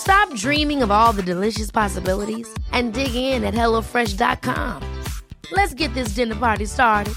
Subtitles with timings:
[0.00, 4.82] Stop dreaming of all the delicious possibilities and dig in at HelloFresh.com.
[5.52, 7.14] Let's get this dinner party started.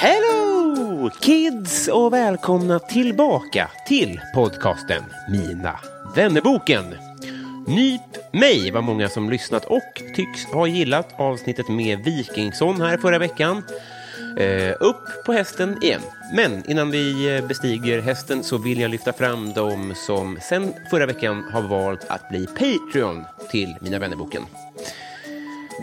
[0.00, 5.80] Hello kids och välkomna tillbaka till podcasten Mina
[6.14, 7.09] vännerboken.
[7.70, 13.18] Nyp mig var många som lyssnat och tycks ha gillat avsnittet med Wikingsson här förra
[13.18, 13.62] veckan.
[14.38, 16.00] Eh, upp på hästen igen.
[16.34, 21.06] Men innan vi eh, bestiger hästen så vill jag lyfta fram de som sen förra
[21.06, 24.42] veckan har valt att bli Patreon till Mina vännerboken.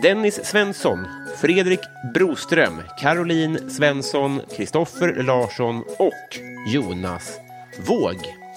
[0.02, 1.06] Dennis Svensson,
[1.40, 1.80] Fredrik
[2.14, 6.38] Broström, Caroline Svensson, Kristoffer Larsson och
[6.74, 7.38] Jonas
[7.86, 8.47] Våg.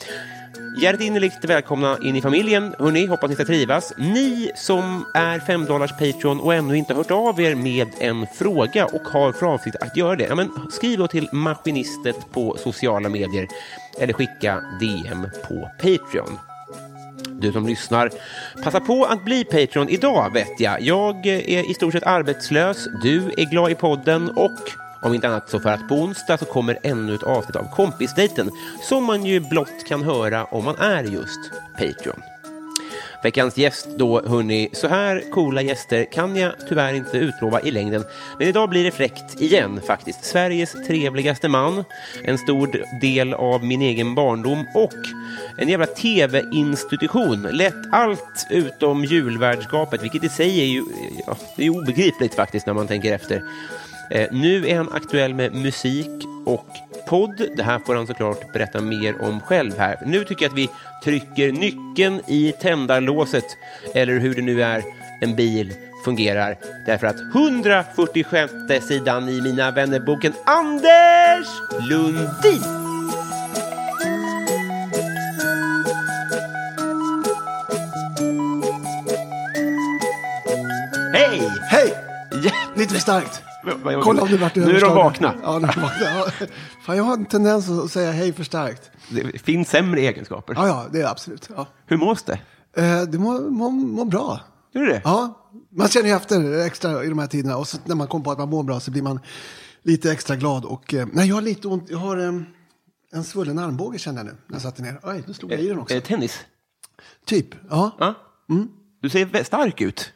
[0.77, 2.75] Hjärtinnerligt välkomna in i familjen.
[2.79, 3.93] Hörrni, hoppas ni ska trivas.
[3.97, 8.85] Ni som är 5 dollars Patreon och ännu inte hört av er med en fråga
[8.85, 13.09] och har för avsikt att göra det, ja, men skriv då till Maskinistet på sociala
[13.09, 13.47] medier
[13.99, 16.39] eller skicka DM på Patreon.
[17.41, 18.09] Du som lyssnar,
[18.63, 20.81] passa på att bli Patreon idag vet jag.
[20.81, 24.59] Jag är i stort sett arbetslös, du är glad i podden och
[25.01, 28.51] om inte annat så för att på onsdag så kommer ännu ett avsnitt av Kompisdejten
[28.81, 32.21] som man ju blott kan höra om man är just Patreon.
[33.23, 38.03] Veckans gäst då, hörni, så här coola gäster kan jag tyvärr inte utlova i längden.
[38.37, 40.25] Men idag blir det fräckt igen faktiskt.
[40.25, 41.83] Sveriges trevligaste man,
[42.23, 44.93] en stor del av min egen barndom och
[45.57, 47.41] en jävla tv-institution.
[47.41, 50.83] Lätt allt utom julvärdskapet, vilket i sig är ju
[51.27, 53.43] ja, det är obegripligt faktiskt när man tänker efter.
[54.11, 56.67] Eh, nu är han aktuell med musik och
[57.07, 57.47] podd.
[57.57, 59.99] Det här får han såklart berätta mer om själv här.
[60.05, 60.69] Nu tycker jag att vi
[61.03, 63.57] trycker nyckeln i tändarlåset,
[63.93, 64.83] eller hur det nu är
[65.21, 65.73] en bil
[66.05, 66.57] fungerar.
[66.85, 68.53] Därför att 146
[68.87, 71.47] sidan i Mina vännerboken Anders
[71.89, 72.61] Lundin.
[81.13, 81.41] Hej!
[81.71, 81.93] Hej!
[82.75, 83.50] Lite för starkt.
[84.03, 85.35] Kolla om du vart Nu är de vakna.
[85.43, 85.91] Ja, de vakna.
[86.01, 86.27] Ja.
[86.85, 88.91] Fan, jag har en tendens att säga hej för starkt.
[89.09, 90.53] Det finns sämre egenskaper.
[90.53, 91.49] Ja, ja, det är absolut.
[91.55, 91.67] Ja.
[91.85, 92.39] Hur mås det?
[92.77, 94.39] Eh, det mår må, må bra.
[94.73, 95.01] Gör det det?
[95.03, 97.57] Ja, man känner ju efter extra i de här tiderna.
[97.57, 99.19] Och så när man kommer på att man mår bra så blir man
[99.83, 100.65] lite extra glad.
[100.65, 101.89] Och, eh, nej, jag har lite ont.
[101.89, 102.41] Jag har eh,
[103.13, 104.99] en svullen armbåge kände jag nu när jag satte ner.
[105.03, 105.95] Oj, nu slog jag i den också.
[105.95, 106.45] Är det tennis?
[107.25, 107.91] Typ, ja.
[107.99, 108.13] Ja.
[109.01, 110.13] Du ser stark ut.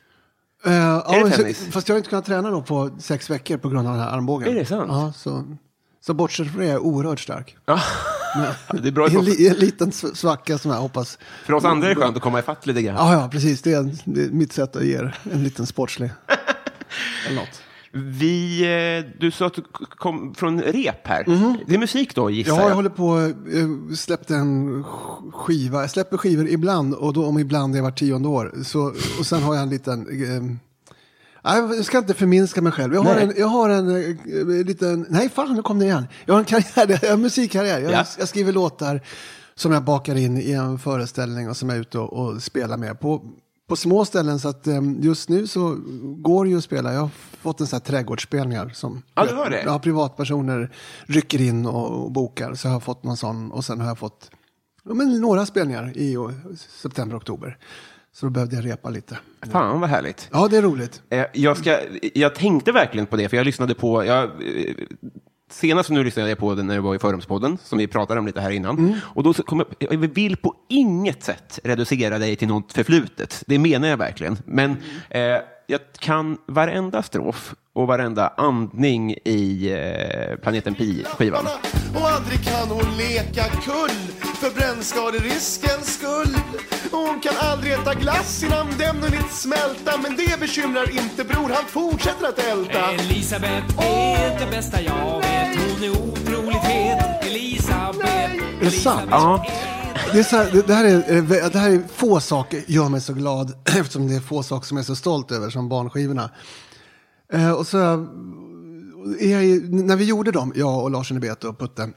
[0.65, 1.67] Eh, ja, det tennis?
[1.71, 4.09] Fast jag har inte kunnat träna då på sex veckor på grund av den här
[4.11, 4.49] armbågen.
[4.49, 4.85] Är det sant?
[4.89, 5.43] Ja, så,
[6.05, 7.55] så bortsett från det är jag oerhört stark.
[7.67, 7.79] Ja.
[8.81, 9.09] Det är bra.
[9.09, 11.17] I en, li, en liten sv- svacka som jag hoppas.
[11.45, 12.95] För oss andra är det skönt att komma ifatt lite grann.
[12.95, 13.61] Ja, ja, precis.
[13.61, 16.11] Det är, en, det är mitt sätt att ge er en liten sportslig.
[17.27, 17.61] Eller något.
[17.97, 18.61] Vi,
[19.05, 21.23] eh, du sa att du kom från rep här.
[21.67, 22.69] Det är musik då, gissar Ja, jag.
[22.69, 23.33] jag håller på
[23.89, 25.81] jag släppte en sk- skiva.
[25.81, 28.53] Jag släpper skivor ibland och då om ibland är var tionde år.
[28.63, 30.07] Så, och sen har jag en liten...
[30.09, 30.43] Eh,
[31.43, 32.93] jag ska inte förminska mig själv.
[32.93, 33.23] Jag har Nej.
[33.23, 35.05] en, jag har en eh, liten...
[35.09, 36.07] Nej, fan, nu kom det igen.
[36.25, 37.79] Jag har en karriär, jag har en musikkarriär.
[37.79, 38.05] Jag, Ja.
[38.19, 39.01] jag skriver låtar
[39.55, 42.77] som jag bakar in i en föreställning och som jag är ute och, och spelar
[42.77, 42.99] med.
[42.99, 43.21] På,
[43.67, 45.77] på små ställen så att eh, just nu så
[46.17, 46.93] går det ju att spela.
[46.93, 47.09] Jag har
[47.41, 49.63] fått en sån här trädgårdsspelningar som Ja, du har det?
[49.65, 50.71] Ja, privatpersoner
[51.05, 52.53] rycker in och, bokar.
[52.53, 54.31] Så jag har fått någon sån och sen har jag fått
[54.83, 56.15] ja, men några spelningar i
[56.81, 57.57] september, oktober.
[58.13, 59.17] Så då behövde jag repa lite.
[59.51, 60.29] Fan vad härligt.
[60.31, 61.01] Ja, det är roligt.
[61.09, 61.79] Eh, Jag, ska,
[62.13, 64.05] jag tänkte verkligen på det, för jag lyssnade på...
[64.05, 64.75] Jag, eh,
[65.51, 68.25] senast nu lyssnade jag på den när jag var i Fördomspodden, som vi pratade om
[68.25, 68.77] lite här innan.
[68.77, 68.95] Mm.
[69.03, 73.43] Och då kom jag, jag vill på inget sätt reducera dig till något förflutet.
[73.47, 74.37] Det menar jag verkligen.
[74.45, 74.77] Men
[75.09, 75.35] Mm.
[75.35, 81.47] eh, jag kan varenda strof och varenda andning i eh, Planeten Pi-skivan.
[81.95, 83.97] Och aldrig kan hon leka kull
[84.41, 86.37] för brännskaderiskens skull.
[86.91, 89.91] Och hon kan aldrig äta glass innan den hunnit smälta.
[90.03, 92.91] Men det bekymrar inte bror, han fortsätter att älta.
[92.91, 99.01] Elisabeth är det bästa jag vet Hon är otroligt het Elisabeth Är det sant?
[99.01, 99.45] Elisabeth Ja.
[100.13, 102.89] Det, är så här, det, det, här är, eh, det här är få saker gör
[102.89, 105.69] mig så glad eftersom det är få saker som jag är så stolt över som
[105.69, 106.29] barnskivorna.
[107.33, 107.77] Eh, och så
[109.19, 111.89] jag, ju- när vi gjorde dem, jag och Lars Beto och Putte,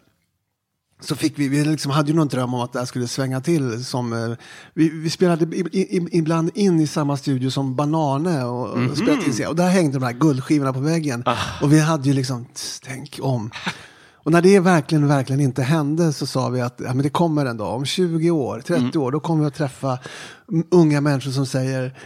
[1.00, 3.40] så fick vi, vi liksom hade ju någon dröm om att det här skulle svänga
[3.40, 3.84] till.
[3.84, 4.36] Som, eh,
[4.74, 9.24] vi, vi spelade i, i, ibland in i samma studio som Banane och, och spelade
[9.24, 9.46] in sig.
[9.46, 11.24] Och där hängde de här guldskivorna på väggen.
[11.62, 12.46] Och vi hade ju liksom,
[12.84, 13.50] tänk om.
[14.14, 17.46] Och när det verkligen, verkligen inte hände så sa vi att ja, men det kommer
[17.46, 19.98] en dag, om 20 år, 30 år, då kommer vi att träffa
[20.52, 21.98] mm, unga människor som säger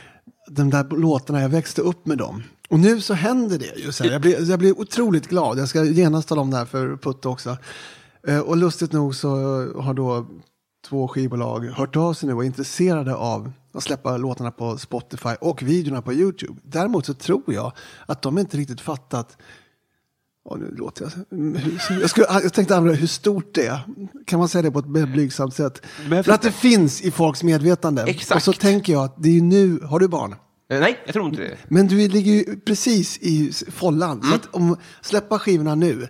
[0.50, 2.42] de där låtarna, jag växte upp med dem.
[2.72, 3.92] Och nu så händer det ju.
[3.92, 4.10] Så här.
[4.10, 5.58] Jag, blir, jag blir otroligt glad.
[5.58, 7.56] Jag ska genast tala om det här för Putte också.
[8.28, 9.28] Eh, och lustigt nog så
[9.80, 10.26] har då
[10.88, 15.28] två skivbolag hört av sig nu och är intresserade av att släppa låtarna på Spotify
[15.40, 16.60] och videorna på YouTube.
[16.62, 17.72] Däremot så tror jag
[18.06, 19.36] att de inte riktigt fattat
[20.44, 21.38] Ja, nu låter jag...
[21.38, 23.80] hur- Jag, skulle, jag tänkte använda hur stort det är.
[24.26, 25.82] Kan man säga det på ett blygsamt sätt?
[26.08, 28.02] För att det finns i folks medvetande.
[28.02, 28.36] Exakt.
[28.36, 29.80] Och så tänker jag att det är nu...
[29.84, 30.34] Har du barn?
[30.72, 31.56] Eh, nej, jag tror inte det.
[31.68, 34.22] Men du ligger ju precis i follan.
[34.22, 36.08] Så att om släppa skivorna nu.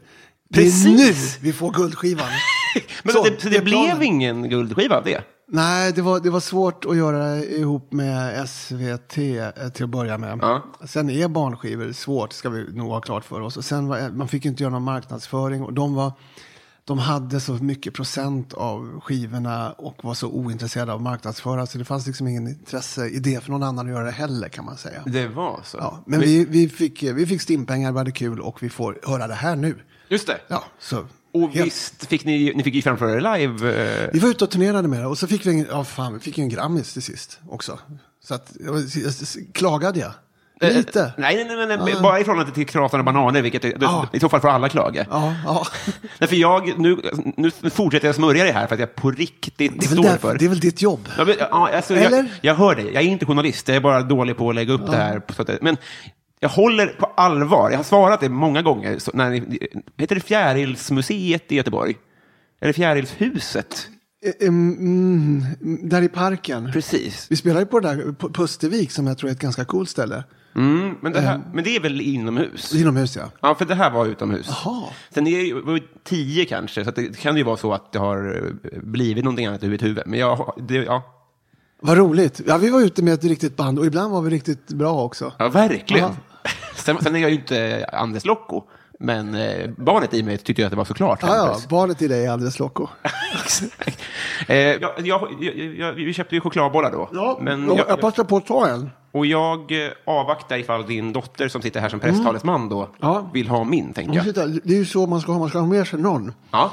[0.48, 0.84] Det är Precis.
[0.98, 2.26] nu vi får guldskivan.
[3.02, 5.24] Men Så, det, så det det blev ingen guldskiva av det?
[5.48, 10.18] Nej, det var, det var svårt att göra ihop med SVT eh, till att börja
[10.18, 10.38] med.
[10.42, 10.64] Ja.
[10.86, 13.56] Sen är barnskivor svårt, ska vi nog ha klart för oss.
[13.56, 15.62] Och sen var, man fick inte göra någon marknadsföring.
[15.62, 16.12] Och de, var,
[16.84, 21.66] de hade så mycket procent av skivorna och var så ointresserade av marknadsföra.
[21.66, 24.48] Så det fanns liksom ingen intresse i det för någon annan att göra det heller
[24.48, 25.02] kan man säga.
[25.06, 25.76] Det var så?
[25.80, 29.26] Ja, men vi, vi, fick, vi fick stimpengar, vi hade kul och vi får höra
[29.26, 29.76] det här nu.
[30.08, 30.40] Just det.
[30.48, 31.06] Ja, så.
[31.34, 33.74] Och helt- visst, fick ni, ni fick ju framföra det live.
[34.04, 36.14] eh, Vi var ute och turnerade med det och så fick vi en, ja, fan,
[36.14, 37.78] vi fick en Grammis till sist också.
[38.24, 38.52] Så att,
[39.52, 40.12] klagade jag?
[40.70, 41.00] Lite.
[41.00, 44.08] Eh, Nej, nej, nej, nej bara i förhållande till Kratarna och bananer, vilket är- Ja.
[44.12, 45.06] i så fall får alla klaga.
[45.10, 45.34] Ja.
[46.18, 46.96] Nej, för jag, nu,
[47.36, 50.38] nu fortsätter jag smörja det här för att jag på riktigt Det, står därför, för.
[50.38, 51.08] det är väl ditt jobb?
[51.18, 52.26] Ja, men, ja, alltså, jag, Eller?
[52.40, 54.90] jag hör dig, jag är inte journalist, jag är bara dålig på att lägga upp
[54.90, 55.16] det här.
[55.38, 55.76] att- Men
[56.40, 58.98] jag håller på allvar, jag har svarat det många gånger.
[58.98, 59.30] Så när
[59.98, 61.94] heter det Fjärilsmuseet i Göteborg?
[62.60, 63.88] Eller Fjärilshuset?
[64.40, 65.44] Eh, Mm,
[65.82, 66.72] där i parken.
[66.72, 67.26] Precis.
[67.30, 70.24] Vi spelade på det där på Pustervik som jag tror är ett ganska coolt ställe.
[70.54, 71.40] Mm, men, det här, Eh.
[71.52, 72.74] men det är väl inomhus?
[72.74, 73.22] Inomhus ja.
[73.40, 74.46] Ja, för det här var utomhus.
[74.64, 74.84] Jaha.
[75.14, 78.42] Sen är det ju tio kanske, så det kan ju vara så att det har
[78.72, 80.02] eh, blivit någonting annat i mitt huvud.
[80.06, 81.02] Men jag, det, ja,
[81.80, 82.40] Vad roligt.
[82.46, 85.32] Ja, vi var ute med ett riktigt band och ibland var vi riktigt bra också.
[85.38, 86.10] ja verkligen.
[86.42, 86.50] Ja.
[86.74, 88.62] Sen, sen är jag ju inte Anders Locko,
[89.00, 91.18] men eh, barnet i mig tyckte ju att det var såklart.
[91.22, 92.88] Ja, ja, barnet i dig är alldeles loco.
[94.48, 97.38] eh, jag, jag, jag, jag, vi köpte ju chokladbollar då.
[97.42, 98.90] men jag, jag, jag passar på att ta en.
[99.12, 102.90] Och jag eh, avvaktar ifall din dotter som sitter här som presstalesman då Mm.
[103.00, 103.30] Ja.
[103.32, 104.24] vill ha min, tänker jag.
[104.24, 106.32] sitter- Det är ju så man ska ha, man ska ha med sig någon.
[106.50, 106.70] Ja.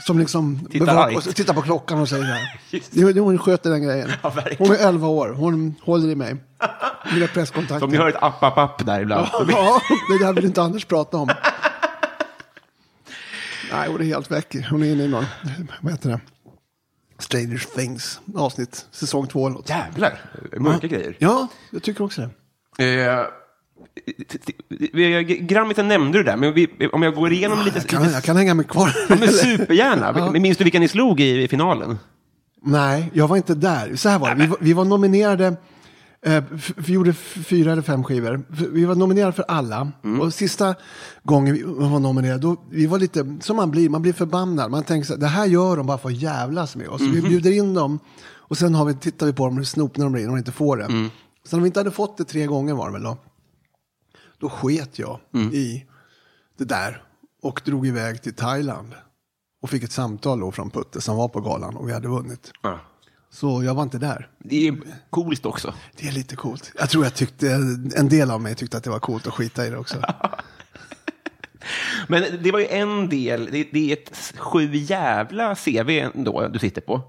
[0.00, 0.68] Som liksom
[1.16, 2.60] och så tittar på klockan och säger det här.
[2.70, 4.10] Just Det, det, hon sköter den grejen.
[4.22, 6.36] Ja, hon är 11 år, hon håller i mig.
[7.14, 7.78] Mina presskontakter.
[7.78, 9.26] Som ni hör ett app, app, app där ibland.
[9.48, 9.80] Ja,
[10.18, 11.28] det där vill inte Anders prata om.
[13.72, 14.56] Nej, hon är helt väck.
[14.70, 15.24] Hon är inne i någon,
[15.80, 16.20] vad heter det?
[17.20, 19.62] Stranger Things avsnitt, säsong två.
[19.66, 20.20] Jävlar,
[20.56, 21.16] mörka grejer.
[21.18, 22.30] Ja, jag tycker också det.
[22.84, 23.26] Eh,
[25.40, 27.78] Grammisen nämnde du där, men vi, om jag går igenom lite...
[27.78, 28.96] Jag kan, jag kan hänga med kvar.
[29.08, 30.30] Ja, men supergärna.
[30.32, 31.98] Men Minns du vilka ni slog i, i finalen?
[32.62, 33.96] Nej, jag var inte där.
[33.96, 35.56] Så här var det, vi var, vi var nominerade,
[36.76, 38.42] vi gjorde fyra eller fem skivor.
[38.48, 39.92] Vi var nominerade för alla.
[40.20, 40.74] Och sista
[41.22, 44.70] gången vi var nominerade, då, vi var lite, som man blir, man blir förbannad.
[44.70, 47.00] Man tänker så här, det här gör de bara för att jävlas med oss.
[47.00, 47.98] Vi bjuder in dem
[48.28, 50.52] och sen har vi, tittar vi på dem hur snopna de blir när de inte
[50.52, 51.10] får det.
[51.44, 53.16] Sen om vi inte hade fått det tre gånger var det väl då.
[54.38, 55.18] Då sket jag
[55.52, 55.84] i
[56.58, 57.02] det där
[57.42, 58.94] och drog iväg till Thailand.
[59.62, 62.52] Och fick ett samtal då från Putte som var på galan och vi hade vunnit.
[62.62, 62.80] Ja.
[63.32, 64.28] Så jag var inte där.
[64.38, 64.76] Det är
[65.10, 65.74] coolt också.
[65.96, 66.72] Det är lite coolt.
[66.78, 67.50] Jag tror jag tyckte,
[67.96, 69.96] en del av mig tyckte att det var coolt att skita i det också.
[72.08, 76.58] Men det var ju en del, det, det är ett sju jävla CV ändå du
[76.58, 77.02] sitter på.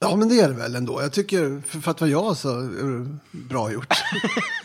[0.00, 1.02] Ja, men det är det väl ändå.
[1.02, 2.68] Jag tycker, för, att vara jag så
[3.30, 3.94] bra gjort.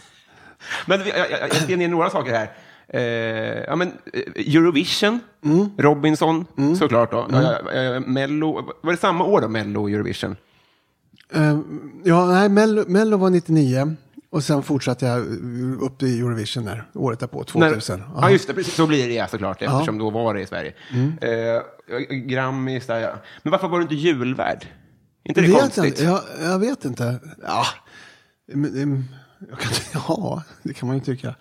[0.86, 2.51] Men jag, jag, jag skrev ner några saker här.
[2.88, 5.70] Eh, ja, men, eh, Eurovision, Mm.
[5.78, 6.46] Robinson,
[6.80, 7.12] såklart.
[7.12, 7.28] Då.
[7.74, 10.36] Eh, Mello, var det samma år då, Mello och Eurovision?
[11.33, 11.59] Eh,
[12.03, 13.95] ja, nej, Mello, Mello var 99
[14.29, 15.19] och sen fortsatte jag
[15.81, 18.00] upp till Eurovision där, året därpå, 2000.
[18.00, 18.13] När, Ja.
[18.21, 18.53] ja, just det.
[18.53, 20.74] Precis, så blir det ja, såklart, eftersom då var det i Sverige.
[20.93, 21.17] Mm.
[21.21, 21.62] Eh,
[22.15, 23.13] Grammis, där, ja.
[23.43, 24.67] Men varför var du inte julvärd?
[25.24, 25.86] inte det vet konstigt?
[25.86, 27.19] inte, jag, jag vet inte.
[27.43, 27.65] Ja,
[28.53, 29.05] em,
[29.50, 29.71] jag kan,
[30.07, 31.36] ja, det kan man ju tycka.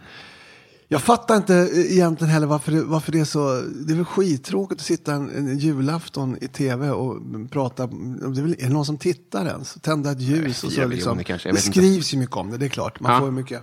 [0.90, 3.60] Jag fattar inte egentligen heller varför det, varför det är så.
[3.86, 7.16] Det är väl skittråkigt att sitta en, en julafton i tv och
[7.50, 7.86] prata.
[7.86, 9.74] Det är, väl, är det någon som tittar ens?
[9.74, 11.22] Tända ett ljus och så liksom.
[11.44, 13.00] Det skrivs ju mycket om det, det är klart.
[13.00, 13.20] Man Ja.
[13.20, 13.62] får mycket.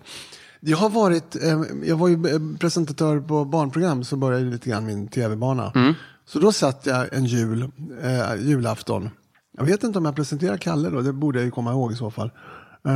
[0.60, 4.86] Jag har varit, eh, jag var ju eh, presentatör på barnprogram så började lite grann
[4.86, 5.72] min tv-bana.
[5.76, 5.94] Mm.
[6.26, 7.72] Så då satt jag en jul,
[8.04, 9.10] eh, julafton.
[9.58, 11.96] Jag vet inte om jag presenterar Kalle då, det borde jag ju komma ihåg i
[11.96, 12.32] så fall.
[12.86, 12.92] Eh,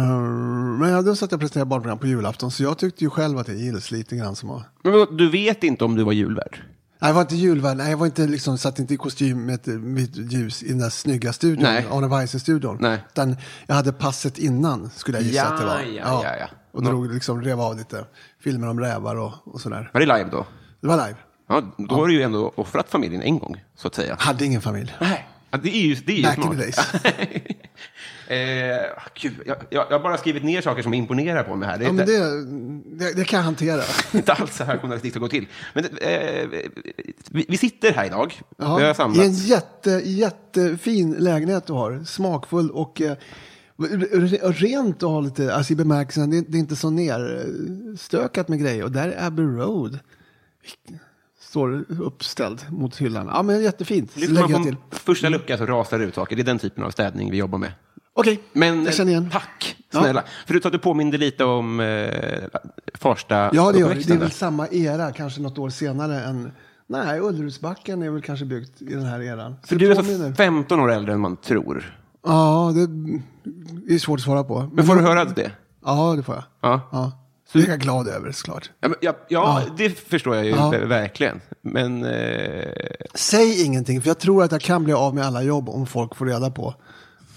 [0.79, 3.37] men ja, då satt jag och presenterade barnprogram på julafton, så jag tyckte ju själv
[3.37, 4.63] att det gills lite grann som att...
[4.83, 6.61] Men du vet inte om du var julvärd?
[7.01, 9.55] Nej, jag var inte julvärd, nej, jag var inte liksom, satt inte i kostym med
[9.55, 11.65] ett ljus i den där snygga studion.
[11.65, 12.77] Arne Weise-studion.
[12.79, 13.03] Nej.
[13.11, 15.81] Utan jag hade passet innan, skulle jag gissa Ja, att det var.
[15.81, 16.47] ja, ja, ja.
[16.71, 18.05] Och drog, liksom, rev av lite
[18.43, 19.89] filmer om rävar och, och sådär.
[19.93, 20.45] Var det live då?
[20.81, 21.17] Det var live.
[21.49, 24.15] Ja, då har du ju ändå offrat familjen en gång, så att säga.
[24.19, 24.95] Hade ingen familj.
[25.01, 25.28] Nej.
[25.51, 26.57] Ja, det är ju, det är ju Back in smart.
[26.57, 26.77] the days.
[28.27, 31.77] eh, gud, jag, jag, jag har bara skrivit ner saker som imponerar på mig här.
[31.77, 33.81] Det är Ja, men inte, det, det, det kan jag hantera.
[34.13, 35.47] inte alls så här journalistik ska gå till.
[35.73, 36.47] Men eh,
[37.31, 38.33] vi, vi sitter här idag.
[38.57, 39.43] vi har Ja, I en samlats.
[39.45, 42.03] jätte, jättefin lägenhet du har.
[42.05, 43.15] Smakfull och eh,
[43.77, 48.59] re- rent och har lite, alltså i bemärkelsen, det det är inte så nerstökat med
[48.59, 48.83] grejer.
[48.83, 49.99] Och där är Abbey Road.
[51.49, 53.29] Står uppställd mot hyllan.
[53.33, 54.11] Ja, men jättefint.
[54.11, 54.75] Så Lyfter lägger man på till.
[54.99, 56.35] första lucka så rasar det ut saker.
[56.35, 57.71] Det är den typen av städning vi jobbar med.
[58.13, 59.29] Okej, Men jag känner igen.
[59.31, 60.23] tack snälla.
[60.47, 62.09] Förutom att du påminde lite om eh,
[62.93, 64.07] Farsta Ja, det gör det.
[64.07, 66.51] Det är väl samma era, kanske något år senare än...
[66.87, 69.55] Nej, Ullerudsbacken är väl kanske byggt i den här eran.
[69.65, 71.97] För Det du är alltså 15 år äldre än man tror.
[72.25, 72.73] Ja,
[73.87, 74.69] det är svårt att svara på.
[74.73, 75.51] Men får du höra det?
[75.85, 76.43] Ja, det får jag.
[76.61, 76.81] Ja.
[76.91, 77.18] Ja.
[77.53, 78.69] Det är jag glad över såklart.
[78.81, 80.71] Ja, men, ja, ja, det förstår jag ju Ja.
[80.73, 81.41] ver- verkligen.
[81.61, 82.67] Men eh,
[83.13, 86.15] Säg ingenting, för jag tror att jag kan bli av med alla jobb om folk
[86.15, 86.75] får reda på.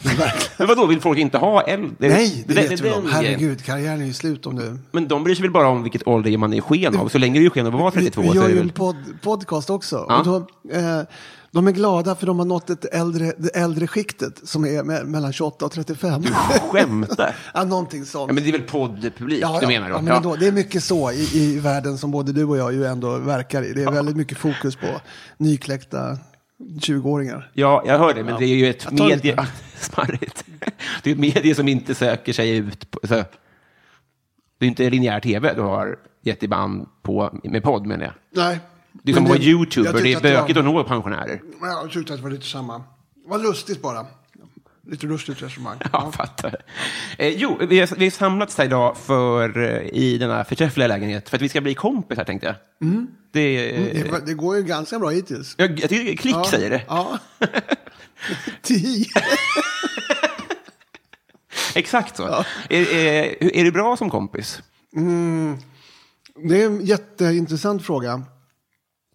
[0.59, 1.91] Men vadå, vill folk inte ha äldre?
[1.99, 2.87] Nej, det, är vet om.
[2.87, 3.07] grejen.
[3.09, 4.79] Herregud, karriären är ju slut om du...
[4.93, 7.09] Men de bryr sig väl bara om vilket ålder man är i sken av.
[7.09, 8.55] Så länge du är i sken av att vara Vi, 32 vi så gör det
[8.55, 10.07] ju en pod, podcast också.
[10.09, 10.19] Ja.
[10.19, 10.37] Och då,
[10.79, 11.01] eh,
[11.53, 15.05] de är glada för de har nått ett äldre, det äldre skiktet som är me
[15.05, 16.23] mellan 28 och 35.
[16.71, 17.37] Skämtar?
[17.55, 18.29] ja, någonting sånt.
[18.29, 19.95] Ja, men det är väl poddpublik Ja, du menar då?
[19.97, 22.73] Ja, men ändå, det är mycket så i, i världen som både du och jag
[22.73, 23.73] ju ändå verkar i.
[23.73, 25.01] Det är väldigt mycket fokus på
[25.37, 26.19] nykläckta
[26.59, 27.51] 20-åringar.
[27.55, 29.47] Ja, jag hör det, men det är ju ett medie...
[29.77, 30.45] Smarrigt.
[31.03, 32.91] Det är ett medie som inte söker sig ut.
[32.91, 33.15] På, så,
[34.59, 38.15] det är inte linjär tv du har gett i band på med podd, menar jag.
[38.31, 38.61] Nej.
[38.93, 41.41] Det är som Men att vara youtuber, det är det bökigt att nå pensionärer.
[41.61, 42.79] Ja, Jag tyckte att det var lite samma.
[42.79, 42.85] Det
[43.31, 44.07] var lustigt bara.
[44.91, 45.77] Lite lustigt resonemang.
[45.93, 46.57] Ja, jag fattar.
[47.19, 51.29] Eh, jo, vi har, vi har samlats här idag för, eh, i denna förträffliga lägenhet
[51.29, 52.55] för att vi ska bli kompisar, tänkte jag.
[53.33, 55.55] Det, Mm, Det, det går ju ganska bra hittills.
[55.59, 56.83] jag, jag tycker klick Ja, säger det.
[56.89, 57.19] Ja.
[58.63, 59.07] Tio.
[61.75, 62.45] Exakt så.
[62.71, 64.63] Är, är, är det bra som kompis?
[66.49, 68.23] Det är en jätteintressant fråga.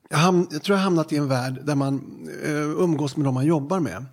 [0.10, 1.96] Jag, ham- jag tror jag hamnat i en värld där man
[2.44, 2.52] eh,
[2.84, 4.06] umgås med de man jobbar med.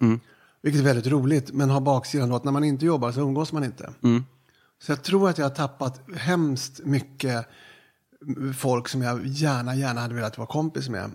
[0.63, 3.53] Vilket är väldigt roligt, men har baksidan då att när man inte jobbar så umgås
[3.53, 3.91] man inte.
[4.83, 7.47] Så jag tror att jag har tappat hemskt mycket
[8.57, 11.11] folk som jag gärna, gärna hade velat vara kompis med.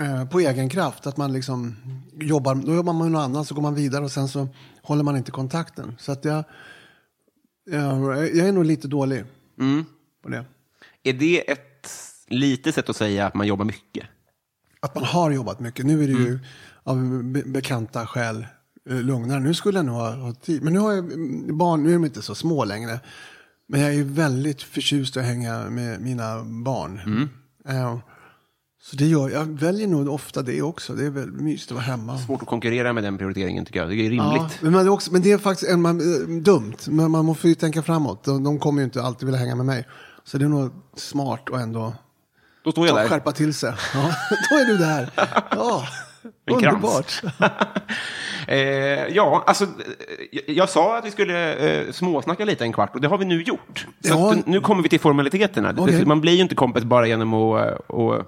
[0.00, 1.76] Eh, på egen kraft, att man liksom
[2.20, 4.48] jobbar, då jobbar man med någon annan så går man vidare och sen så
[4.82, 5.94] håller man inte kontakten.
[5.98, 6.44] Så att jag,
[7.70, 9.24] jag, jag är nog lite dålig
[10.22, 10.44] på det.
[11.02, 11.67] Är det ett
[12.28, 14.06] litet sätt att säga att man jobbar mycket?
[14.80, 15.86] Att man har jobbat mycket.
[15.86, 16.38] Nu är det ju
[16.82, 18.46] av be- bekanta skäl
[18.90, 19.40] eh, lugnare.
[19.40, 20.62] Nu skulle jag nog ha, ha tid.
[20.62, 23.00] Men nu har jag mm, barn, nu är de inte så små längre.
[23.68, 27.28] Men jag är väldigt förtjust att hänga med mina barn.
[27.68, 27.98] Eh,
[28.82, 30.94] så det gör, jag väljer nog ofta det också.
[30.94, 32.18] Det är väl mysigt att vara hemma.
[32.18, 33.88] Svårt att konkurrera med den prioriteringen, tycker jag.
[33.88, 34.62] Det är Ja, rimligt.
[34.62, 36.76] men, det är också, men det är faktiskt en, man, eh, dumt.
[36.88, 38.24] Men man måste ju tänka framåt.
[38.24, 39.86] De, de kommer ju inte alltid vilja hänga med mig.
[40.24, 41.94] Så det är nog smart att ändå
[42.68, 43.08] Då står jag där.
[43.08, 43.72] skärpa till sig.
[43.94, 44.10] Ja,
[44.50, 45.10] då är du där.
[45.50, 45.86] Ja,
[46.50, 47.22] underbart.
[48.48, 48.58] Eh,
[49.08, 49.70] ja, alltså, eh,
[50.32, 53.24] jag, jag sa att vi skulle eh, småsnacka lite en kvart och det har vi
[53.24, 53.86] nu gjort.
[54.04, 54.32] Så Ja.
[54.32, 55.74] att, nu kommer vi till formaliteterna.
[55.78, 56.04] Okej.
[56.06, 57.66] Man blir ju inte kompis bara genom att...
[57.66, 58.22] eh, och,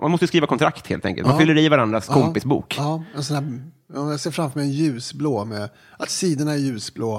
[0.00, 1.26] man måste skriva kontrakt helt enkelt.
[1.26, 1.40] Man Ja.
[1.40, 2.74] fyller i varandras Ja, kompisbok.
[2.78, 3.60] Ja, en sån här,
[3.94, 7.14] ja, jag ser framför mig en ljusblå med att sidorna är ljusblå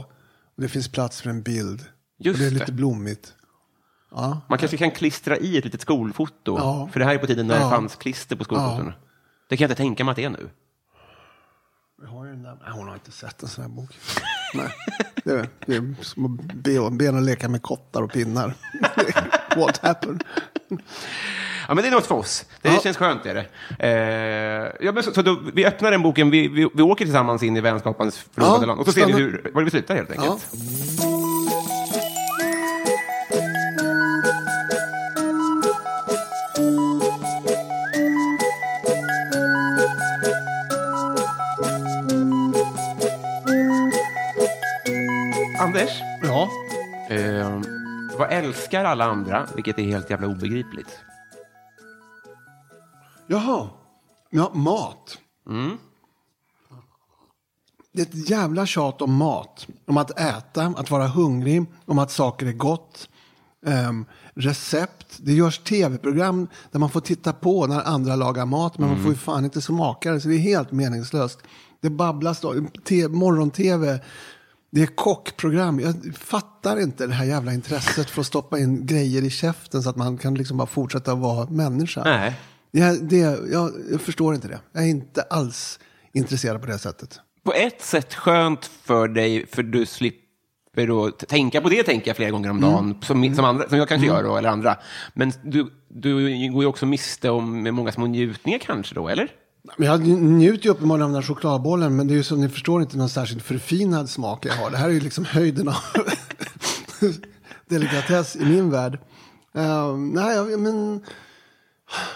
[0.55, 1.81] och det finns plats för en bild.
[2.19, 2.59] Just och det är det.
[2.59, 3.33] lite blommigt.
[4.11, 4.41] Ja.
[4.49, 6.57] Man kanske kan klistra i ett litet skolfoto.
[6.57, 6.89] Ja.
[6.91, 7.69] För det här är på tiden när det Ja.
[7.69, 8.93] fanns klister på skolfotona.
[9.49, 10.49] Det kan jag inte tänka mig att det är nu.
[12.01, 12.57] Vi har den där.
[12.71, 13.89] Hon har inte sett en sån här bok.
[14.53, 14.69] Nej,
[15.23, 18.53] det är, det är små ben, ben och leka med kottar och pinnar.
[19.57, 20.23] What happened?
[21.67, 22.45] Ja, men det är något för oss.
[22.61, 22.79] Det Ja.
[22.83, 23.25] känns skönt.
[23.25, 23.45] Är det.
[23.79, 27.57] Eh, ja, så, så då, vi öppnar den boken, vi, vi, vi åker tillsammans in
[27.57, 28.79] i vänskapens förlovade Ja, land.
[28.79, 30.47] Och så ser vi hur, var vi slutar helt enkelt.
[30.53, 30.59] Ja.
[48.17, 50.99] Vad älskar alla andra, vilket är helt jävla obegripligt?
[53.27, 53.69] Jaha.
[54.29, 55.17] Ja, mat.
[57.91, 59.67] Det är ett jävla tjat om mat.
[59.85, 63.09] Om att äta, att vara hungrig, om att saker är gott.
[63.65, 65.17] Ehm, recept.
[65.17, 68.77] Det görs tv-program där man får titta på när andra lagar mat.
[68.77, 70.21] Men man får ju fan inte smaka det.
[70.21, 71.39] Så det är helt meningslöst.
[71.81, 72.53] Det babblas då.
[73.09, 73.99] Morgon-tv.
[74.71, 75.79] Det är kockprogram.
[75.79, 79.89] Jag fattar inte det här jävla intresset för att stoppa in grejer i käften så
[79.89, 82.03] att man kan liksom bara fortsätta vara människa.
[82.03, 82.33] Nej.
[82.71, 84.59] Ja, det, jag, jag förstår inte det.
[84.71, 85.79] Jag är inte alls
[86.13, 87.19] intresserad på det sättet.
[87.43, 92.15] På ett sätt skönt för dig, för du slipper t- tänka på det, tänker jag
[92.17, 94.77] flera gånger om dagen, som, som, andra, som jag kanske gör då, eller andra.
[95.13, 96.13] Men du, du
[96.51, 99.31] går ju också miste om många små njutningar kanske då, eller?
[99.77, 102.49] Men jag njuter ju uppenbarligen av den här chokladbollen, men det är ju som ni
[102.49, 104.71] förstår inte någon särskilt förfinad smak jag har.
[104.71, 105.75] Det här är ju liksom höjden av
[107.69, 108.99] delikatess i min värld.
[109.57, 111.01] Uh, nej, men,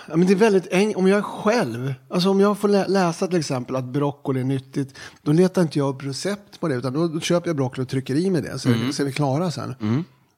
[0.07, 0.97] ja, men det är väldigt enkelt.
[0.97, 4.43] Om jag är själv, alltså om jag får lä- läsa till exempel att broccoli är
[4.43, 7.83] nyttigt, då letar inte jag upp recept på det, utan då, då köper jag broccoli
[7.85, 9.75] och trycker i mig det, så, så är vi klara sen.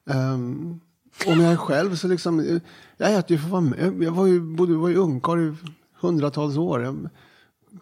[0.09, 0.79] Ehm,
[1.27, 2.59] om jag är själv så liksom,
[2.97, 5.55] jag äter ju för fan, jag, var ju, bodde, var ju ungkarl
[6.07, 6.83] hundratals år.
[6.83, 7.09] Jag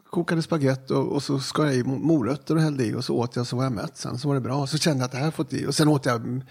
[0.09, 3.15] kokade spagetti och, och så skar jag i mo- morötter och hällde i och så
[3.15, 4.17] åt jag så var jag mätt sen.
[4.17, 4.67] Så var det bra.
[4.67, 5.65] Så kände jag att det här fått i.
[5.67, 6.41] Och sen åt jag mm,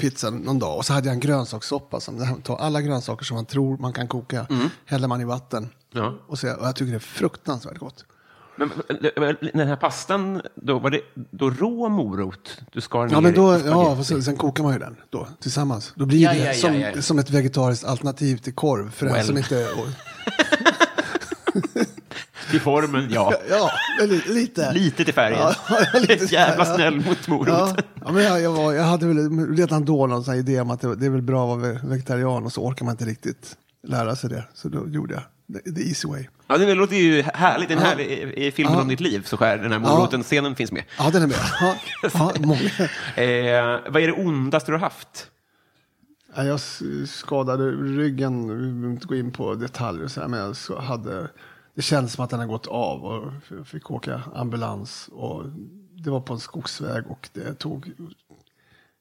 [0.00, 2.00] pizza någon dag och så hade jag en grönsakssoppa.
[2.00, 4.46] Som, tar alla grönsaker som man tror man kan koka,
[4.86, 5.68] häller man i vatten.
[5.92, 6.14] Ja.
[6.26, 8.04] Och, så, och jag tycker det är fruktansvärt gott.
[8.56, 8.70] Men
[9.54, 13.58] den här pastan, då var det då rå morot du skar ner Ja, men då,
[13.66, 15.92] ja, sen, sen kokar man ju den då, tillsammans.
[15.96, 17.02] Då blir Ja, det ja, som, ja.
[17.02, 18.90] som ett vegetariskt alternativ till korv.
[18.90, 19.26] För den Well.
[19.26, 19.68] som inte...
[19.76, 19.86] Och,
[22.50, 23.34] Till formen, ja.
[23.50, 23.70] ja,
[24.26, 24.72] lite.
[24.72, 25.38] Lite till färgen.
[25.40, 25.54] Ja,
[26.00, 27.48] lite Jävla snäll mot morot.
[27.48, 30.70] Ja, ja, men jag, jag, var, jag hade väl redan då någon sån idé om
[30.70, 33.56] att det, det är väl bra att vara vegetarian och så orkar man inte riktigt
[33.86, 34.44] lära sig det.
[34.54, 35.22] Så då gjorde jag
[35.74, 36.24] the, easy way.
[36.48, 37.68] Ja, det låter ju härligt.
[37.68, 38.80] Den här, i, I filmen Ja.
[38.82, 40.82] om ditt liv så skär den här moroten-scenen finns med.
[40.98, 41.36] Ja, den är med.
[41.60, 41.74] Ja,
[42.14, 42.60] ja, många.
[42.60, 45.26] Eh, vad är det ondaste du har haft?
[46.34, 46.60] Ja, jag
[47.08, 48.48] skadade ryggen,
[48.82, 51.30] vi inte gå in på detaljer så här, men jag hade,
[51.74, 55.08] det kändes som att den hade gått av och jag fick åka ambulans.
[55.12, 55.44] Och
[56.04, 57.92] det var på en skogsväg och det tog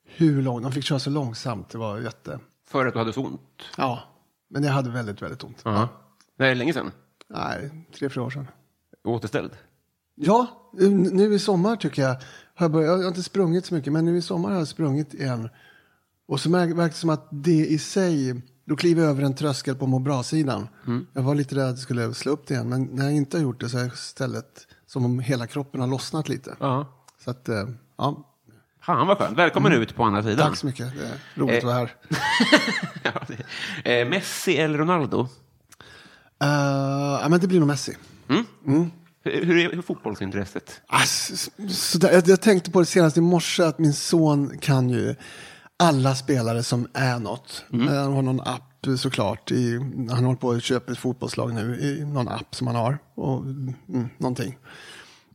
[0.04, 3.26] hur långt, de fick köra så långsamt, det var jätte, För att du hade så
[3.26, 3.64] ont?
[3.78, 4.00] ja,
[4.50, 5.62] men jag hade väldigt, väldigt ont.
[5.64, 5.90] Ja.
[6.38, 6.92] Det är länge sedan.
[7.30, 8.48] Nej, tre, fyra år sedan.
[9.04, 9.52] Återställd.
[10.16, 10.48] Ja,
[11.12, 12.10] nu i sommar tycker jag,
[12.56, 14.68] har jag, börjat, jag har inte sprungit så mycket, men nu i sommar har jag
[14.68, 15.50] sprungit igen.
[16.32, 19.76] Och så verkar det som att det i sig, då kliver jag över en tröskel
[19.76, 20.68] på må bra-sidan.
[21.14, 23.38] Jag var lite rädd att det skulle slå upp det igen, men när jag inte
[23.38, 26.56] har gjort det så är det istället som om hela kroppen har lossnat lite.
[26.60, 26.88] Ja.
[27.24, 27.68] Så att, eh,
[27.98, 28.28] ja,
[28.82, 29.38] Fan vad skönt.
[29.38, 30.40] Välkommen ut på andra sidan.
[30.40, 30.50] Mm.
[30.50, 30.94] tack så mycket.
[31.00, 31.96] Det är roligt att vara här.
[33.04, 33.12] Ja,
[33.84, 35.20] det- eh, Messi eller Ronaldo?
[36.44, 36.48] Eh,
[37.22, 37.98] ja, men det blir nog Messi.
[39.24, 40.82] Hur, hur är hur fotbollsintresset?
[40.88, 44.90] Ass, så där, jag, jag tänkte på det senast i morse att min son kan
[44.90, 45.16] ju
[45.82, 47.64] alla spelare som är något.
[47.74, 49.52] Eh, Han har någon app såklart.
[49.52, 49.78] I,
[50.10, 52.98] han håller på att köpa ett fotbollslag nu i någon app som han har.
[53.16, 54.58] Och, mm, någonting.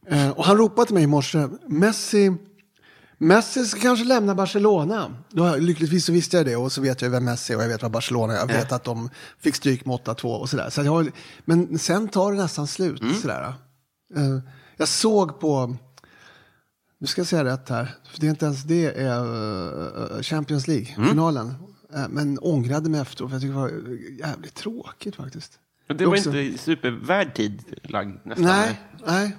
[0.09, 2.33] Eh, och han ropade till mig i morse, Messi,
[3.19, 5.15] Messi ska kanske lämna Barcelona.
[5.31, 7.69] Då, lyckligtvis så visste jag det och så vet jag vem Messi är och jag
[7.69, 8.39] vet vad Barcelona är.
[8.39, 10.71] Jag vet att de fick stryk med 8-2 och sådär.
[10.71, 11.11] Så jag
[11.45, 13.03] men sen tar det nästan slut.
[13.23, 13.55] Sådär.
[14.17, 14.39] Eh,
[14.77, 15.77] jag såg på,
[16.99, 19.21] nu ska jag säga rätt här, för det är inte ens det är
[20.17, 21.55] eh, Champions League-finalen.
[21.95, 25.53] Eh, men ångrade mig efteråt för jag tycker det var jävligt tråkigt faktiskt.
[25.89, 28.45] Det var Också- inte supervärd tid lagd nästan.
[28.45, 29.37] Nej, nej.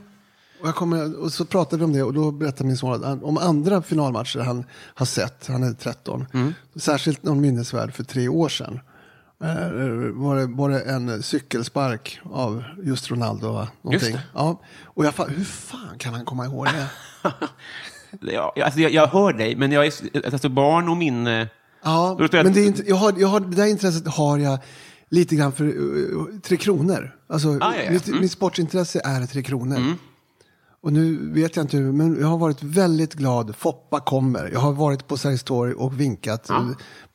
[0.62, 3.24] Och, jag kommer, och så pratade vi om det och då berättade min son han-
[3.24, 6.26] om andra finalmatcher han har sett, han är 13,
[6.76, 8.80] särskilt någon minnesvärd för tre år sedan.
[9.44, 9.50] Eh,
[10.14, 13.52] Var det, var det en cykelspark av just Ronaldo?
[13.52, 13.68] Va?
[13.82, 14.14] Någonting.
[14.14, 14.22] det.
[14.34, 14.62] Ja.
[14.84, 16.88] Och jag, hur fan kan han komma ihåg det?
[18.22, 21.50] Ja, alltså jag, jag hör dig, men jag är, alltså barn och minne
[21.84, 24.60] Ja, men det, är inte, jag har, jag har, det där intresset har jag
[25.10, 27.16] lite grann för uh, Tre Kronor.
[27.30, 27.92] Alltså, Ah, ja, ja.
[27.92, 28.20] Mitt, Mm.
[28.22, 29.96] mitt sportintresse är Tre Kronor.
[30.82, 33.56] Och nu vet jag inte, hur, men jag har varit väldigt glad.
[33.56, 34.50] Foppa kommer.
[34.54, 36.50] Jag har varit på Sergels torg och vinkat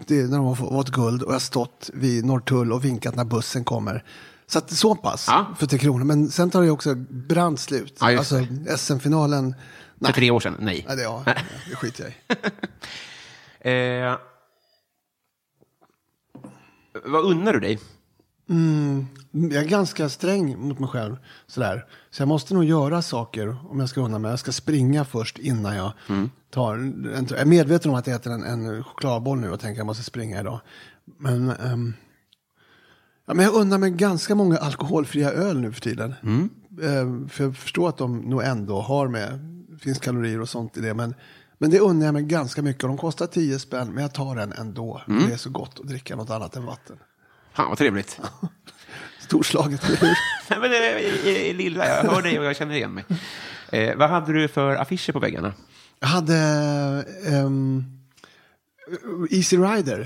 [0.07, 1.23] det, när de har fått guld.
[1.23, 4.05] Och jag har stått vid Norrtull och vinkat när bussen kommer.
[4.47, 5.47] Så att så pass Ja.
[5.59, 6.05] för Tre Kronor.
[6.05, 7.97] Men sen tar det också brant slut.
[8.01, 8.47] Ja, alltså
[8.77, 9.55] SM-finalen,
[10.05, 10.57] För tre år sedan?
[10.61, 10.85] Nej.
[10.89, 11.23] nej, det, ja,
[11.71, 12.15] det skiter jag i.
[13.65, 14.17] Eh,
[17.05, 17.79] vad unnar du dig?
[19.33, 21.17] Jag är ganska sträng mot mig själv.
[21.47, 21.87] Sådär.
[22.11, 24.31] Så jag måste nog göra saker om jag ska unna mig.
[24.31, 25.93] Jag ska springa först innan jag
[26.51, 27.27] tar en...
[27.31, 29.87] Jag är medveten om att jag äter en, en chokladboll nu och tänker att jag
[29.87, 30.61] måste springa idag.
[31.19, 31.95] Men, ehm,
[33.27, 36.15] ja, men jag unnar mig ganska många alkoholfria öl nu för tiden.
[36.83, 39.39] Ehm, för jag förstår att de nog ändå har med,
[39.81, 40.95] finns kalorier och sånt i det.
[40.95, 41.15] Men,
[41.59, 43.89] men det unnar jag mig ganska mycket och de kostar 10 spänn.
[43.93, 45.03] Men jag tar den ändå.
[45.07, 46.97] för Det är så gott att dricka något annat än vatten.
[47.53, 48.21] Fan vad trevligt.
[49.33, 50.17] Storslaget, eller hur?
[50.51, 53.05] Nej, men, eh, eh, lilla, jag hör dig och jag känner igen mig.
[53.73, 55.53] Eh, vad hade du för affischer på väggarna?
[56.01, 56.37] Jag hade
[57.27, 57.85] ehm,
[59.31, 60.01] Easy Rider,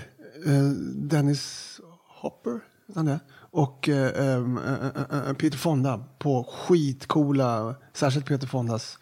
[0.46, 0.62] eh,
[0.94, 2.60] Dennis Hopper,
[2.94, 3.18] han är,
[3.50, 8.98] och eh, eh, Peter Fonda på skitcoola, särskilt Peter Fondas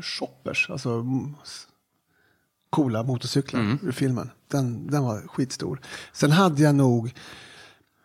[0.00, 1.34] shoppers, alltså mm,
[2.70, 4.30] coola motorcyklar ur filmen.
[4.48, 5.80] Den, den var skitstor.
[6.12, 7.14] Sen hade jag nog,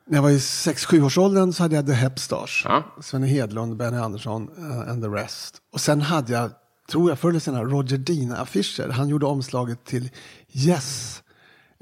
[0.08, 2.62] när jag var i 6-7 års åldern så hade jag The Hepstars.
[2.66, 2.84] Ja.
[3.02, 5.56] Svenne Hedlund, Benny Andersson uh, and the rest.
[5.74, 6.52] Och sen hade jag,
[6.92, 8.90] tror jag förr eller senare, Roger Dean-affischer.
[8.90, 10.10] Han gjorde omslaget till
[10.52, 11.22] Yes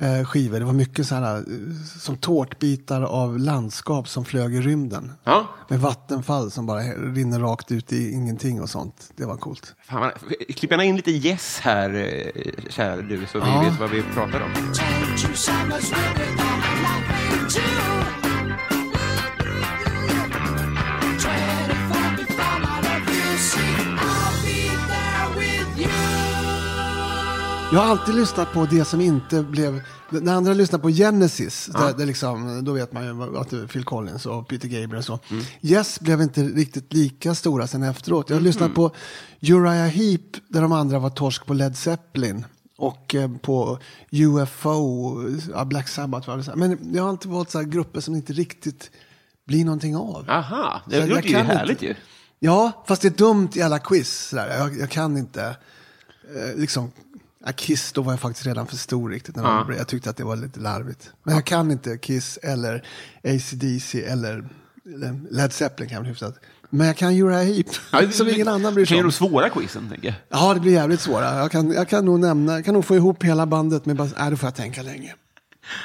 [0.01, 0.59] eh, skivor.
[0.59, 1.43] Det var mycket så här, eh,
[1.99, 5.11] som tårtbitar av landskap som flög i rymden.
[5.23, 5.47] Ja.
[5.69, 9.11] Med vattenfall som bara rinner rakt ut i ingenting och sånt.
[9.15, 9.75] Det var coolt.
[9.89, 10.11] Fan,
[10.55, 11.91] klipp gärna in lite yes här,
[12.69, 13.61] kära du, så vi Ja.
[13.61, 14.51] vet vad vi pratar om.
[27.75, 29.81] Jag har alltid lyssnat på det som inte blev...
[30.09, 33.67] När andra lyssnar på Genesis, där, där liksom, då vet man ju att det är
[33.67, 35.19] Phil Collins och Peter Gabriel och så.
[35.61, 38.29] Yes blev inte riktigt lika stora sen efteråt.
[38.29, 38.91] Jag har lyssnat på
[39.41, 42.45] Uriah Heep, där de andra var torsk på Led Zeppelin.
[42.77, 43.79] Och eh, på
[44.11, 45.21] UFO,
[45.53, 46.55] ja, Black Sabbath.
[46.55, 48.91] Men jag har alltid valt så här grupper som inte riktigt
[49.47, 50.25] blir någonting av.
[50.29, 51.85] Aha, det Så låter ju härligt inte.
[51.85, 51.95] ju.
[52.39, 54.27] Ja, fast det är dumt i alla quiz.
[54.29, 54.57] Sådär.
[54.57, 55.55] Jag, jag kan inte.
[56.35, 56.91] Eh, liksom,
[57.45, 59.35] ja, Kiss, då var jag faktiskt redan för stor riktigt.
[59.35, 59.67] När Ja.
[59.77, 61.11] jag tyckte att det var lite larvigt.
[61.23, 62.83] Men jag kan inte Kiss eller
[63.23, 64.49] AC/DC eller,
[65.31, 66.39] Led Zeppelin kan jag hyfsat.
[66.69, 69.03] Men jag kan Uriah Heep, som ingen annan bryr Kan sig om.
[69.03, 70.15] de svåra quizen, tänker jag.
[70.29, 71.35] Ja, det blir jävligt svåra.
[71.37, 74.09] Jag kan, jag kan nog nämna, jag kan nog få ihop hela bandet med bara,
[74.17, 75.15] nej, då får jag tänka länge.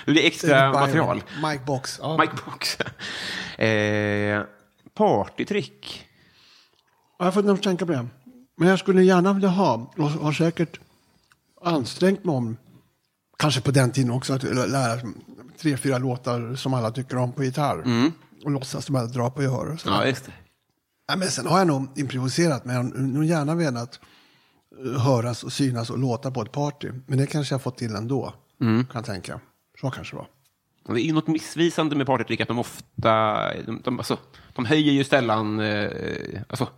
[0.06, 1.22] Det blir extra material.
[1.42, 1.98] Mike Box.
[2.02, 2.16] Ja.
[2.20, 2.76] Mike Box.
[3.58, 4.42] eh,
[4.94, 6.06] partytrick.
[7.18, 8.06] Ja, Jag får nog tänka på det.
[8.56, 10.80] Men jag skulle gärna vilja ha, och har säkert
[11.64, 12.56] ansträngt mig om,
[13.38, 15.00] kanske på den tiden också, att lära
[15.58, 17.84] tre, fyra låtar som alla tycker om på gitarr.
[18.44, 19.78] Och låtsas som att dra på gehör.
[19.84, 20.32] Ja, just det.
[21.08, 24.00] Ja, men sen har jag nog improviserat, men jag har nog gärna velat
[24.84, 26.88] eh, höras och synas och låta på ett party.
[27.06, 29.40] Men det kanske jag fått till ändå, kan jag tänka.
[29.80, 30.28] Så kanske det var.
[30.94, 34.18] Det är ju något missvisande med partytrick att de ofta, de, de, alltså,
[34.54, 35.90] de höjer ju sällan, eh,
[36.48, 36.68] alltså,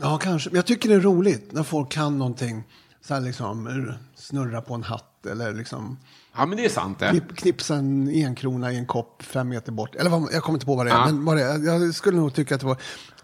[0.00, 0.50] Ja, kanske.
[0.50, 2.64] Men jag tycker det är roligt när folk kan någonting.
[3.08, 5.98] Så här liksom snurra på en hatt eller liksom
[6.36, 7.08] ja men det är sant det.
[7.10, 9.94] Knipp, knipsa en enkrona i en kopp fem meter bort.
[9.94, 10.96] Eller vad, jag kommer inte på vad det är.
[10.96, 11.04] Ja.
[11.06, 11.58] Men vad det är.
[11.66, 12.76] Jag skulle nog tycka att det var...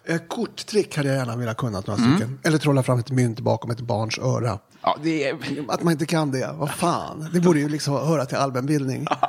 [0.05, 2.17] Eh, korttrick hade jag gärna velat kunna några Mm.
[2.17, 2.39] stycken.
[2.43, 4.59] Eller trolla fram ett mynt bakom ett barns öra.
[4.83, 5.37] Ja, det är,
[5.69, 7.29] Att man inte kan det, vad fan.
[7.33, 9.07] Det borde ju liksom höra till allmänbildning.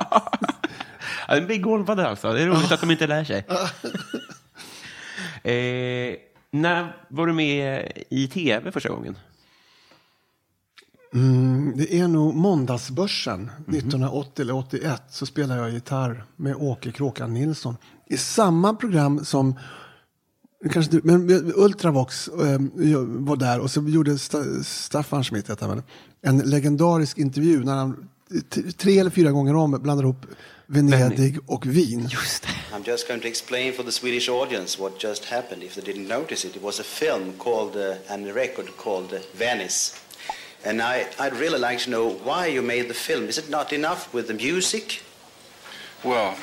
[1.28, 2.32] ja, den blir golvade alltså.
[2.32, 3.38] Det är roligt att de inte lär sig.
[5.42, 6.16] eh,
[6.50, 9.16] när var du med i tv första gången?
[11.76, 17.76] Det är nog Måndagsbörsen 1980 eller 81 så spelar jag gitarr med Åke Kråkan Nilsson.
[18.06, 19.58] I samma program som
[20.72, 22.58] Kanske du, men Ultravox eh,
[23.00, 25.84] var där och så gjorde Sta- Staffan Schmidt heter han väl,
[26.22, 28.08] en legendarisk intervju när han
[28.76, 30.26] tre eller fyra gånger om blandar ihop
[30.66, 32.00] Venedig och Wien.
[32.00, 32.76] Just det.
[32.76, 35.62] I'm just going to explain for the Swedish audience what just happened.
[35.62, 39.12] If they didn't notice it, it was a film called uh, and a record called
[39.12, 39.94] uh, Venice.
[40.68, 43.28] And I, I'd really like to know why you made the film.
[43.28, 45.02] Is it not enough with the music?
[46.02, 46.34] Well,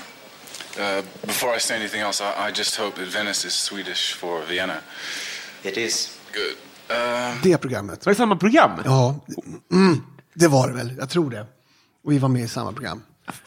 [0.80, 4.42] uh, before I say anything else, I, I just hope that Venice is Swedish for
[4.50, 4.78] Vienna.
[5.64, 6.18] It is.
[6.34, 6.56] Good.
[6.98, 8.06] Uh, Det programmet.
[8.06, 8.72] Var det samma program?
[8.86, 9.16] Ja,
[9.72, 10.94] mm, det var det väl.
[11.00, 11.46] Jag tror det.
[12.08, 13.04] Vi var med i samma program.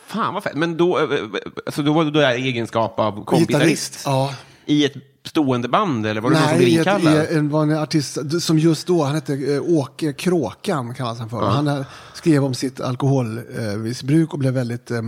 [0.07, 0.55] Fan vad fett.
[0.57, 1.21] Men då, eh,
[1.67, 3.49] alltså då var du där i egenskap av kompisarist?
[3.49, 4.35] Gitarrist, ja.
[4.67, 7.27] I ett stående band eller var det någon som blev Nej, inkallad?
[7.31, 11.43] en, var en artist som just då, han hette eh, Åke Kråkan kallas han för.
[11.43, 15.03] Han eh, skrev om sitt alkoholmissbruk och blev väldigt, eh,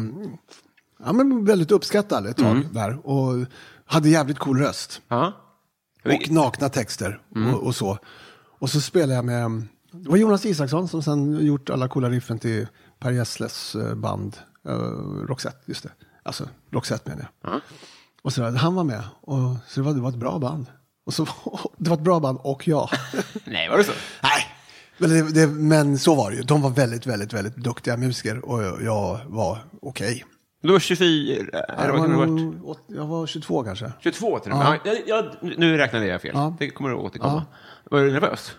[1.04, 3.07] ja, men väldigt uppskattad ett tag där.
[3.07, 3.46] Och
[3.87, 5.00] hade jävligt cool röst.
[5.09, 5.33] Ja.
[6.04, 7.20] Och nakna texter
[7.54, 7.98] och, och så.
[8.59, 12.38] Och så spelade jag med, det var Jonas Isaksson som sen gjort alla coola riffen
[12.38, 12.66] till
[12.98, 14.37] Per Gessles band,
[14.68, 14.74] uh,
[15.28, 15.90] Roxette, just det.
[16.22, 17.61] Alltså Roxette menar jag.
[18.22, 20.66] Och så han var med, och, så det var, det var ett bra band.
[21.07, 21.28] Och så,
[21.76, 22.90] det var ett bra band och jag.
[23.44, 23.92] Nej, var det så?
[24.22, 24.46] Nej,
[24.98, 26.42] men, det, det, men så var det ju.
[26.42, 30.24] De var väldigt, väldigt, väldigt duktiga musiker och jag, jag var okej.
[30.62, 31.46] Du var 24,
[31.78, 32.26] eller vad kan det ha
[32.66, 32.78] varit?
[32.87, 33.92] jag var 22 kanske.
[34.00, 34.81] 22 till och med.
[34.85, 34.92] Ja.
[35.07, 35.24] jag,
[35.59, 36.31] nu räknade jag fel.
[36.35, 36.57] Ja.
[36.59, 37.44] Det kommer att återkomma.
[37.90, 38.52] Var du nervös?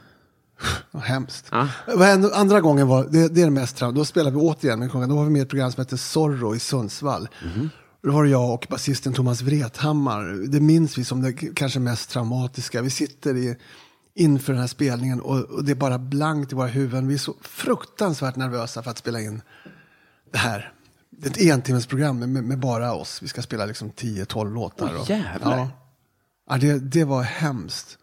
[1.03, 1.47] Hemskt.
[1.51, 1.67] Ja.
[2.33, 3.95] Andra gången var, det, det är det mest traum.
[3.95, 4.89] Då spelade vi återigen med.
[4.89, 7.27] Då var vi med i ett program som hette Zorro i Sundsvall.
[8.03, 10.47] Då var det jag och basisten Thomas Wrethammar.
[10.51, 12.81] Det minns vi som det kanske mest traumatiska.
[12.81, 13.57] Vi sitter i,
[14.15, 17.07] inför den här spelningen och, och det är bara blankt i våra huvuden.
[17.07, 19.41] Vi är så fruktansvärt nervösa för att spela in
[20.31, 20.73] det här.
[21.09, 23.21] Det är ett entimmesprogram med, med bara oss.
[23.23, 24.91] Vi ska spela liksom 10-12 låtar.
[24.95, 25.57] Åh, och- jävlar.
[25.57, 25.69] Ja.
[26.49, 27.97] Ja, det, det var hemskt.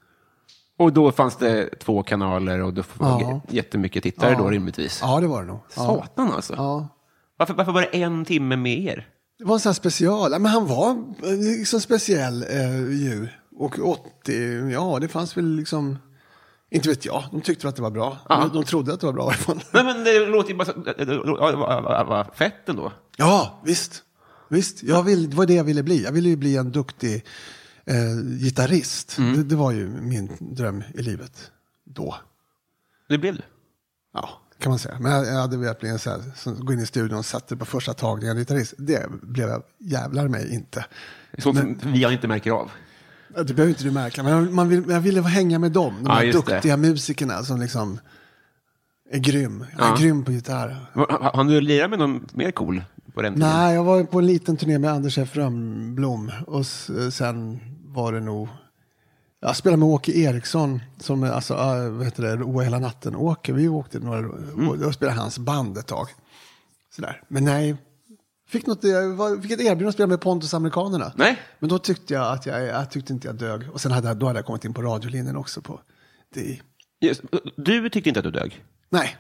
[0.79, 3.41] Och då fanns det två kanaler och då var Ja.
[3.49, 4.39] jättemycket tittare Ja.
[4.39, 4.99] då rimligtvis.
[5.03, 5.61] Ja, det var det nog.
[5.77, 5.83] Ja.
[5.87, 6.55] Satan alltså.
[6.57, 6.89] Ja.
[7.37, 9.07] Varför, varför var det en timme med er?
[9.39, 10.31] Det var en sån här special.
[10.31, 11.15] Men han var
[11.59, 13.29] liksom speciell eh, ju.
[13.59, 15.99] Och 80, ja det fanns väl liksom,
[16.71, 18.19] inte vet jag, de tyckte att det var bra.
[18.29, 19.61] De, de trodde att det var bra i alla fall.
[19.73, 20.67] Nej, men det låter ju bara
[22.09, 22.93] ja, fett ändå.
[23.17, 24.03] Ja, visst.
[24.49, 26.03] Visst, jag vill, det var det jag ville bli.
[26.03, 27.25] Jag ville ju bli en duktig
[27.85, 29.17] eh, gitarrist.
[29.17, 31.51] Det, det var ju min dröm i livet
[31.85, 32.17] då.
[33.09, 33.43] Det blev du.
[34.13, 34.97] Ja, kan man säga.
[35.01, 37.25] Men jag, jag hade velat bli en sån här, som gå in i studion och
[37.27, 38.75] satte på första tagningen gitarrist.
[38.79, 40.85] Det blev jag jävlar mig inte.
[41.39, 42.71] Sånt som vi inte märker av.
[43.29, 45.95] Det behöver inte du märka, men man vill, jag ville hänga med dem.
[46.03, 46.53] De Ja, här just det.
[46.55, 47.99] duktiga musikerna som liksom
[49.11, 49.65] är grym.
[49.79, 49.97] Jag är Ja.
[50.01, 50.77] grym på gitarr.
[51.35, 52.83] Har du lirat med någon mer cool
[53.15, 53.49] på den tiden?
[53.49, 55.31] Nej, jag var på en liten turné med Anders F.
[55.37, 56.33] Rönnblom.
[56.47, 56.67] Och
[57.13, 58.49] sen var det nog...
[59.41, 63.17] Jag spelade med Åke Eriksson, som alltså, äh, vad heter det, Roa hela natten.
[63.17, 64.69] Åke, vi åkte några, Mm.
[64.69, 66.09] och spelade hans band ett tag.
[66.97, 67.23] Sådär.
[67.29, 67.77] Men nej,
[68.49, 71.13] fick, något, jag var, fick ett erbjudande att spela med Pontus Amerikanerna.
[71.17, 71.39] Nej.
[71.59, 73.71] Men då tyckte jag att jag, jag tyckte inte jag dög.
[73.73, 75.61] Och sen hade jag, då hade jag kommit in på radiolinjen också.
[75.61, 75.81] På
[76.35, 76.61] det.
[77.01, 77.23] Just,
[77.57, 78.65] du tyckte inte att du dög?
[78.91, 79.17] Nej,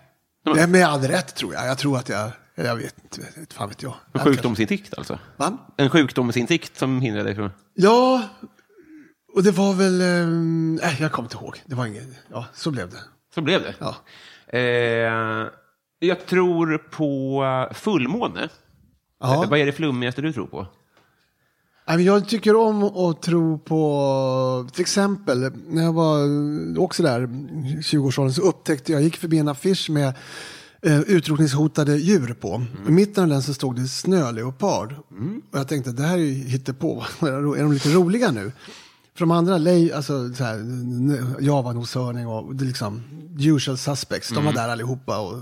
[0.55, 1.67] det är med all rätt tror jag.
[1.67, 3.95] Jag tror att jag, jag vet inte, fan vet jag.
[4.13, 5.19] En sjukdomsinsikt alltså?
[5.37, 5.59] Va?
[5.77, 7.51] En sjukdomsinsikt som hindrade dig från...
[7.75, 8.23] Ja,
[9.37, 10.01] och det var väl...
[10.01, 11.63] eh, jag kommer inte ihåg.
[11.67, 12.09] Det var inget...
[12.31, 13.01] Ja, så blev det.
[13.35, 13.75] Så blev det.
[13.79, 13.97] Ja.
[14.59, 15.49] Eh,
[15.99, 17.45] jag tror på
[17.75, 18.49] fullmåne.
[19.21, 19.45] Ja.
[19.51, 20.67] Vad är det flummigaste du tror på?
[21.87, 26.19] Jag tycker om att tro på, till exempel, när jag var
[26.79, 30.15] också där, 20-årsåldern, så upptäckte jag, jag gick förbi en affisch med
[30.83, 32.63] eh, utrotningshotade djur på.
[32.89, 34.95] I mitten av den så stod det snöleopard.
[35.53, 37.05] Och jag tänkte, det här är ju hittepå.
[37.21, 38.53] är de lite roliga nu?
[39.17, 43.03] För de andra, lej, alltså så här, n- javanosörning och liksom
[43.39, 45.41] usual suspects, de var där allihopa och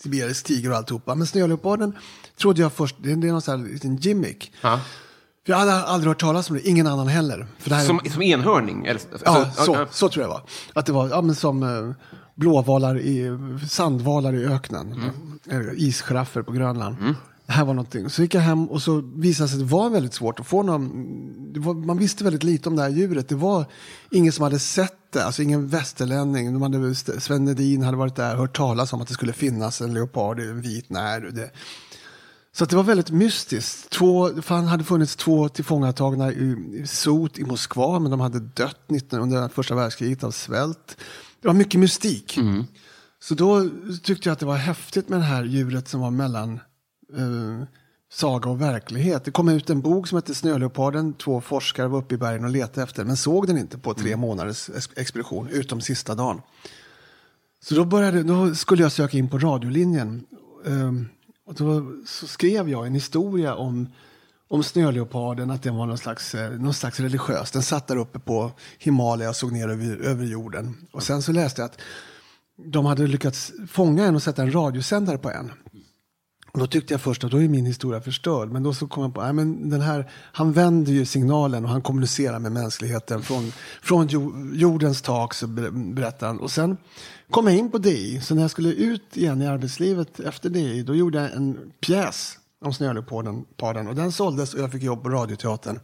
[0.00, 1.14] sibirisk tiger och alltihopa.
[1.14, 1.92] Men snöleoparden
[2.40, 4.52] trodde jag först, det är någon sån här liten gimmick.
[5.46, 7.46] För jag hade aldrig hört talas om det, ingen annan heller.
[7.58, 8.86] För det här, Som, som enhörning?
[8.86, 10.42] Eller, alltså, ja, så, ja, så tror jag det var.
[10.72, 11.94] Att det var ja, men som eh,
[12.34, 13.38] blåvalar i,
[13.70, 15.10] sandvalar i öknen.
[15.50, 16.96] Eller Isgiraffer på Grönland.
[17.46, 18.10] Det här var någonting.
[18.10, 20.62] Så gick jag hem och så visade sig att det var väldigt svårt att få
[20.62, 20.90] någon.
[21.56, 23.28] Var, man visste väldigt lite om det här djuret.
[23.28, 23.64] Det var
[24.10, 26.52] ingen som hade sett det, alltså ingen västerlänning.
[26.52, 29.80] De hade, Sven Nedin hade varit där och hört talas om att det skulle finnas
[29.80, 31.50] en leopard, en vit när.
[32.54, 33.90] Så det var väldigt mystiskt.
[33.90, 38.40] Två, för han hade funnits två tillfångatagna i, i sot i Moskva, men de hade
[38.40, 40.96] dött 19, under första världskriget av svält.
[41.40, 42.38] Det var mycket mystik.
[43.22, 43.68] Så då
[44.02, 46.60] tyckte jag att det var häftigt med det här djuret som var mellan
[47.16, 47.66] eh,
[48.12, 49.24] saga och verklighet.
[49.24, 51.12] Det kom ut en bok som hette Snöleoparden.
[51.12, 54.16] Två forskare var uppe i bergen och letade efter men såg den inte på tre
[54.16, 56.40] månaders ex- expedition, utom sista dagen.
[57.64, 60.24] Så då, började, då skulle jag söka in på radiolinjen.
[60.66, 61.08] Ehm,
[61.46, 63.88] och då så skrev jag en historia om,
[64.48, 67.50] om snöleoparden, att den var någon slags, eh, någon slags religiös.
[67.50, 70.86] Den satt där uppe på Himalaya och såg ner över, över jorden.
[70.92, 71.80] Och sen så läste jag att
[72.56, 75.52] de hade lyckats fånga en och sätta en radiosändare på en.
[76.58, 78.48] Då tyckte jag först att då är min historia förstörd.
[78.48, 81.82] Men då så kom jag på, att den här, han vänder ju signalen och han
[81.82, 84.08] kommunicerar med mänskligheten från, från
[84.54, 86.40] jordens tak, så berättar han.
[86.40, 86.76] Och sen
[87.30, 88.20] kom jag in på DI.
[88.20, 92.38] Så när jag skulle ut igen i arbetslivet efter DI, då gjorde jag en pjäs
[92.60, 93.88] om Snöleoparden.
[93.88, 95.78] Och den såldes och jag fick jobb på Radioteatern.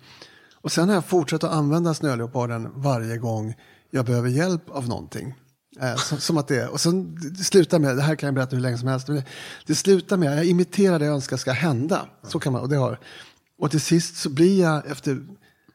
[0.55, 3.55] Och sen har jag fortsatt att använda Snöleoparden varje gång
[3.91, 5.35] jag behöver hjälp av någonting.
[5.81, 6.69] Eh, som, som att det är.
[6.69, 9.17] Och sen det slutar med, det här kan jag berätta hur länge som helst, men
[9.17, 9.25] det,
[9.67, 12.09] det slutar med, jag imiterar det jag önskar ska hända.
[12.23, 13.01] Så kan man, och det har.
[13.59, 15.27] Och till sist så blir jag efter,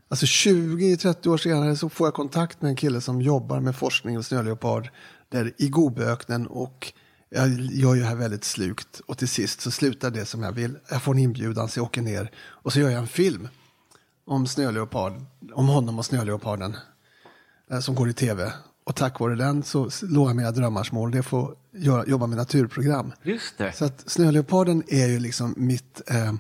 [0.10, 4.18] alltså 20-30 år senare så får jag kontakt med en kille som jobbar med forskning
[4.18, 4.90] och snöleopard
[5.30, 6.94] där i Gobiöknen och
[7.30, 9.02] jag gör ju det här väldigt slukt.
[9.06, 10.78] Och till sist så slutar det som jag vill.
[10.90, 13.48] Jag får en inbjudan så jag åker ner och så gör jag en film
[14.26, 15.14] om snöleopard,
[15.54, 16.78] om honom och snöleoparden
[17.72, 18.54] eh, som går i tv.
[18.84, 21.12] Och tack vare den så låg jag mina drömmars mål.
[21.12, 23.12] Det är att få göra, jobba med naturprogram.
[23.24, 23.72] Just det.
[23.72, 26.34] Så att snöleoparden är ju liksom mitt eh,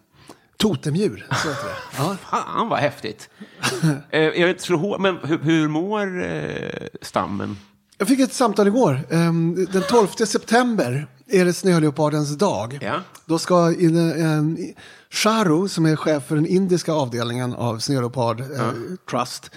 [0.57, 1.27] totemdjur.
[1.29, 1.75] Så heter det.
[1.97, 2.17] Ja.
[2.29, 3.29] Fan vad häftigt.
[4.09, 7.57] eh, jag hår, men hur, hur mår eh, stammen?
[7.97, 8.99] Jag fick ett samtal igår.
[9.09, 12.79] Ehm, Den 12 september är det snöleopardens dag.
[12.81, 12.99] Ja.
[13.25, 14.73] Då ska in, en,
[15.09, 18.71] Sharu, som är chef för den indiska avdelningen av Snöleopard eh,
[19.09, 19.51] Trust,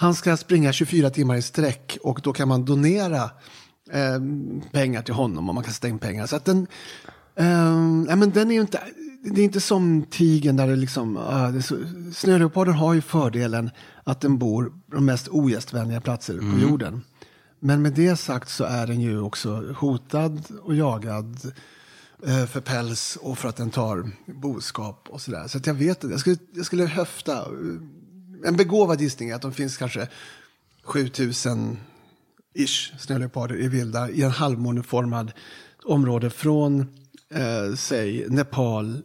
[0.00, 3.22] han ska springa 24 timmar i sträck och då kan man donera
[3.90, 4.20] eh,
[4.72, 6.26] pengar till honom och man kan in pengar.
[6.26, 6.66] Så att den,
[8.08, 8.80] ja, men den är inte,
[9.22, 11.18] det är inte som tigen där det liksom,
[11.64, 11.76] så,
[12.14, 13.70] Snöleoparden har ju fördelen
[14.04, 17.02] att den bor på de mest ogästvänliga platser på jorden.
[17.58, 21.52] Men med det sagt så är den ju också hotad och jagad
[22.26, 25.48] eh, för päls och för att den tar boskap och sådär.
[25.48, 27.46] Så att jag vet inte, jag skulle, jag skulle höfta.
[28.44, 30.08] En begåvad gissning är att de finns kanske
[30.84, 31.76] 7000
[32.54, 35.32] ish snöleoparder i vilda i en halvmåneformad
[35.84, 36.80] område från,
[37.34, 39.02] eh, säg, Nepal,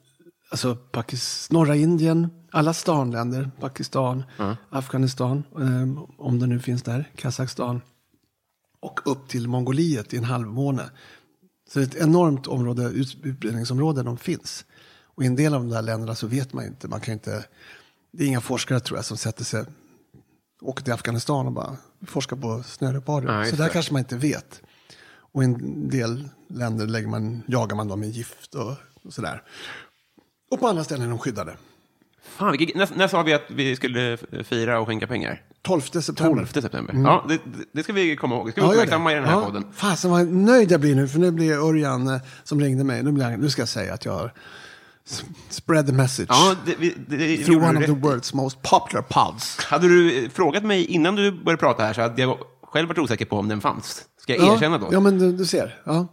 [0.50, 4.24] alltså Pakis, norra Indien, alla stanländer, Pakistan,
[4.70, 7.82] Afghanistan, eh, om det nu finns där, Kazakstan
[8.80, 10.84] och upp till Mongoliet i en halvmåne.
[11.70, 14.66] Så det är ett enormt område, ut- utbredningsområde de finns.
[15.16, 17.46] Och i en del av de där länderna så vet man inte, man kan inte,
[18.18, 19.66] det är inga forskare tror jag som sätter sig,
[20.62, 23.44] åker till Afghanistan och bara forskar på snöleoparder.
[23.44, 24.62] Så där kanske man inte vet.
[25.18, 28.74] Och i en del länder lägger man, jagar man dem med gift och,
[29.04, 29.44] och sådär.
[30.52, 31.58] Och på andra ställen är de skyddade.
[32.24, 35.42] Fan, vilket, när, när sa vi att vi skulle fira och skänka pengar?
[35.62, 36.36] 12 september.
[36.36, 36.94] 12 september.
[37.04, 37.40] Ja, det,
[37.72, 38.48] det ska vi komma ihåg.
[38.48, 38.78] Det ska vi Mm.
[38.78, 39.46] Ja, uppmärksamma i den här ja.
[39.46, 39.66] podden.
[39.74, 43.12] Fasen vad nöjd jag blir nu, för nu blir Örjan eh, som ringde mig, nu,
[43.12, 44.34] blir nu ska jag säga att jag har
[45.50, 46.28] spread the message.
[46.30, 48.02] Ja, det, vi, det, Through gjorde one du of the rätt i.
[48.08, 49.58] world's most popular pods.
[49.66, 52.98] Hade du eh, frågat mig innan du började prata här så hade jag själv varit
[53.00, 54.02] osäker på om den fanns.
[54.22, 54.88] Ska jag Ja, erkänna då?
[54.92, 55.80] Ja, men du, du ser.
[55.84, 56.08] Ja.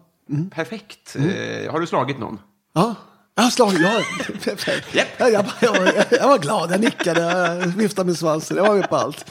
[0.51, 1.15] Perfekt.
[1.17, 1.31] Mm.
[1.67, 2.39] Eh, har du slagit någon?
[2.75, 2.95] Ja.
[3.35, 4.01] Jag har slagit, ja.
[4.93, 5.07] Japp.
[5.19, 8.89] jag, jag, jag, jag var glad, jag nickade, jag viftade med svansen, jag var med
[8.91, 9.31] på allt.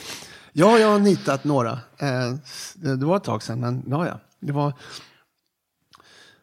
[0.52, 1.70] Ja, jag har nitat några.
[1.72, 2.34] Eh,
[2.74, 4.20] Det det var ett tag sedan, men ja, ja.
[4.40, 4.72] Det var...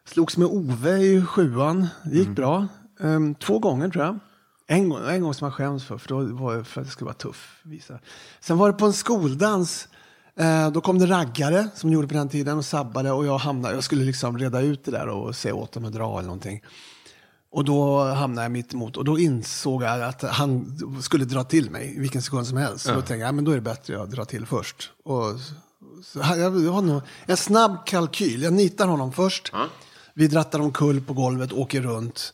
[0.08, 2.66] Slogs med Ove i sjuan, det gick bra.
[3.02, 4.18] Ehm, Två gånger tror jag.
[4.66, 7.06] En gång, en gång som jag skäms för, för då var för att det skulle
[7.06, 7.60] vara tuff.
[7.62, 7.98] Visa.
[8.40, 9.88] Sen var det på en skoldans.
[10.36, 13.38] Eh, då kom det raggare som de gjorde på den tiden och sabbade och jag
[13.38, 16.26] hamnade, jag skulle liksom reda ut det där och säga åt dem att dra eller
[16.26, 16.62] någonting.
[17.52, 21.70] Och då hamnade jag mitt emot och då insåg jag att han skulle dra till
[21.70, 22.84] mig vilken sekund som helst.
[22.84, 24.92] Så då tänkte jag, ja, men då är det bättre att jag drar till först.
[25.04, 25.24] Och
[26.04, 28.42] så, jag, jag har nog en snabb kalkyl.
[28.42, 29.52] Jag nitar honom först.
[30.14, 32.32] Vi drattar omkull på golvet, åker runt.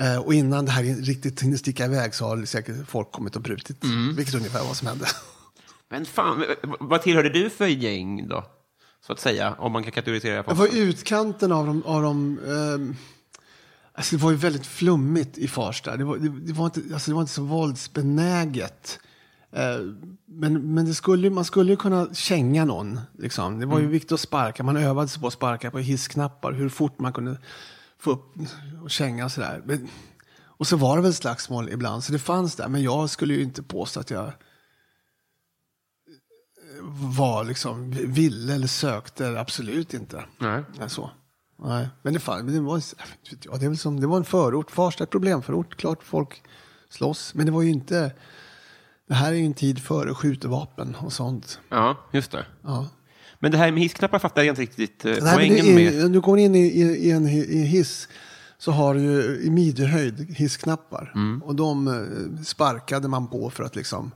[0.00, 3.42] Eh, och innan det här riktigt hinner sticka iväg så har säkert folk kommit och
[3.42, 3.84] brutit.
[4.16, 5.06] Vilket är ungefär vad som hände.
[5.90, 6.44] Men fan,
[6.80, 8.44] vad tillhörde du för gäng då?
[9.06, 10.58] Så att säga, om man kan kategorisera Jag folk.
[10.58, 11.82] var i utkanten av dem.
[11.86, 12.96] Av dem ehm,
[13.92, 15.96] alltså det var ju väldigt flummigt i Farsta.
[15.96, 18.98] Det var, det, det var, inte, alltså det var inte så våldsbenäget.
[19.52, 19.78] Eh,
[20.26, 23.00] men men det skulle, man skulle ju kunna känga någon.
[23.18, 23.60] Liksom.
[23.60, 24.62] Det var ju viktigt att sparka.
[24.62, 26.52] Man övade sig på att sparka på hissknappar.
[26.52, 27.38] Hur fort man kunde
[28.04, 28.34] få upp
[28.82, 29.62] och känga och sådär.
[29.64, 29.88] Men,
[30.42, 32.04] och så var det väl slagsmål ibland.
[32.04, 32.68] Så det fanns där.
[32.68, 34.32] Men jag skulle ju inte påstå att jag
[37.16, 39.40] var liksom ville eller sökte.
[39.40, 40.24] Absolut inte.
[40.38, 40.62] Nej.
[40.78, 41.10] Nej, så.
[41.58, 42.82] Nej, men det, fan, men det, var,
[43.44, 45.76] jag, det, väl som, det var en förort, Farsta problemförort.
[45.76, 46.42] Klart folk
[46.88, 48.12] slåss, men det var ju inte...
[49.08, 51.60] Det här är ju en tid före skjutvapen och sånt.
[51.68, 52.46] Ja, just det.
[52.62, 52.88] Ja.
[53.44, 56.10] Men det här med hissknappar fattar jag inte riktigt eh, Nej, poängen det med.
[56.10, 58.08] du kommer in i, i, i en i en hiss
[58.58, 61.12] så har du ju i midjehöjd hissknappar.
[61.14, 61.42] Mm.
[61.42, 64.10] Och de eh, sparkade man på för att liksom...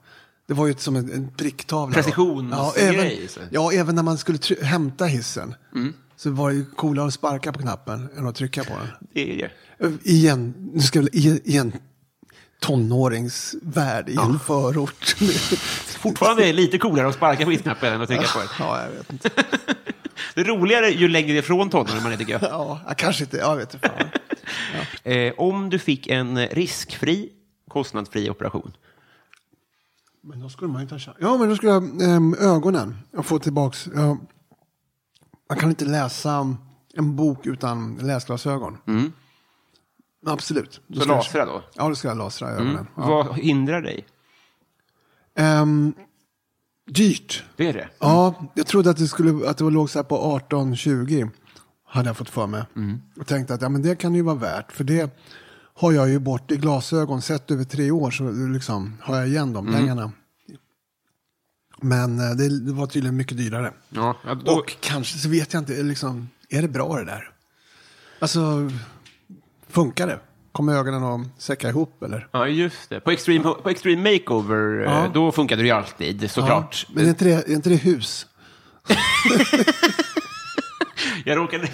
[0.46, 1.94] Det var ju ett- som en, en pricktavla.
[1.94, 3.12] Precisionsgrej, Ja, även,
[3.50, 5.54] ja, även när man skulle hämta hissen.
[6.16, 8.86] så var det ju coolare att sparka på knappen än att trycka på den.
[9.14, 9.94] Det är det.
[10.10, 11.72] Igen, nu ska jag, i, i en
[12.60, 15.16] tonåringsvärld, i en förort.
[15.98, 18.48] Fortfarande är lite coolare att sparka på knappen än att trycka på den.
[18.58, 19.30] ja, jag vet inte.
[20.34, 22.42] Det är roligare ju längre ifrån tonåren man är, tycker jag.
[22.42, 23.88] Ja, kanske inte, jag vet inte.
[23.88, 24.08] Fan.
[25.02, 27.32] Eh, om du fick en riskfri,
[27.68, 28.76] kostnadsfri operation,
[30.22, 31.16] Men då skulle man inte ha chans.
[31.20, 32.98] Ja, men då skulle jag äm, ögonen.
[33.10, 33.88] Jag får tillbaks.
[33.94, 34.18] Jag,
[35.48, 36.56] man kan inte läsa
[36.94, 38.78] en bok utan läsglasögon.
[40.26, 40.80] Absolut.
[40.86, 41.62] Då så lasra då?
[41.74, 42.86] Ja, då ska jag lasra ögonen.
[42.96, 43.06] Ja.
[43.08, 44.06] Vad hindrar dig?
[45.38, 45.92] Ehm,
[46.90, 47.44] dyrt.
[47.56, 47.88] Det är det?
[47.98, 51.30] Ja, jag trodde att det, skulle, att det låg så här på 18-20.
[51.84, 52.62] Hade jag fått för mig.
[53.20, 54.72] Och tänkte att ja, men det kan ju vara värt.
[54.72, 55.18] För det
[55.74, 57.22] har jag ju bort i glasögon.
[57.22, 60.12] Sett över tre år så liksom, har jag igen de pengarna.
[61.80, 63.72] Men eh, det, det var tydligen mycket dyrare.
[63.88, 67.30] Ja, då, Och kanske så vet jag inte, liksom, är det bra det där?
[68.18, 68.70] Alltså,
[69.68, 70.20] funkar det?
[70.52, 72.28] Kommer ögonen att säcka ihop eller?
[72.32, 73.00] ja, just det.
[73.00, 75.10] På Extreme, på extreme Makeover, eh, Ja.
[75.14, 76.84] då funkade det ju alltid, såklart.
[76.88, 78.26] Ja, men är inte, det, är inte det hus?
[81.24, 81.68] Jag råkade...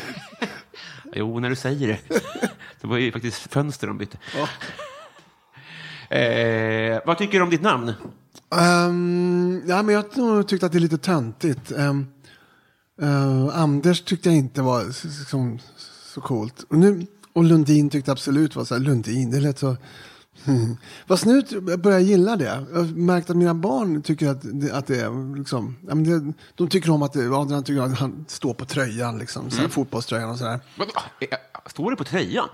[1.15, 1.99] jo, när du säger det.
[2.81, 4.19] Det var ju faktiskt fönster de bytte.
[6.11, 7.89] Eh, vad tycker du om ditt namn?
[8.51, 11.73] Um, ja, men jag har nog tyckt att det är lite töntigt.
[11.73, 12.07] Um,
[13.03, 15.59] uh, Anders tyckte jag inte var s- s- som,
[16.15, 16.65] så coolt.
[16.69, 19.77] Och, nu, och Lundin tyckte absolut var så här, Lundin, det lät så...
[20.45, 20.77] Hmm.
[21.07, 22.45] Fast nu t- börjar jag gilla det.
[22.45, 26.69] Jag har märkt att mina barn tycker att det, att det är liksom, det, de
[26.69, 30.39] tycker om att det, Adrian tycker att han står på tröjan, liksom, här, fotbollströjan och
[30.39, 30.61] sådär.
[31.67, 32.49] Står det på tröjan?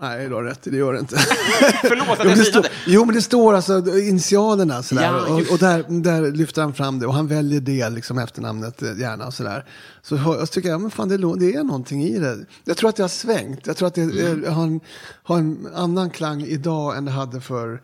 [0.00, 1.16] Nej, du har rätt, det gör det inte.
[1.82, 2.68] Förlåt att Jo, jag synade.
[2.86, 5.02] jo, men det står alltså initialerna sådär.
[5.02, 7.06] Ja, och och där, där lyfter han fram det.
[7.06, 9.26] Och han väljer det, liksom efternamnet eh, gärna.
[9.26, 9.64] Och sådär.
[10.02, 12.38] Så jag tycker jag, men fan, det, det är någonting i det.
[12.64, 13.66] Jag tror att det har svängt.
[13.66, 14.44] Jag tror att det Mm.
[14.44, 14.80] är, har, en,
[15.22, 17.82] har en annan klang idag än det hade för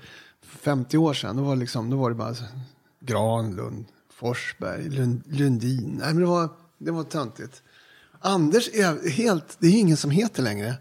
[0.60, 1.36] 50 år sedan.
[1.36, 2.44] Då var det, liksom, då var det bara så,
[3.00, 3.84] Granlund,
[4.14, 5.96] Forsberg, Lund, Lundin.
[6.00, 6.48] Nej, men det var,
[6.78, 7.62] det var töntigt.
[8.20, 10.74] Anders är helt, det är ingen som heter längre.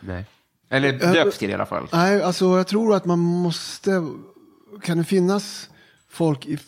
[0.00, 0.26] Nej.
[0.74, 1.88] Eller döps till i alla fall.
[1.92, 4.08] Nej, alltså jag tror att man måste...
[4.82, 5.70] Kan det finnas
[6.08, 6.58] folk i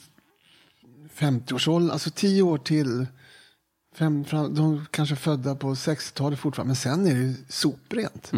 [1.15, 3.07] 50-årsåldern, alltså 10 år till,
[3.95, 8.33] fem, fram, de kanske är födda på 60-talet fortfarande, men sen är det ju soprent.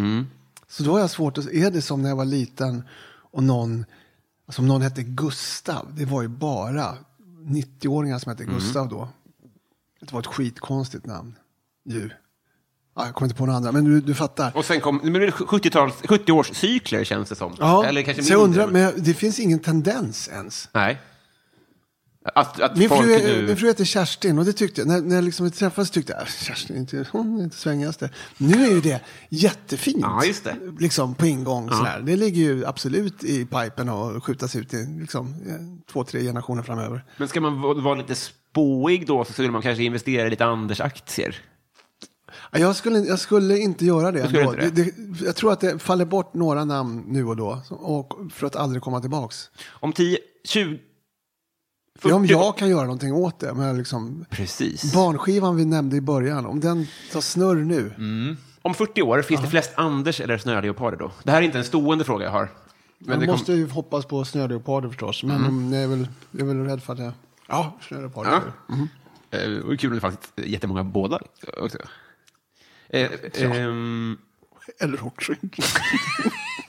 [0.69, 1.47] Så då har jag svårt att...
[1.47, 2.83] Är det som när jag var liten
[3.31, 3.85] och någon,
[4.47, 6.97] alltså om någon hette Gustav, det var ju bara
[7.45, 9.09] 90-åringar som hette Gustav då.
[10.01, 11.35] Det var ett skitkonstigt namn.
[11.85, 12.11] Ju.
[12.99, 14.57] Ja, jag kommer inte på några andra, men du, du fattar.
[14.57, 17.55] Och sen kom men det är 70-tals 70-årscykler känns det som.
[17.59, 18.63] Ja, Eller kanske så jag mindre.
[18.65, 20.69] undrar, men det finns ingen tendens ens.
[20.73, 20.99] Nej.
[22.35, 23.47] Att, att Min fru, är, nu...
[23.47, 26.23] min fru heter Kerstin och det tyckte jag, när, när liksom vi träffades tyckte jag,
[26.23, 28.11] "Äh, Kerstin, inte, hon är inte svängigaste.
[28.39, 29.99] Nu är ju det jättefint.
[30.01, 30.57] Ja, just det.
[30.79, 32.03] Liksom på ingång sådär.
[32.07, 35.35] Det ligger ju absolut i pipen och skjutas ut i liksom,
[35.93, 37.05] två, tre generationer framöver.
[37.17, 40.45] Men ska man vara vara lite spåig då så skulle man kanske investera i lite
[40.45, 41.37] Anders-aktier.
[42.51, 44.27] Ja, Jag skulle, jag skulle inte göra det.
[44.27, 44.71] Skulle inte det?
[44.71, 47.63] Det, det, jag tror att det faller bort några namn nu och då.
[47.71, 49.51] Och för att aldrig komma tillbaks.
[49.69, 50.79] Om 10, 20...
[51.99, 53.55] För om 40 jag kan göra någonting åt det.
[53.55, 54.95] Men liksom, Precis.
[54.95, 57.93] barnskivan vi nämnde i början, om den tar snurr nu.
[58.63, 61.11] Om 40 år, finns det flest Anders eller snöleoparder då?
[61.23, 62.49] Det här är inte en stående fråga jag har.
[62.99, 65.23] Men Man det kom- måste ju hoppas på snöleoparder förstås.
[65.23, 65.73] Men mm.
[65.73, 67.13] jag, är väl, jag är väl rädd för att jag...
[67.49, 68.31] Ja, snöleoparder.
[68.69, 68.75] Ja.
[69.31, 71.21] Eh, och det är kul att det faktiskt är jättemånga båda
[71.61, 71.79] också.
[72.91, 74.17] Eh, ehm,
[74.81, 75.63] Eller också inte.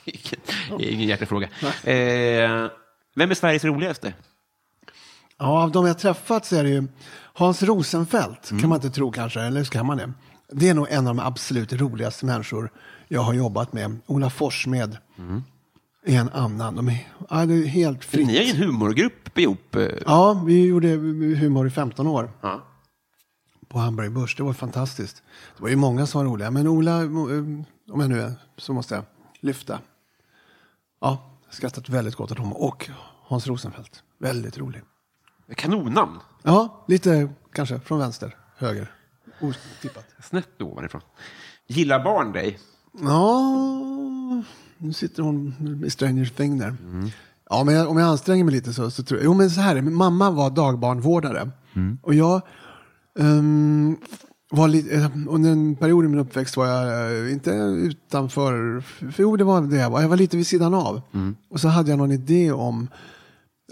[0.05, 1.49] ingen- ingen hjärtefråga.
[1.84, 2.70] Eh,
[3.15, 4.13] vem är Sveriges roligaste?
[5.38, 6.84] Ja, av de jag träffat så är det ju
[7.34, 10.13] Hans Rosenfeldt, kan man inte tro kanske, eller så kan man det.
[10.51, 12.72] Det är nog en av de absolut roligaste människor
[13.07, 13.99] jag har jobbat med.
[14.05, 14.97] Ola Forssmed
[16.05, 16.76] är en annan.
[16.76, 18.28] De är, ja, det är helt fritt.
[18.28, 19.76] Ni är en humorgrupp ihop.
[19.76, 19.88] eh.
[20.05, 22.63] Ja, vi gjorde humor i 15 år Ja.
[23.70, 24.36] På Hamburg Börs.
[24.36, 25.24] Det var fantastiskt.
[25.57, 27.07] Det var ju många som var roliga, men Ola, eh,
[27.91, 29.03] om jag nu är, så måste jag
[29.39, 29.80] lyfta.
[31.01, 32.53] Ja, skrattat väldigt gott åt honom.
[32.53, 32.89] Och
[33.28, 34.82] Hans Rosenfeldt, väldigt rolig.
[35.55, 36.20] Kanonnamn.
[36.43, 38.91] Ja, lite kanske från vänster, höger.
[39.41, 40.05] Otippat.
[40.24, 41.01] Snett ovanifrån.
[41.67, 42.59] Gillar barn dig?
[43.01, 44.43] Ja,
[44.78, 46.76] nu sitter hon i Stranger Thing där.
[47.49, 49.26] Ja, men jag, om jag anstränger mig lite så, så tror jag...
[49.26, 51.51] Jo, men så här, min mamma var dagbarnvårdare.
[52.01, 52.41] Och jag
[53.20, 53.97] ehm,
[54.51, 54.95] var lite...
[54.95, 58.82] eh, Under en period i min uppväxt var jag eh, inte utanför...
[58.82, 60.01] För, jo, det var det jag var.
[60.01, 61.01] Jag var lite vid sidan av.
[61.49, 62.88] Och så hade jag någon idé om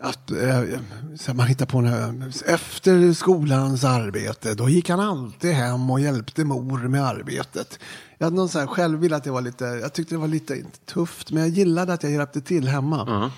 [0.01, 5.99] att eh, man hittar på en, efter skolans arbete, då gick han alltid hem och
[5.99, 7.79] hjälpte mor med arbetet.
[8.17, 10.63] Jag hade någon så här självbild att det var lite, jag tyckte det var lite
[10.85, 13.05] tufft, men jag gillade att jag hjälpte till hemma.
[13.05, 13.29] Men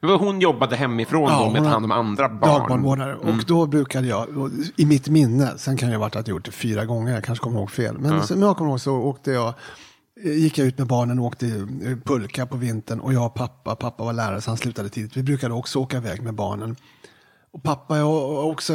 [0.00, 2.40] hon jobbade hemifrån Ja, då med att ta hand om andra barn?
[2.40, 3.16] Dagbarnvårdare.
[3.16, 4.26] Och då brukade jag,
[4.76, 7.24] i mitt minne, sen kan det ha varit att jag gjort det fyra gånger, jag
[7.24, 7.98] kanske kommer ihåg fel.
[7.98, 9.54] Men som jag kommer ihåg så åkte jag,
[10.24, 13.00] eh, gick jag ut med barnen och åkte eh, pulka på vintern.
[13.00, 15.16] Och jag och pappa, pappa var lärare så han slutade tidigt.
[15.16, 16.76] Vi brukade också åka iväg med barnen.
[17.50, 18.72] Och pappa har också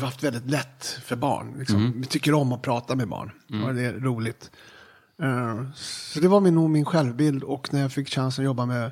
[0.00, 1.54] haft väldigt lätt för barn.
[1.58, 1.92] Liksom.
[1.96, 3.30] Vi tycker om att prata med barn.
[3.66, 4.50] Och det är roligt.
[5.22, 7.42] Eh, Så det var min, nog min självbild.
[7.42, 8.90] Och när jag fick chansen att jobba med,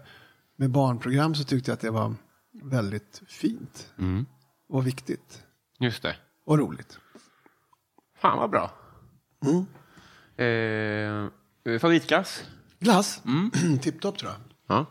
[0.57, 2.15] med barnprogram så tyckte jag att det var
[2.63, 3.93] väldigt fint.
[4.69, 5.43] Och viktigt.
[5.79, 6.17] Just det.
[6.45, 6.99] Och roligt.
[8.19, 8.71] Fan vad bra.
[9.45, 9.67] Mm.
[10.37, 12.45] Eh, favoritglass?
[12.79, 13.23] Glass?
[13.83, 14.41] Tipptopp tror jag.
[14.69, 14.87] Ja,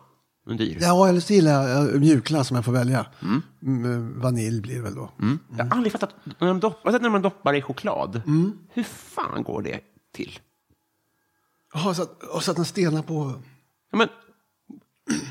[0.45, 0.77] men dyr.
[0.81, 3.05] Ja, eller så gillar jag mjukglass om jag får välja.
[3.61, 5.11] Mm, vanilj blir det väl då.
[5.57, 8.21] Jag har aldrig fattat, när de dopp, jag har sett när man doppar i choklad.
[8.27, 8.57] Mm.
[8.73, 9.79] Hur fan går det
[10.13, 10.39] till?
[11.73, 13.41] Jaha, så att, och så att den stelnar på...
[13.91, 14.07] Ja, men,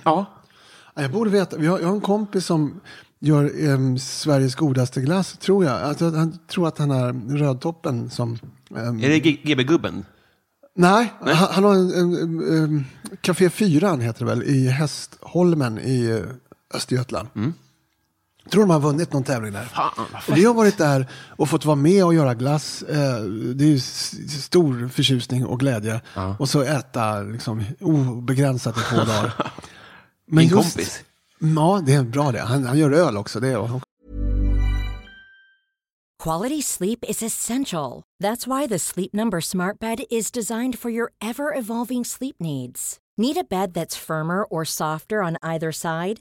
[0.04, 0.26] ja.
[0.94, 1.56] Ja, Jag borde veta.
[1.56, 2.80] Vi har, jag har en kompis som
[3.20, 5.82] gör em, Sveriges godaste glass, tror jag.
[5.82, 8.38] Att, han tror att han är rödtoppen som...
[8.76, 10.04] em, Är det GB-gubben?
[10.76, 12.84] nej, Han, han har en, en, en, en
[13.20, 17.28] Café Fyran heter det väl, i Hästholmen i eh, Östergötland.
[18.44, 19.64] Jag tror de har vunnit någon tävling där.
[19.64, 22.82] Fan, vi har varit där och fått vara med och göra glass.
[22.82, 23.20] Eh,
[23.54, 23.78] Det är
[24.40, 26.00] stor förtjusning och glädje.
[26.38, 29.52] Och så äta liksom, obegränsat i två dagar.
[30.26, 31.02] Men Din kompis?
[31.38, 32.40] Ja, det är bra det.
[32.40, 33.40] Han, han gör öl också.
[33.40, 33.80] Det är,
[36.22, 38.02] Quality sleep is essential.
[38.22, 42.96] That's why the Sleep Number Smart Bed is designed for your ever evolving sleep needs.
[43.18, 46.20] Need a bed that's firmer or softer on either side?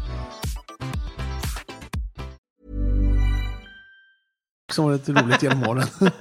[4.73, 5.87] Som varit roligt genom åren.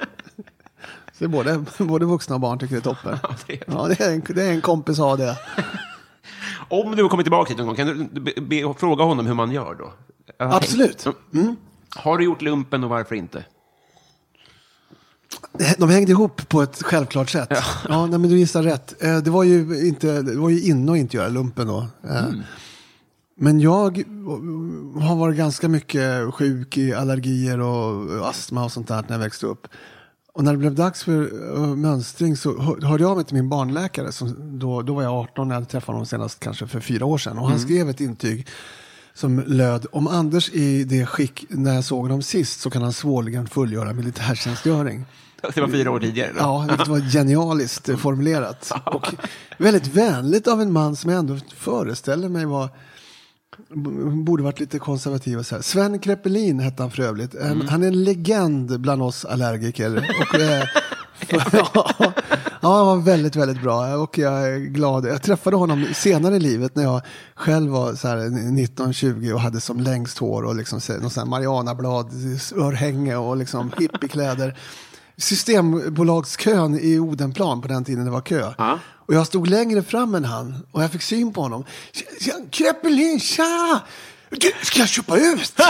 [1.18, 3.18] Så både, både vuxna och barn tycker det är toppen.
[3.46, 5.36] det är- Ja, det är en, det är en kompis har det.
[6.68, 9.50] Om du kommer tillbaka hit någon gång, kan du be, be, fråga honom hur man
[9.52, 9.92] gör då?
[10.44, 10.98] Har Absolut.
[10.98, 11.58] tänkt-
[11.96, 13.44] Har du gjort lumpen och varför inte?
[15.78, 17.48] De hängde ihop på ett självklart sätt.
[17.88, 19.02] Ja, nej, men du gissar rätt.
[19.02, 21.86] Eh, Det var ju, inte, det var ju inne att inte göra lumpen då.
[22.10, 22.24] Eh,
[23.42, 24.04] Men jag
[25.00, 29.46] har varit ganska mycket sjuk i allergier och astma och sånt där när jag växte
[29.46, 29.66] upp.
[30.32, 33.34] Och när det blev dags för uh, mönstring så hör- hörde jag av mig till
[33.34, 34.12] min barnläkare.
[34.12, 37.18] Som då, då var jag 18 när jag träffade honom senast, kanske för fyra år
[37.18, 37.38] sedan.
[37.38, 38.46] Och han skrev ett intyg
[39.14, 42.92] som löd, om Anders i det skick när jag såg honom sist så kan han
[42.92, 45.04] svårligen fullgöra militärtjänstgöring.
[45.54, 46.32] Det var fyra år tidigare.
[46.32, 46.38] Då.
[46.38, 48.72] Ja, vilket var genialiskt eh, formulerat.
[48.86, 49.14] Och
[49.58, 52.68] väldigt vänligt av en man som jag ändå föreställer mig var
[54.24, 55.38] borde varit lite konservativ.
[55.38, 55.62] Och så här.
[55.62, 57.34] Sven Kreppelin hette han för övrigt.
[57.34, 60.08] En, Han är en legend bland oss allergiker.
[60.20, 60.64] Och, eh,
[62.60, 63.94] ja, han var väldigt, väldigt bra.
[63.96, 65.06] Och jag är glad.
[65.06, 67.02] Jag träffade honom senare i livet när jag
[67.34, 71.30] själv var så här 19-20 och hade som längst hår och liksom någon sån här
[71.30, 72.06] Marianablad,
[72.56, 74.58] örhänge och liksom hippiekläder.
[75.20, 78.52] Systembolagskön i Odenplan på den tiden det var kö.
[79.06, 81.64] Och jag stod längre fram än han och jag fick syn på honom.
[82.50, 83.80] Kreppelin, tja!
[84.30, 85.52] Du, ska jag köpa ut?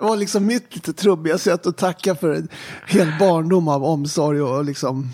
[0.00, 2.48] Det var liksom mitt lite trubbiga sätt att tacka för en
[2.86, 5.10] hel barndom av omsorg och liksom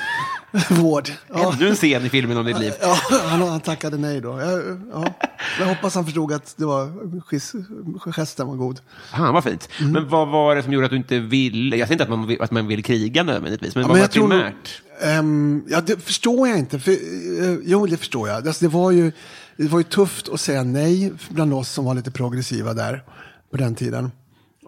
[0.70, 1.10] vård.
[1.28, 1.52] Ja.
[1.52, 2.72] Ännu en scen i filmen om ditt liv.
[2.80, 4.40] Ja, han, han tackade nej då.
[4.40, 5.14] Jag, ja.
[5.58, 6.86] jag hoppas han förstod att det var,
[7.30, 8.80] gest- gesten var god.
[9.10, 9.68] Han var fint.
[9.80, 9.92] Mm.
[9.92, 12.26] Men vad var det som gjorde att du inte ville, jag säger inte att man
[12.26, 14.82] vill, att man vill kriga nödvändigtvis, men Ja, vad men var jag tror primärt?
[15.02, 16.78] Ehm, ja, det förstår jag inte.
[16.80, 18.46] För, eh, jo, det förstår jag.
[18.48, 19.12] Alltså, det, var ju,
[19.56, 23.04] det var ju tufft att säga nej bland oss som var lite progressiva där.
[23.50, 24.10] på den tiden.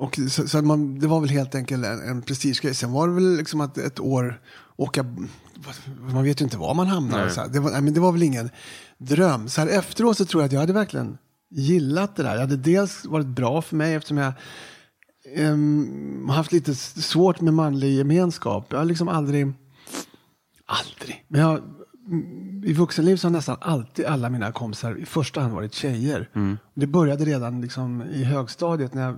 [0.02, 2.74] Och så, så man, det var väl helt enkelt en, en prestigegrej.
[2.74, 4.40] Sen var det väl liksom att ett år
[4.76, 5.04] åka,
[5.98, 7.28] man vet ju inte var man hamnar.
[7.28, 7.48] Så här.
[7.48, 8.50] Det, var, nej, men det var väl ingen
[8.98, 9.48] dröm.
[9.48, 11.18] Så här, efteråt så tror jag att jag hade verkligen
[11.50, 12.32] gillat det där.
[12.32, 14.32] Jag hade dels varit bra för mig eftersom jag
[15.38, 18.66] um, haft lite svårt med manlig gemenskap.
[18.70, 19.52] Jag har liksom aldrig,
[20.66, 21.60] aldrig, men jag,
[22.64, 26.28] i vuxenliv så har nästan alltid alla mina kompisar i första hand varit tjejer.
[26.74, 29.16] Det började redan liksom i högstadiet när jag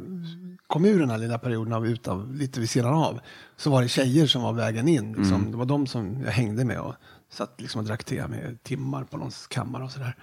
[0.67, 3.21] kom ur den här lilla perioden av utav, lite vid sidan av.
[3.57, 5.13] Så var det tjejer som var vägen in.
[5.13, 5.51] Liksom.
[5.51, 6.95] Det var de som jag hängde med och
[7.33, 10.17] satt liksom och drack te med timmar på någons kammare och sådär.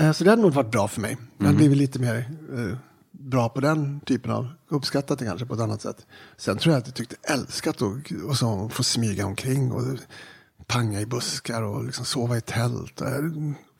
[0.00, 1.16] Eh, Så det hade nog varit bra för mig.
[1.38, 2.16] Jag hade blivit lite mer
[2.56, 2.76] eh,
[3.10, 6.06] bra på den typen av, uppskattat det kanske på ett annat sätt.
[6.36, 9.82] Sen tror jag att jag tyckte älskat att och så, få smyga omkring och
[10.66, 13.02] panga i buskar och liksom sova i tält.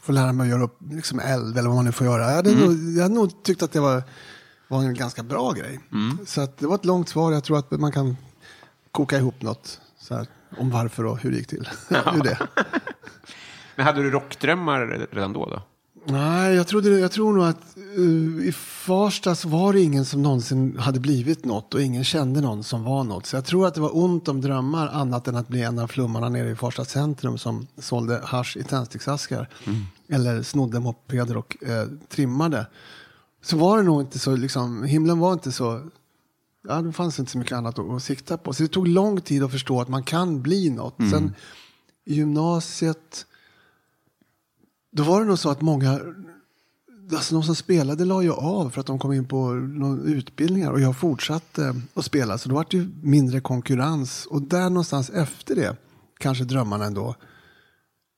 [0.00, 2.22] Få lära mig att göra upp liksom eld eller vad man nu får göra.
[2.28, 4.02] Jag hade, nog, jag hade nog tyckt att det var,
[4.68, 5.80] var en ganska bra grej.
[6.26, 7.32] Så att det var ett långt svar.
[7.32, 8.16] Jag tror att man kan
[8.92, 10.26] koka ihop något så här,
[10.58, 11.68] om varför och hur det gick till.
[11.90, 12.38] Ur det.
[13.76, 15.46] Men hade du rockdrömmar redan då?
[15.46, 15.62] då?
[16.08, 20.22] Nej, jag, trodde, jag tror nog att uh, i Farsta så var det ingen som
[20.22, 23.26] någonsin hade blivit något och ingen kände någon som var något.
[23.26, 25.86] Så jag tror att det var ont om drömmar annat än att bli en av
[25.86, 29.48] flummarna nere i Farsta centrum som sålde hasch i tändsticksaskar.
[30.08, 32.66] Eller snodde mopeder och eh, trimmade.
[33.42, 35.80] Så var det nog inte så, liksom, himlen var inte så,
[36.68, 38.52] ja det fanns inte så mycket annat att, att sikta på.
[38.52, 40.96] Så det tog lång tid att förstå att man kan bli något.
[41.10, 41.34] Sen
[42.04, 43.26] i gymnasiet
[44.96, 46.00] då var det nog så att många,
[47.12, 49.54] alltså de som spelade la ju av för att de kom in på
[50.04, 52.38] utbildningar och jag fortsatte att spela.
[52.38, 55.76] Så då var det ju mindre konkurrens och där någonstans efter det
[56.18, 57.14] kanske drömmarna ändå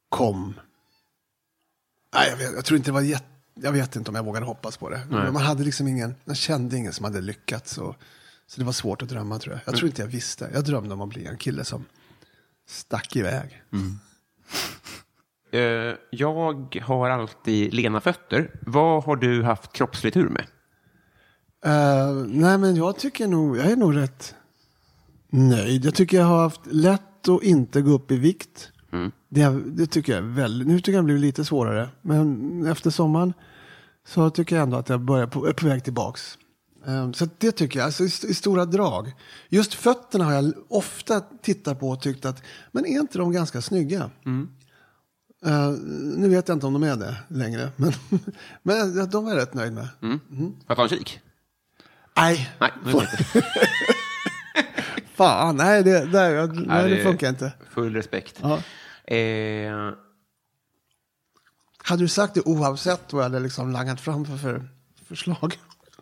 [0.08, 0.54] kom.
[2.14, 3.24] Nej, jag, vet, jag tror inte det var jätte,
[3.54, 5.06] jag vet inte om jag vågade hoppas på det.
[5.10, 7.78] Men Man hade liksom ingen, man kände ingen som hade lyckats.
[7.78, 7.96] Och,
[8.46, 9.62] så det var svårt att drömma tror jag.
[9.64, 10.50] Jag tror inte jag visste.
[10.54, 11.84] Jag drömde om att bli en kille som
[12.68, 13.62] stack iväg.
[13.72, 13.78] Eh,
[16.10, 18.50] jag har alltid lena fötter.
[18.66, 20.46] Vad har du haft kroppslig tur med?
[21.64, 24.34] Eh, nej, men jag tycker nog, jag är nog rätt
[25.30, 25.84] nöjd.
[25.84, 28.72] Jag tycker jag har haft lätt att inte gå upp i vikt.
[29.28, 31.88] Det, det tycker jag är väldigt, nu tycker jag det blir lite svårare.
[32.02, 33.32] Men efter sommaren
[34.06, 36.38] så tycker jag ändå att jag börjar på, är på väg tillbaks.
[36.86, 39.12] Eh, så det tycker jag, alltså i, i stora drag.
[39.48, 42.42] Just fötterna har jag ofta tittat på och tyckt att,
[42.72, 44.10] men är inte de ganska snygga?
[45.46, 45.68] Eh,
[46.16, 47.92] nu vet jag inte om de är det längre, men,
[48.62, 49.88] men de var jag rätt nöjd med.
[50.00, 51.20] Får jag ta en kik?
[52.16, 52.70] Nej, Nej,
[55.14, 57.52] fan, nej, det, nej, jag, nej, det funkar inte.
[57.70, 58.40] Full respekt.
[58.42, 58.58] Ja.
[59.14, 59.90] Eh,
[61.84, 64.68] Hade du sagt det oavsett vad jag hade liksom langat fram för, för
[65.08, 65.58] förslag?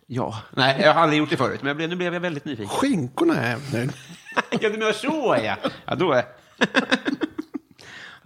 [0.06, 2.44] ja, nej, jag har aldrig gjort det förut, men jag blev, nu blev jag väldigt
[2.44, 2.68] nyfiken.
[2.68, 3.92] Skinkorna är jag nöjd.
[4.50, 5.56] ja, du menar så, ja.
[5.86, 6.24] Ja, då är...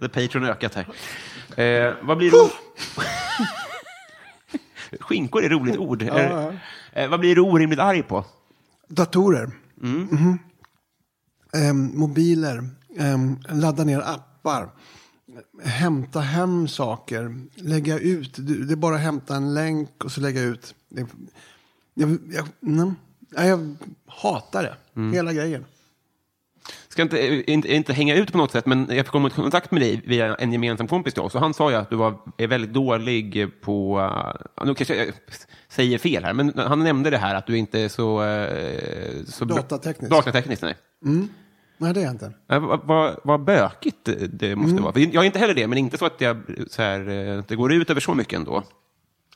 [0.01, 0.87] Hade Patreon ökat här.
[1.63, 2.49] Eh, vad blir ro...
[4.99, 6.01] Skinkor är ett roligt ord.
[6.01, 6.59] Är-
[6.93, 8.25] Eh, vad blir du orimligt arg på?
[8.87, 9.51] Datorer.
[9.75, 10.39] Mhm.
[11.53, 12.69] Ehm, mobiler.
[12.99, 14.69] Ehm, ladda ner appar.
[15.63, 17.41] Hämta hem saker.
[17.55, 18.35] Lägga ut.
[18.37, 20.75] Det är bara att hämta en länk och så lägga ut.
[21.93, 22.95] Jag, jag, mm,
[23.29, 23.75] Nej, jag
[24.07, 25.01] hatar det.
[25.15, 25.65] Hela grejen.
[26.91, 29.81] Ska inte, inte, inte hänga ut på något sätt, men jag kom i kontakt med
[29.81, 31.35] dig via en gemensam kompis till oss.
[31.35, 33.99] Och han sa ju att du var, är väldigt dålig på...
[34.59, 35.13] Uh, nu kanske jag
[35.69, 38.23] säger fel här, men han nämnde det här att du inte är så...
[38.23, 40.11] Uh, så Datateknisk.
[40.11, 40.75] Datateknisk, nej.
[41.77, 42.33] Nej, det är jag inte.
[42.51, 44.93] Äh, Vad vad- vad bökigt det måste vara.
[44.93, 47.55] För Jag är inte heller det, men inte så att jag, så här, eh, det
[47.55, 48.63] går ut över så mycket ändå.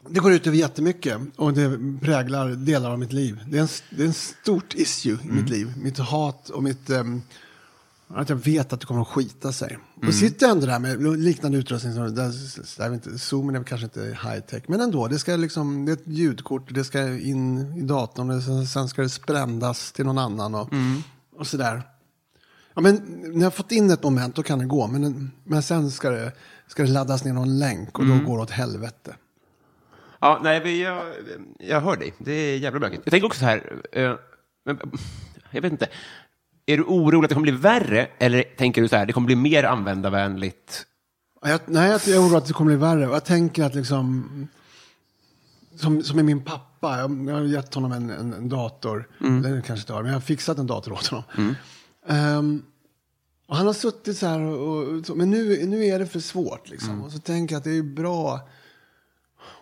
[0.09, 3.39] Det går ut över jättemycket och det präglar delar av mitt liv.
[3.47, 5.73] Det är en, det är en stort issue i mitt liv.
[5.83, 6.89] Mitt hat och mitt...
[6.89, 7.21] ehm,
[8.07, 9.77] att jag vet att det kommer att skita sig.
[10.07, 11.93] Och sitter jag ändå där med liknande utrustning.
[11.93, 14.63] Som, där, vet inte, zoomen är kanske inte high tech.
[14.67, 16.73] Men ändå, det, ska liksom, det är ett ljudkort.
[16.73, 18.29] Det ska in i datorn.
[18.29, 20.55] Och sen, sen ska det sprändas till någon annan.
[20.55, 20.69] Och,
[21.37, 21.83] och sådär.
[22.73, 24.87] Ja, men när jag har fått in ett moment då kan det gå.
[24.87, 26.31] Men, men sen ska det,
[26.67, 29.15] ska det laddas ner någon länk och då går det åt helvete.
[30.19, 31.03] Ja, nej, jag,
[31.59, 32.13] jag hör dig.
[32.17, 33.01] Det är jävla bökigt.
[33.05, 34.15] Jag tänker också så här, eh,
[34.65, 34.79] men,
[35.51, 35.87] jag vet inte.
[36.65, 39.25] Är du orolig att det kommer bli värre, eller tänker du så här, det kommer
[39.25, 40.85] bli mer användarvänligt?
[41.41, 43.01] Ja, Jag, nej, jag är orolig att det kommer bli värre.
[43.01, 44.47] Jag tänker att liksom,
[45.75, 49.07] som, som är min pappa, jag, jag har gett honom en, en, en dator.
[49.19, 51.55] Eller kanske inte har, men jag har fixat en dator åt honom.
[52.07, 52.63] Ehm,
[53.47, 56.69] och han har suttit så här, och, och, men nu, nu är det för svårt.
[56.69, 57.03] Liksom.
[57.03, 58.49] Och så tänker jag att det är bra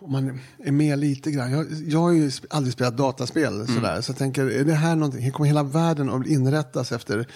[0.04, 1.52] om man är med lite grann.
[1.52, 4.00] Jag, jag har ju aldrig spelat dataspel sådär.
[4.00, 5.30] Så jag tänker, är det här någonting?
[5.30, 7.26] Kommer hela världen att inrättas efter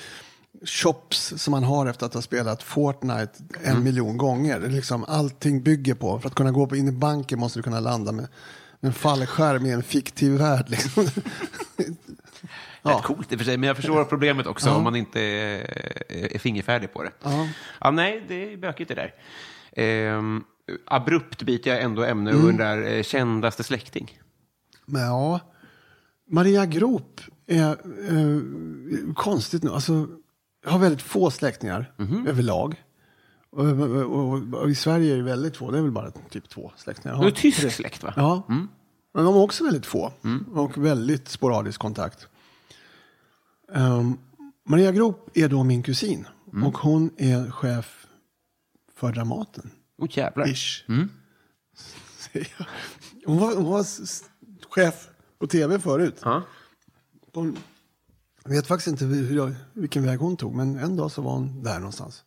[0.65, 4.61] shops som man har efter att ha spelat Fortnite en miljon gånger?
[4.61, 7.81] Liksom, allting bygger på, för att kunna gå på in i banken måste du kunna
[7.81, 8.29] landa med,
[8.81, 10.65] en fallskärm i en fiktiv värld.
[10.69, 11.05] Liksom.
[12.83, 16.35] Rätt coolt i och för sig, men jag förstår problemet också om man inte är,
[16.35, 17.11] är fingerfärdig på det.
[17.81, 17.91] Ja.
[17.91, 19.15] nej, det är bökigt det där.
[19.79, 20.45] Ehm,
[20.87, 24.19] abrupt byter jag ändå ämne och undrar, eh, kändaste släkting?
[24.87, 25.41] Men ja,
[26.31, 29.71] Maria Grop är eh, konstigt nu.
[29.71, 30.07] Alltså,
[30.65, 31.93] jag har väldigt få släktingar
[32.27, 32.83] överlag.
[33.51, 35.71] Och, och, och, och i Sverige är det väldigt få.
[35.71, 37.15] Det är väl bara typ två släktingar.
[37.15, 37.71] Jag Du har är tysk tre.
[37.71, 38.13] släkt, va?
[38.17, 38.43] Ja,
[39.15, 40.13] men de har också väldigt få.
[40.55, 42.27] Och väldigt sporadisk kontakt.
[43.75, 44.19] Ehm,
[44.69, 46.27] Maria Grop är då min kusin.
[46.65, 48.07] Och hon är chef
[48.99, 49.71] för Dramaten.
[49.99, 50.47] Åh jävlar.
[50.49, 50.85] Ish.
[52.33, 52.45] Jag.
[53.27, 53.85] Hon var, hon var
[54.75, 56.21] chef på tv förut.
[56.25, 56.43] Ja.
[57.35, 57.57] Hon,
[58.45, 61.33] jag vet faktiskt inte hur jag, vilken väg hon tog, men en dag så var
[61.33, 62.25] hon där någonstans.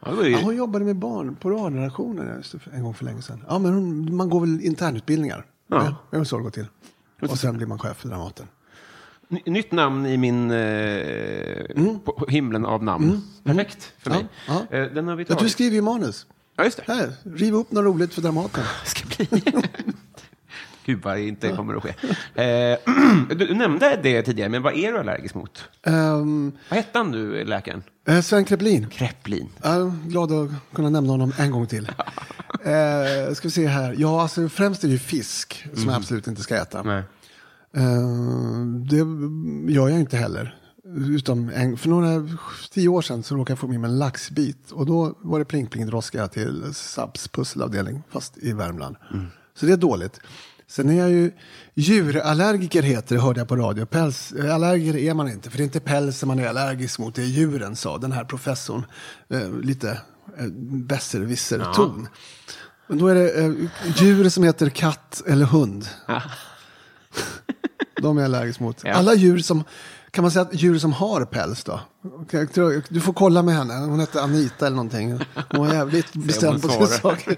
[0.00, 2.42] Ja, ju- Ja, hon jobbade med barn på radioredaktionen
[2.72, 3.44] en gång för länge sedan.
[3.48, 5.46] Ja, men hon, man går väl internutbildningar.
[5.66, 5.96] Ja.
[6.10, 6.66] Det är så det går till.
[7.22, 8.46] Och sen blir man chef för Dramaten.
[9.28, 13.22] Ny- Nytt namn i min eh, på på himlen av namn.
[13.44, 14.26] Perfekt för mig.
[14.48, 14.76] Ja, ja.
[14.76, 15.42] Eh, den har vi tagit.
[15.42, 16.26] du skriver ju manus.
[16.56, 16.92] Ja, just det.
[16.92, 18.64] Här, riv upp något roligt för Dramaten.
[18.84, 19.42] ska bli.
[20.84, 21.88] Gud vad det inte kommer att ske.
[22.42, 22.78] Eh,
[23.36, 25.64] du, nämnde det tidigare, men vad är du allergisk mot?
[25.86, 27.82] Um, Vad hette han nu, läkaren?
[28.08, 28.88] eh, Sven Kreplin.
[28.88, 29.48] Kreplin.
[29.62, 31.88] Är glad att kunna nämna honom en gång till.
[32.64, 33.94] eh, ska vi se här.
[33.98, 36.82] Ja, alltså främst är det ju fisk som jag absolut inte ska äta.
[36.82, 37.02] Nej.
[37.76, 38.96] Eh, det
[39.72, 40.58] gör jag inte heller.
[40.96, 42.28] Utom en, för några
[42.70, 44.70] tio år sedan så råkade jag få med mig en laxbit.
[44.70, 48.96] Och då var det pling pling droska till Sabs pusselavdelning, fast i Värmland.
[49.54, 50.20] Så det är dåligt.
[50.68, 51.32] Sen är jag ju
[51.74, 53.86] djurallergiker heter det, hörde jag på radio.
[53.86, 57.22] Päls, allergiker är man inte, för det är inte pälsen man är allergisk mot, det
[57.22, 58.86] är djuren, sa den här professorn.
[59.28, 59.90] Eh, lite
[60.38, 62.08] eh, besserwisser-ton.
[62.86, 63.52] Men då är det eh,
[63.96, 65.88] djur som heter katt eller hund.
[68.02, 68.80] De är jag allergisk mot.
[68.84, 68.92] Ja.
[68.94, 69.64] Alla djur som,
[70.10, 71.80] kan man säga att djur som har päls då?
[72.88, 75.20] Du får kolla med henne, hon hette Anita eller någonting.
[75.50, 77.36] Hon var jävligt bestämd på sina saker.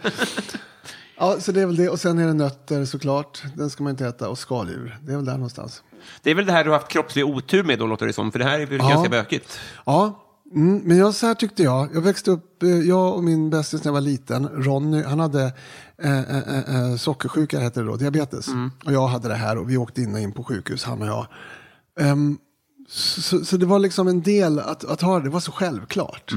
[1.18, 1.88] Ja, så det är väl det.
[1.88, 3.42] Och sen är det nötter såklart.
[3.56, 4.28] Den ska man inte äta.
[4.28, 4.98] Och skaldjur.
[5.02, 5.82] Det är väl där någonstans.
[6.22, 8.32] Det är väl det här du har haft kroppslig otur med då, låter det som.
[8.32, 8.88] För det här är väl Ja.
[8.88, 9.58] ganska bökigt.
[9.86, 10.24] Ja,
[10.54, 11.88] mm, men jag, så här tyckte jag.
[11.94, 15.52] Jag växte upp, eh, jag och min bästis när jag var liten, Ronny, han hade
[16.02, 18.48] eh, eh, eh, sockersjuka, heter det då, diabetes.
[18.84, 21.08] Och jag hade det här och vi åkte in och in på sjukhus, han och
[21.08, 21.26] jag.
[22.00, 22.38] Ehm,
[22.88, 26.32] så, så det var liksom en del att, att ha det, det var så självklart.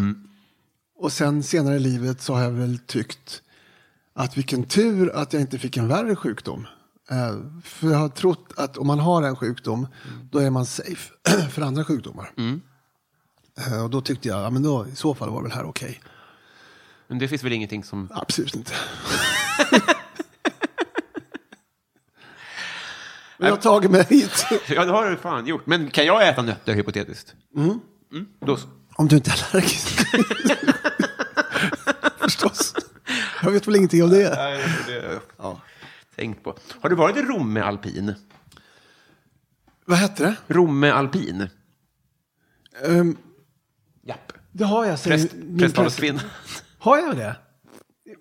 [1.00, 3.42] Och sen senare i livet så har jag väl tyckt
[4.14, 6.68] att vilken tur att jag inte fick en värre sjukdom.
[7.12, 9.88] Eh, för jag har trott att om man har en sjukdom,
[10.32, 11.14] då är man safe
[11.50, 12.32] för andra sjukdomar.
[13.68, 16.02] Eh, Och då tyckte jag, ja men då, i så fall var väl här okej.
[17.08, 18.10] Men det finns väl ingenting som...
[18.14, 18.74] Absolut inte.
[23.38, 24.46] men jag har tagit mig hit.
[24.68, 25.66] Ja, det har du fan gjort.
[25.66, 27.36] Men kan jag äta nötter, hypotetiskt?
[27.56, 27.80] Mm.
[28.46, 28.68] Då så.
[28.96, 30.00] Om du inte är allergisk.
[32.20, 32.74] Förstås.
[33.44, 34.36] Jag vet väl ingenting om det.
[34.36, 35.62] Nej, det ja.
[36.16, 36.58] Tänkt på.
[36.82, 38.16] Har du varit i Romme alpin?
[39.86, 40.36] Vad hette det?
[40.54, 41.48] Romme alpin?
[42.84, 43.18] Um.
[44.52, 45.00] Det har jag.
[45.00, 46.22] säger Präst, min Prästhalskvinna.
[46.80, 47.36] Har jag det?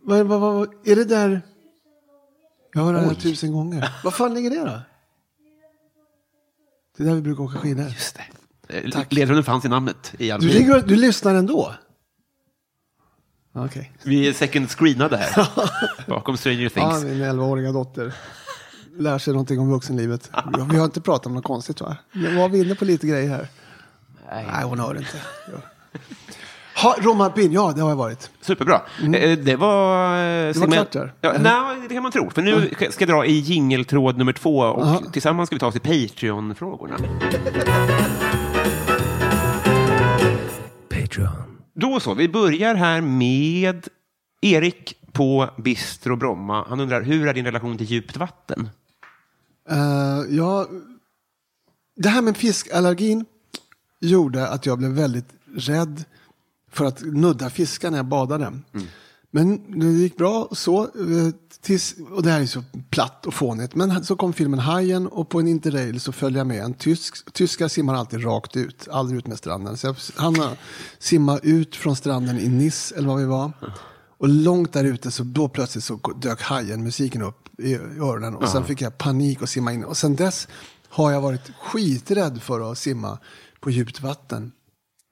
[0.03, 1.43] Vad, vad, vad, är det där?
[2.73, 3.95] Jag har hört det tusen gånger.
[4.05, 4.81] Vad fan ligger det då?
[6.97, 7.85] Det är där vi brukar åka skidor.
[7.85, 8.91] Just det.
[8.93, 9.13] Tack.
[9.13, 11.75] Ledtråden fanns i namnet i Du, ligger, du lyssnar ändå?
[13.53, 13.93] Okej.
[14.03, 15.49] Vi är second screenade här.
[16.09, 17.05] Bakom Stranger Ja, Things.
[17.05, 18.15] min 11-åriga dotter
[18.99, 20.31] lär sig någonting om vuxenlivet.
[20.71, 21.97] Vi har inte pratat om något konstigt va?
[22.13, 23.49] Men var vi inne på lite grejer här?
[24.31, 25.17] Nej, hon hör inte.
[25.53, 25.59] Ja.
[26.83, 28.31] Ha, Roma Alpin, ja det har jag varit.
[28.41, 28.83] Superbra.
[29.03, 30.05] Eh, Det var...
[30.49, 31.13] eh, var klart där.
[31.21, 32.31] Ja, nej, det kan man tro.
[32.31, 35.03] För nu ska jag dra i jingeltråd nummer två och Ja.
[35.13, 36.97] tillsammans ska vi ta oss till Patreon-frågorna.
[41.75, 43.89] Då så, vi börjar här med
[44.43, 46.65] Erik på Bistro Bromma.
[46.69, 48.69] Han undrar, hur är din relation till djupt vatten?
[49.73, 50.67] Uh, ja,
[51.97, 53.25] det här med fiskallergin
[54.01, 56.05] gjorde att jag blev väldigt rädd
[56.73, 58.53] för att nudda fiskar när jag badade.
[59.31, 60.83] Men det gick bra så.
[60.83, 60.89] eh,
[61.63, 63.75] Tills, och det här är så platt och fånigt.
[63.75, 67.33] Men så kom filmen Hajen och på en interrail så följde jag med en tysk.
[67.33, 69.77] Tyskar simmar alltid rakt ut, aldrig ut med stranden.
[69.77, 70.37] Så jag hann
[70.99, 73.53] simma ut från stranden i Nice eller vad vi var.
[74.19, 78.35] Och långt där ute så då plötsligt så dök Hajen musiken upp i öronen.
[78.37, 79.85] Och sen fick jag panik och simma in.
[79.85, 80.49] Och sen dess
[80.89, 83.19] har jag varit skiträdd för att simma
[83.61, 84.53] på djupt vatten.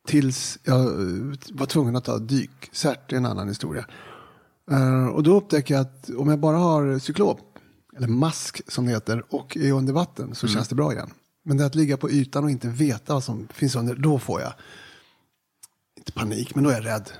[0.08, 3.84] Tills jag eh, var tvungen att ta dykcert, det är en annan historia.
[4.70, 7.40] Eh, och då upptäcker jag att om jag bara har cyklop,
[7.96, 11.10] eller mask som det heter, och är under vatten så känns det bra igen.
[11.44, 14.40] Men det att ligga på ytan och inte veta vad som finns under, då får
[14.40, 14.52] jag,
[15.96, 17.10] inte panik, men då är jag rädd.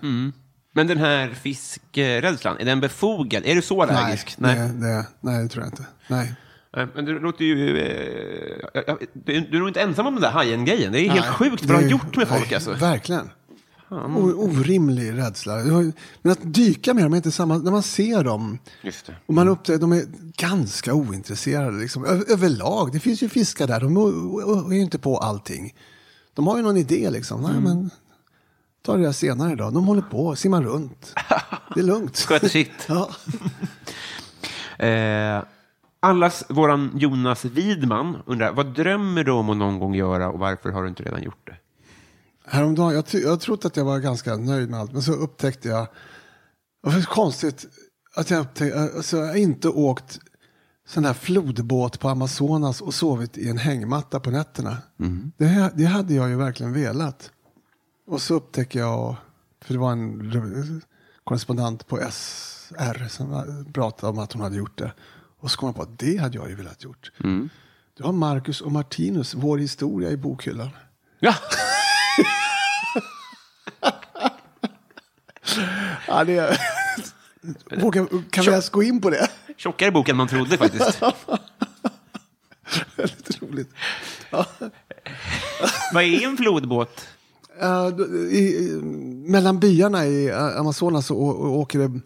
[0.72, 3.42] Men den här fiskrädslan, är den befogad?
[3.46, 4.34] Är du så allergisk?
[4.38, 5.86] Nej, Det, det, nej, det tror jag inte.
[6.08, 6.34] Nej.
[6.76, 7.78] Nej, Men det låter ju...
[7.78, 10.92] Eh, du du är nog inte ensam om den där hajen-grejen.
[10.92, 12.72] Det är helt Nej, sjukt vad du har gjort med folk nej, alltså.
[12.72, 13.30] Verkligen.
[13.90, 15.54] O, orimlig rädsla.
[16.22, 17.58] Men att dyka med dem är inte samma.
[17.58, 18.58] När man ser dem
[19.26, 20.04] och man upptäcker de är
[20.36, 21.78] ganska ointresserade.
[21.78, 22.04] Liksom.
[22.04, 22.92] Ö- överlag.
[22.92, 23.80] Det finns ju fiskar där.
[23.80, 23.96] De
[24.72, 25.74] är ju inte på allting.
[26.34, 27.44] De har ju någon idé liksom.
[27.44, 27.52] Mm.
[27.52, 27.90] Nej, men
[28.82, 29.72] ta det där senare idag.
[29.74, 31.14] De håller på, simmar runt.
[31.74, 32.18] Det är lugnt.
[32.28, 32.86] Sköter sitt.
[32.88, 33.10] ja.
[34.78, 35.42] Eh,
[36.00, 40.70] allas våran Jonas Widman undrar, vad drömmer du om att någon gång göra och varför
[40.70, 41.56] har du inte redan gjort det?
[42.46, 45.86] Häromdagen, jag, jag trott att jag var ganska nöjd med allt, men så upptäckte jag,
[46.82, 47.66] det var konstigt
[48.16, 50.20] att jag upptäckte, alltså jag har inte åkt
[50.88, 54.76] sån här flodbåt på Amazonas och sovit i en hängmatta på nätterna.
[55.36, 57.30] Det, det hade jag ju verkligen velat.
[58.06, 59.16] Och så upptäcker jag,
[59.64, 60.80] för det var en re-
[61.24, 64.92] korrespondent på SR som pratade om att hon hade gjort det.
[65.40, 67.12] Och så kom jag på att det hade jag ju velat gjort.
[67.96, 70.68] Du har Marcus och Martinus, vår historia i bokhyllan.
[71.20, 71.34] Ja,
[76.08, 76.58] Ja, det
[77.80, 79.30] Vågar, kan vi ens gå in på det?
[79.56, 81.02] tjockare bok än man trodde faktiskt.
[82.96, 83.70] Väldigt roligt.
[85.94, 87.06] vad är en flodbåt?
[87.96, 88.70] Då- i, i,
[89.30, 92.00] mellan byarna i Amazonas så åker det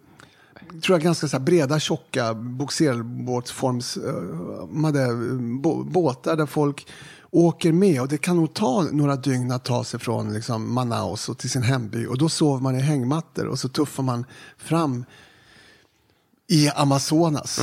[0.80, 3.96] tror jag, ganska så här breda, tjocka bogserbåtsforms...
[3.96, 4.66] eh,
[5.84, 6.86] båtar där folk
[7.30, 8.00] åker med.
[8.00, 11.50] Och det kan nog ta några dygn att ta sig från liksom, Manaus och till
[11.50, 12.06] sin hemby.
[12.06, 14.24] Och då sover man i hängmattor och så tuffar man
[14.56, 15.04] fram
[16.48, 17.60] i Amazonas.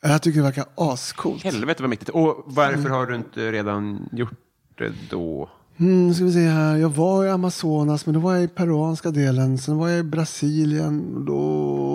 [0.00, 1.44] Jag tycker det verkar ascoolt.
[1.44, 2.10] Helvete vad mäktigt.
[2.10, 4.38] Och varför har du inte redan gjort
[4.78, 5.50] det då?
[5.78, 6.76] Mm, ska vi se här.
[6.76, 9.58] Jag var i Amazonas, men då var jag i peruanska delen.
[9.58, 11.24] Sen var jag i Brasilien.
[11.24, 11.38] Då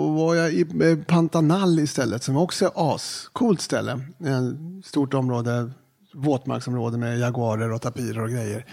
[0.08, 4.00] var jag i eh, Pantanal istället, som också är ascoolt ställe.
[4.18, 5.72] Ett stort område,
[6.14, 8.66] våtmarksområde med jaguarer och tapirer och grejer.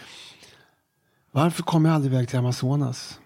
[1.32, 3.20] Varför kom jag aldrig iväg till Amazonas?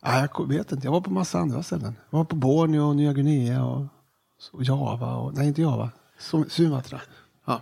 [0.00, 0.86] Ah, jag vet inte.
[0.86, 1.96] Jag var på massa andra ställen.
[2.10, 3.86] Jag var på Borneo och Nya Guinea och,
[4.52, 5.14] och Java.
[5.14, 5.90] Och, nej, inte Java.
[6.48, 7.00] Sumatra.
[7.46, 7.60] Ja.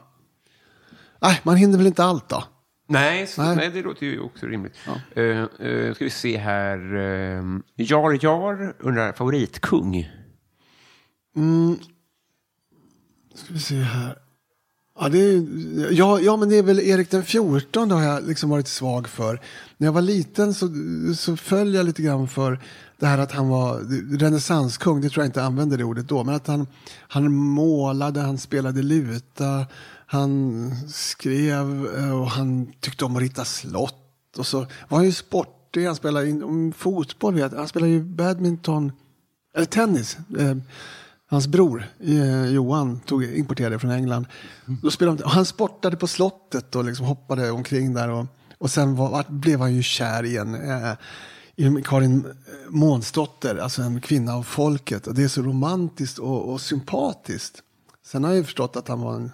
[1.20, 2.44] Nej, man hinner väl inte allt då.
[2.90, 3.56] Nej, så, Nej.
[3.56, 3.70] nej.
[3.70, 4.74] det låter ju också rimligt.
[5.16, 6.94] Uh, uh, ska vi se här.
[6.94, 10.10] Uh, Jar Jar undrar favoritkung.
[13.34, 14.18] Ska vi se här.
[15.00, 15.46] Ja, det är,
[15.90, 19.40] ja, ja, men det är väl Erik den 14 har jag liksom varit svag för.
[19.76, 20.68] När jag var liten så,
[21.16, 22.60] så föll jag lite grann för
[23.00, 23.80] det här att han var
[24.18, 25.00] renässanskung.
[25.00, 26.24] Det tror jag inte använde det ordet då.
[26.24, 26.66] Men att han,
[26.98, 29.66] han målade, han spelade luta,
[30.06, 34.38] han skrev eh, och han tyckte om att rita slott.
[34.38, 38.92] Och så var han ju sportig, han spelade in, fotboll, vet han spelade ju badminton,
[39.54, 40.18] eller tennis.
[40.38, 40.56] Eh,
[41.26, 44.26] hans bror eh, Johan tog, importerade det från England.
[44.82, 48.08] Då spelade han, och han sportade på slottet och liksom hoppade omkring där.
[48.08, 48.26] Och,
[48.58, 50.92] och sen var, blev han ju kär i en eh,
[51.84, 52.34] Karin
[52.68, 55.06] Månsdotter, alltså en kvinna av folket.
[55.06, 57.62] Och det är så romantiskt och, och sympatiskt.
[58.06, 59.30] Sen har jag ju förstått att han var en,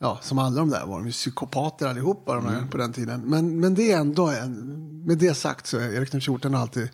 [0.00, 3.20] ja, som alla de där var de psykopater allihopa de där, på den tiden.
[3.20, 6.60] Men, men det är ändå, en, med det sagt så är Erik den 14 har
[6.60, 6.88] alltid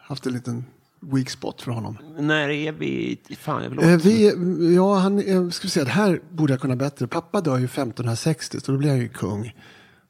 [0.00, 0.64] haft en liten
[1.00, 1.98] weak spot för honom.
[2.18, 3.18] När är vi...
[3.40, 6.60] Fan, jag vill Eh, vi, ja, han, eh, ska vi säga, det här borde jag
[6.60, 7.06] kunna bättre.
[7.06, 9.54] Pappa dör ju 1560, så då blir han ju kung.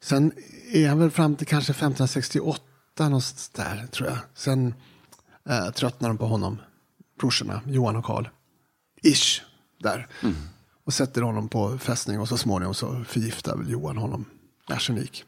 [0.01, 0.31] Sen
[0.71, 2.63] är han väl fram till kanske 1568,
[3.07, 4.17] någonstans där, tror jag.
[4.33, 4.73] Sen
[5.49, 6.61] eh, tröttnar de på honom,
[7.19, 8.27] brorsorna, Johan och Karl.
[9.03, 9.41] Ish,
[9.79, 10.07] där.
[10.85, 14.25] Och sätter honom på fästning och så småningom så förgiftar väl Johan honom.
[14.67, 15.23] Arsenik.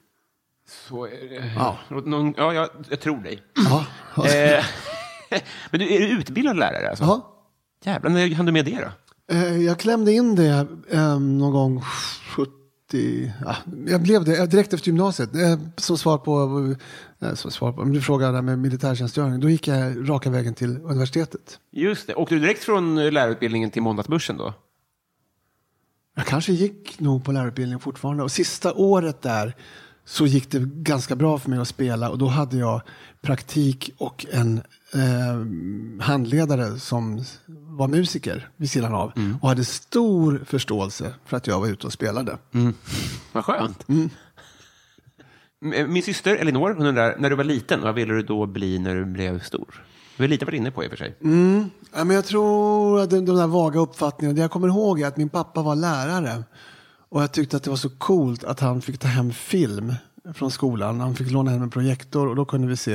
[0.90, 1.54] Så är det.
[1.56, 1.78] Ja.
[1.90, 3.44] Någon, ja, jag, jag tror dig.
[3.56, 3.86] Ja,
[4.26, 4.66] Eh,
[5.72, 6.90] men du, är du utbildad lärare?
[6.90, 7.04] Alltså?
[7.04, 7.38] ja.
[7.84, 8.80] Jävlar, när hann du med det
[9.28, 9.36] då?
[9.36, 11.82] Eh, Jag klämde in det eh, någon gång
[12.36, 12.52] 70...
[12.94, 13.56] Ja,
[13.88, 15.36] jag blev det eh, direkt efter gymnasiet.
[15.36, 16.76] Eh, Som svar på...
[17.22, 19.40] eh, Som svar på om du frågar där med militärtjänstgöring.
[19.40, 21.60] Då gick jag raka vägen till universitetet.
[21.72, 22.16] Just det.
[22.16, 24.54] Åkte du direkt från lärarutbildningen till måndagsbörsen då?
[26.16, 28.24] Jag kanske gick nog på lärarutbildningen fortfarande.
[28.24, 29.56] Och sista året där
[30.06, 32.10] så gick det ganska bra för mig att spela.
[32.10, 32.82] Och då hade jag
[33.22, 34.58] praktik och en
[34.94, 37.24] eh, handledare som
[37.78, 39.12] var musiker vid sidan av
[39.42, 42.38] och hade stor förståelse för att jag var ute och spelade.
[43.32, 43.86] Vad skönt.
[43.90, 44.10] M-
[45.94, 48.96] Min syster Elinor, hon undrar, när du var liten, vad ville du då bli när
[48.96, 49.84] du blev stor?
[50.18, 51.16] Du har lite varit inne på i och för sig.
[51.94, 55.08] Ja, men jag tror att de, de där vaga uppfattningarna, det jag kommer ihåg är
[55.08, 56.44] att min pappa var lärare.
[57.10, 59.94] Och jag tyckte att det var så coolt att han fick ta hem film
[60.34, 61.00] från skolan.
[61.00, 62.94] Han fick låna hem en projektor och då kunde vi se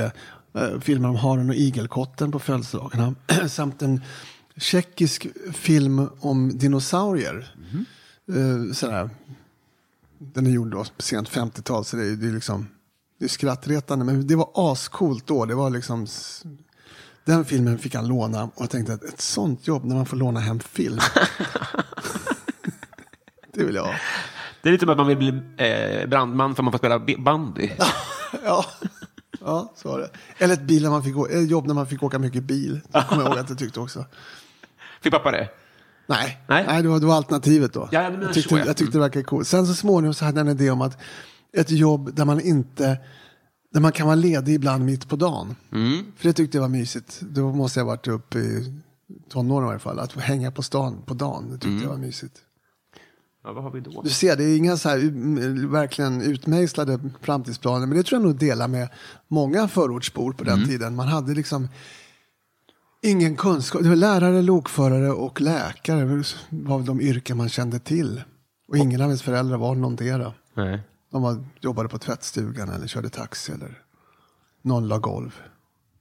[0.55, 3.15] eh, filmer om haren och igelkotten på födelsedagarna.
[3.49, 4.01] Samt en
[4.57, 7.55] tjeckisk film om dinosaurier.
[8.29, 9.11] Eh, sådär.
[10.19, 12.67] Den är gjord då, sent 50-tal, så det är, det är liksom
[13.19, 14.05] det är skrattretande.
[14.05, 15.45] Men det var ascoolt då.
[15.45, 16.07] Det var liksom
[17.25, 20.17] den filmen fick han låna och jag tänkte att ett sånt jobb när man får
[20.17, 20.99] låna hem film.
[23.53, 23.95] det vill jag ha.
[24.63, 26.99] Det är lite som att man vill bli eh, brandman för att man får spela
[27.19, 27.71] bandy.
[28.45, 28.65] Ja.
[29.41, 30.11] ja, så var det.
[30.39, 31.15] Eller ett, bil när man fick,
[31.51, 32.81] jobb när man fick åka mycket bil.
[32.93, 34.05] Det kommer jag ihåg att jag tyckte också.
[35.03, 35.49] Fick pappa det?
[36.07, 36.65] Nej, Nej.
[36.69, 36.83] Nej.
[36.83, 37.89] det, var, det var alternativet då.
[37.93, 38.65] Ja, jag tyckte, så, ja.
[38.67, 39.49] jag tyckte det verkade coolt.
[39.49, 40.99] Sen så småningom så hade jag en idé om att
[41.53, 42.99] ett jobb där man inte
[43.73, 45.57] där man kan vara ledig ibland mitt på dagen.
[45.73, 46.05] Mm.
[46.17, 47.21] För det tyckte jag var mysigt.
[47.21, 48.81] Då måste jag ha varit uppe i
[49.29, 49.99] tonåren i alla fall.
[49.99, 51.83] Att hänga på stan på dagen, det tyckte Mm.
[51.83, 52.37] jag var mysigt.
[53.45, 54.03] Ja, vad har vi då?
[54.03, 57.87] Du ser, det är inga så här mm, verkligen utmejslade framtidsplaner.
[57.87, 58.89] Men det tror jag nog delar med
[59.29, 60.95] många förortsbor på den tiden.
[60.95, 61.69] Man hade liksom
[63.07, 63.83] ingen kunskap.
[63.83, 66.05] Det var lärare, lokförare och läkare
[66.51, 68.23] var de yrken man kände till.
[68.69, 70.33] Och ingen av ens föräldrar var någondera.
[70.55, 70.81] Nej.
[71.13, 73.83] De var, jobbade på tvättstugan eller körde taxi eller
[74.63, 75.41] någon la golv.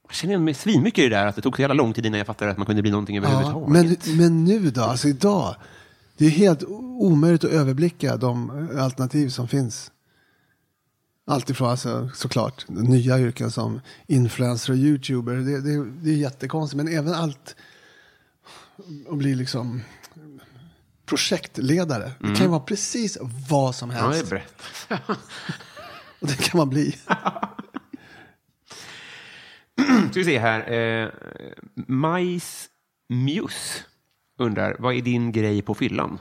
[0.07, 2.05] Jag känner igen mig svinmycket i det där, att det tog så jävla lång tid
[2.05, 4.07] innan jag fattade att man kunde bli någonting Ja, överhuvudtaget.
[4.07, 5.55] men, men nu då, alltså idag.
[6.17, 6.63] Det är helt
[6.99, 8.49] omöjligt att överblicka de
[8.79, 9.91] alternativ som finns.
[11.27, 15.33] Alltifrån alltså, såklart nya yrken som influencer och youtuber.
[15.35, 16.77] Det, det, det är jättekonstigt.
[16.83, 17.55] Men även allt
[19.09, 19.81] att bli liksom
[21.05, 22.11] projektledare.
[22.19, 23.17] Det kan ju vara precis
[23.49, 24.03] vad som Mm.
[24.03, 24.29] Ja, det är helst.
[24.29, 24.63] brett.
[26.19, 26.91] och det kan man bli.
[30.11, 30.71] Ska vi se här.
[30.71, 31.09] Eh,
[31.87, 32.69] Majs
[33.09, 33.83] Muse
[34.37, 36.19] undrar, vad är din grej på fyllan?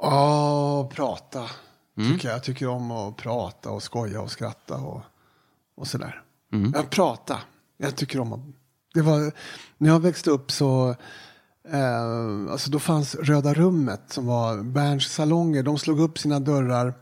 [0.00, 1.50] Ja, prata.
[1.96, 2.36] Tycker jag.
[2.36, 5.02] jag tycker om att prata och skoja och skratta och,
[5.76, 6.22] och sådär.
[6.74, 7.38] Ja, prata.
[7.76, 8.40] Jag tycker om att...
[8.94, 9.32] Det var,
[9.78, 10.96] när jag växte upp så...
[11.68, 15.62] Eh, alltså då fanns Röda rummet som var Berns salonger.
[15.62, 16.94] De slog upp sina dörrar.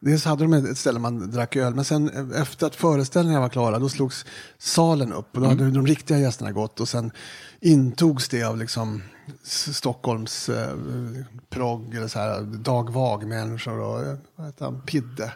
[0.00, 3.78] Dels hade de ett ställe man drack öl, men sen efter att föreställningarna var klara,
[3.78, 4.24] då slogs
[4.58, 5.36] salen upp.
[5.36, 7.12] Och då hade de riktiga gästerna gått och sen
[7.60, 9.02] intogs det av liksom
[9.42, 10.76] Stockholms eh,
[11.50, 15.32] progg, eller så här, Dag Vag-människor och vad heter han, Pidde,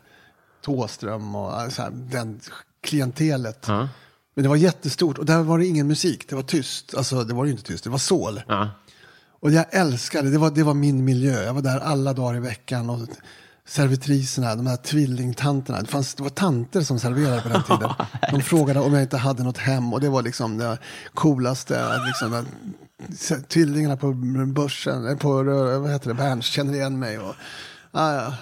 [0.60, 2.40] Tåström och eh, så här, den
[2.80, 3.64] klientelet.
[3.68, 3.88] Ja.
[4.34, 6.94] Men det var jättestort och där var det ingen musik, det var tyst.
[6.94, 8.42] Alltså det var ju inte tyst, det var sål.
[8.48, 8.70] Ja.
[9.42, 11.44] Och jag älskade, det var, det var min miljö.
[11.44, 12.90] Jag var där alla dagar i veckan.
[12.90, 13.08] Och
[13.68, 15.80] servitriserna, de här tvillingtanterna.
[15.80, 17.90] Det, fanns, det var tanter som serverade på den tiden.
[18.30, 19.92] De frågade om jag inte hade något hem.
[19.92, 20.78] Och det var liksom det
[21.14, 22.00] coolaste.
[22.06, 22.46] Liksom,
[23.48, 24.12] tvillingarna på
[24.46, 25.42] börsen, eh, på
[25.80, 27.18] vad heter det, Berns känner igen mig.
[27.18, 27.34] Och,
[27.90, 28.34] ah, ja.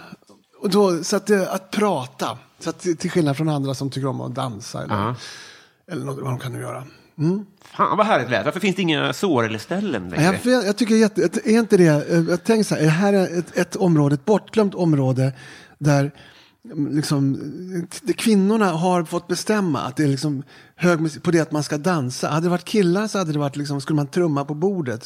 [0.62, 2.38] och då, så att, att prata.
[2.58, 4.82] Så att, till skillnad från andra som tycker om att dansa.
[4.82, 5.14] Eller, Ja.
[5.92, 6.84] eller något, vad de kan nu göra.
[7.76, 8.44] Fan vad härligt lät.
[8.44, 10.38] Varför finns det inga sår eller ställen längre?
[10.44, 13.12] Jag, jag, tycker jätte, är inte det, eh, jag tänker så här, är det här
[13.12, 15.32] är ett, ett område, ett bortglömt område
[15.78, 16.10] där
[16.64, 17.34] mm, liksom,
[18.08, 20.42] eh, kvinnorna har fått bestämma att det är liksom
[20.76, 22.28] hög musik, på det att man ska dansa.
[22.28, 25.02] Hade det varit killar så hade det varit liksom, skulle man trumma på bordet.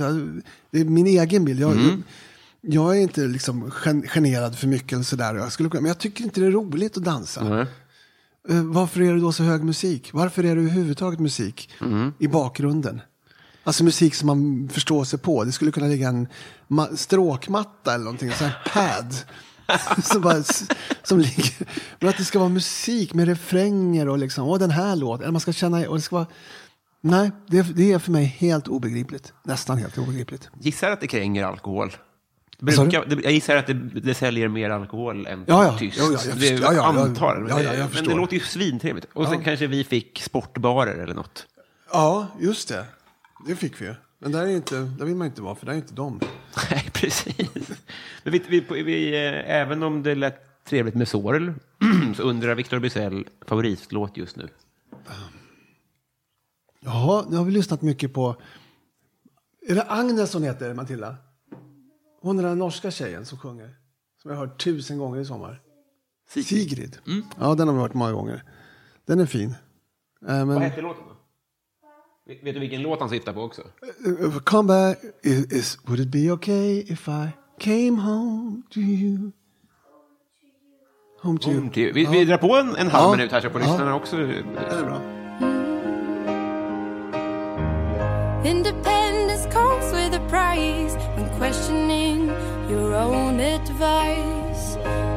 [0.70, 1.60] Det är min egen bild.
[1.60, 2.02] Jag, jag,
[2.60, 5.34] jag är inte liksom gen- generad för mycket eller sådär.
[5.34, 7.44] Jag skulle, men jag tycker inte det är roligt att dansa.
[7.44, 7.66] Nej.
[8.48, 10.10] Eh, Varför är det då så hög musik?
[10.12, 11.70] Varför är det överhuvudtaget musik
[12.18, 13.00] i bakgrunden?
[13.64, 15.44] Alltså musik som man förstår sig på.
[15.44, 16.28] Det skulle kunna ligga en
[16.68, 19.14] ma- stråkmatta eller någonting, en pad.
[20.04, 20.42] som, bara,
[21.02, 21.54] som ligger.
[22.00, 25.22] Men att det ska vara musik med refränger och liksom, åh den här låten.
[25.22, 26.26] Eller man ska känna, och det ska vara,
[27.00, 29.32] nej, det, det är för mig helt obegripligt.
[29.44, 30.50] Nästan helt obegripligt.
[30.60, 31.92] Gissar att det kränger alkohol.
[32.64, 35.78] Brukar, det, jag gissar att det, det säljer mer alkohol än Ja, ja.
[35.78, 35.98] tyst.
[35.98, 36.60] Ja, jag förstår.
[36.60, 37.02] Ja, ja, ja.
[37.02, 37.46] antar.
[37.48, 39.06] Ja, ja, jag Men det låter ju svintrevligt.
[39.12, 41.46] Och sen kanske vi fick sportbarer eller något.
[41.92, 42.84] Ja, just det.
[43.46, 43.94] Det fick vi ju.
[44.18, 46.20] Men där, är inte, där vill man inte vara, för där är inte de.
[46.70, 47.50] Nej, precis.
[48.22, 51.52] Men vi, vi, vi, eh, även om det lät trevligt med Sorel
[52.16, 54.48] så undrar Victor Bysell favoritlåt just nu.
[56.80, 58.36] Jaha, nu har vi lyssnat mycket på...
[59.68, 61.16] Är det Agnes hon heter, Matilda?
[62.24, 63.74] Hon är den norska tjejen som sjunger.
[64.22, 65.60] Som jag har hört tusen gånger i sommar.
[66.28, 66.98] Sigrid.
[67.40, 68.42] Ja, den har vi hört många gånger.
[69.06, 69.50] Den är fin.
[69.50, 69.56] Eh,
[70.28, 71.14] men, Vad heter låten då?
[72.44, 73.62] Vet du vilken låt han syftar på också?
[74.06, 77.28] Uh, Come back, is, is, would it be okay if I
[77.60, 79.30] came home to you?
[81.22, 81.58] Home to you.
[81.60, 81.92] Home to you.
[81.92, 83.16] Vi, vi drar på en, en halv Ja.
[83.16, 83.66] minut här så får Ja.
[83.66, 84.16] lyssnarna också.
[84.16, 84.24] Det
[84.58, 85.23] är bra.
[88.44, 92.28] Independence comes with a price when questioning
[92.70, 94.76] your own advice.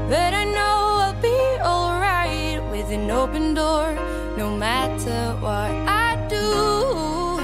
[0.10, 3.96] But I know I'll be alright with an open door,
[4.38, 7.42] no matter what I do.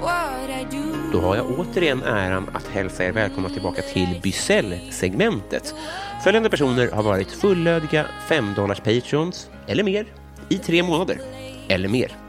[0.00, 1.10] What I do.
[1.12, 5.74] Då har jag återigen äran att hälsa er välkomna tillbaka till Bysell-segmentet.
[6.24, 10.06] Följande personer har varit fullödiga 5 dollars patrons eller mer
[10.48, 11.20] i tre månader
[11.68, 12.25] eller mer.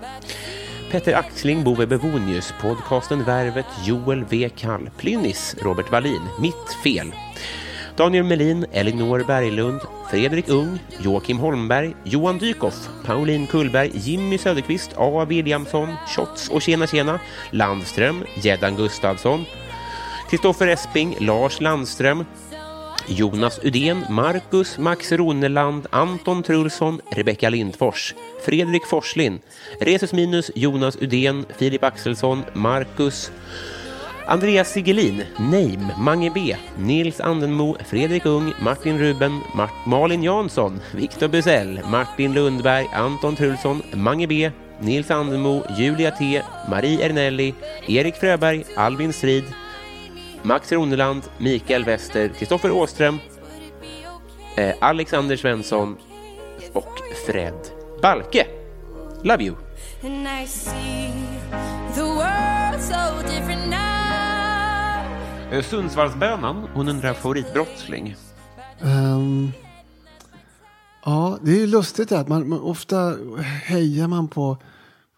[0.91, 4.49] Petter Axling, Bove Bevonius, podcasten Värvet, Joel V.
[4.49, 7.11] Kall, Plynnis, Robert Wallin, Mitt Fel,
[7.97, 15.25] Daniel Melin, Elinor Berglund, Fredrik Ung, Joakim Holmberg, Johan Dykhoff, Pauline Kullberg, Jimmy Söderqvist, A.
[15.25, 17.19] Williamson, Shots och Tjena Tjena,
[17.51, 19.45] Landström, Gäddan Gustafsson,
[20.29, 22.25] Kristoffer Esping, Lars Landström,
[23.07, 29.41] Jonas Udén, Marcus Max Roneland, Anton Trulsson, Rebecka Lindfors, Fredrik Forslin,
[29.79, 33.31] Resus Minus, Jonas Udén, Filip Axelsson, Marcus
[34.27, 41.29] Andreas Sigelin, Neim, Mange B, Nils Andenmo, Fredrik Ung, Martin Ruben, Mart Malin Jansson, Viktor
[41.29, 44.51] Busell, Martin Lundberg, Anton Trulsson, Mange B,
[44.81, 47.55] Nils Andenmo, Julia T, Marie Ernelli,
[47.87, 49.45] Erik Fröberg, Albin Strid,
[50.47, 53.19] Max Roneland, Mikael Wester, Kristoffer Åström,
[54.57, 55.97] eh, Alexander Svensson
[56.73, 57.53] och Fred
[58.01, 58.47] Balke.
[59.23, 59.55] Love you!
[60.03, 61.11] And I see
[61.95, 65.57] the world so different now.
[65.57, 68.15] Eh, Sundsvallsbönan, hon undrar favoritbrottsling.
[68.81, 69.51] Ehm,
[71.05, 73.15] ja, det är ju lustigt att man, man ofta
[73.63, 74.57] hejar man på,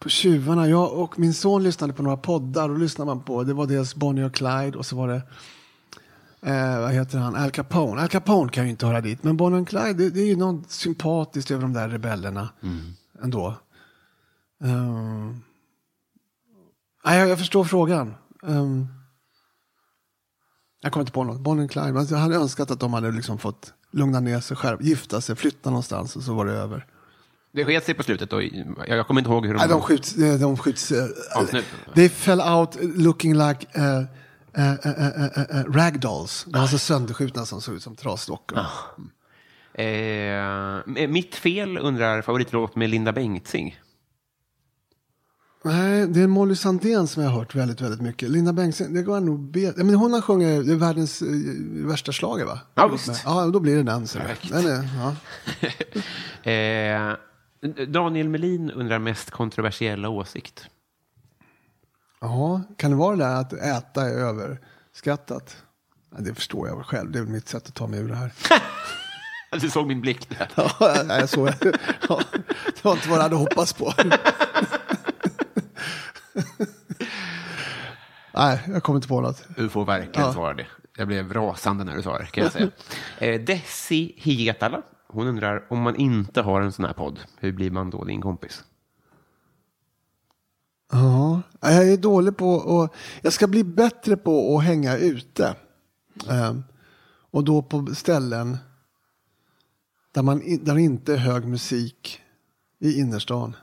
[0.00, 0.68] på tjuvarna.
[0.68, 3.44] Jag och min son lyssnade på några poddar och lyssnade man på.
[3.44, 5.22] Det var dels Bonnie och Clyde och så var det
[6.42, 7.36] eh, vad heter han?
[7.36, 8.02] Al Capone.
[8.02, 9.22] Al Capone kan ju inte höra dit.
[9.22, 12.48] Men Bonnie och Clyde, det, det är ju något sympatiskt över de där rebellerna
[13.22, 13.56] ändå.
[14.60, 15.42] Um,
[17.04, 18.14] nej, jag, jag förstår frågan.
[18.42, 18.86] Ehm,
[20.80, 21.40] jag kommer inte på något.
[21.40, 21.92] Bonnie och Clyde.
[21.92, 25.36] men Jag hade önskat att de hade liksom fått lugna ner sig själv, gifta sig,
[25.36, 26.86] flytta någonstans och så var det över.
[27.52, 28.42] Det sket sig på slutet och
[28.86, 29.58] jag kommer inte ihåg hur de...
[29.58, 30.16] Nej, de skjuts.
[30.16, 31.64] eh, De skjuts eh, Avsnitt.
[31.94, 33.84] they fell out looking like uh,
[34.58, 36.44] uh, uh, uh, uh, ragdolls.
[36.48, 38.58] De var så sönderskjutna som såg ut som trasdockor.
[39.74, 43.80] Eh, mitt fel undrar favoritlåt med Linda Bengtzing.
[45.64, 48.30] Nej, det är Molly Sandén som jag har hört väldigt, väldigt mycket.
[48.30, 49.72] Linda Bengtzing, det går jag nog be...
[49.76, 51.28] men Hon har sjungit världens eh,
[51.86, 52.60] värsta slager va?
[52.74, 53.22] Ja, visst.
[53.24, 54.06] Ja, då blir det den.
[54.06, 54.18] Så.
[54.50, 55.14] Den är, ja.
[56.50, 57.16] Eh,
[57.88, 60.68] Daniel Melin undrar mest kontroversiella åsikt.
[62.20, 65.62] Ja, kan det vara det där att äta är överskattat?
[66.10, 67.10] Ja, det förstår jag väl själv.
[67.10, 68.32] Det är väl mitt sätt att ta mig ur det här.
[69.60, 70.48] Du såg min blick där.
[70.56, 71.48] Ja, jag såg,
[72.08, 72.20] ja,
[72.74, 73.92] det var inte vad jag hade hoppats på.
[78.34, 79.44] Nej, jag kommer inte på något.
[79.56, 80.32] Du får verkligen Ja.
[80.32, 80.66] svara det.
[80.96, 82.68] Jag blev rasande när du sa det, kan jag säga.
[83.18, 84.82] eh, Desi Hietala,
[85.12, 88.20] hon undrar om man inte har en sån här podd, hur blir man då din
[88.20, 88.64] kompis?
[90.92, 95.56] Ja, jag är dålig på och jag ska bli bättre på att hänga ute.
[96.28, 96.62] Ehm,
[97.30, 98.58] och då på ställen
[100.12, 102.20] där, man, där det inte är hög musik
[102.78, 103.56] i innerstan.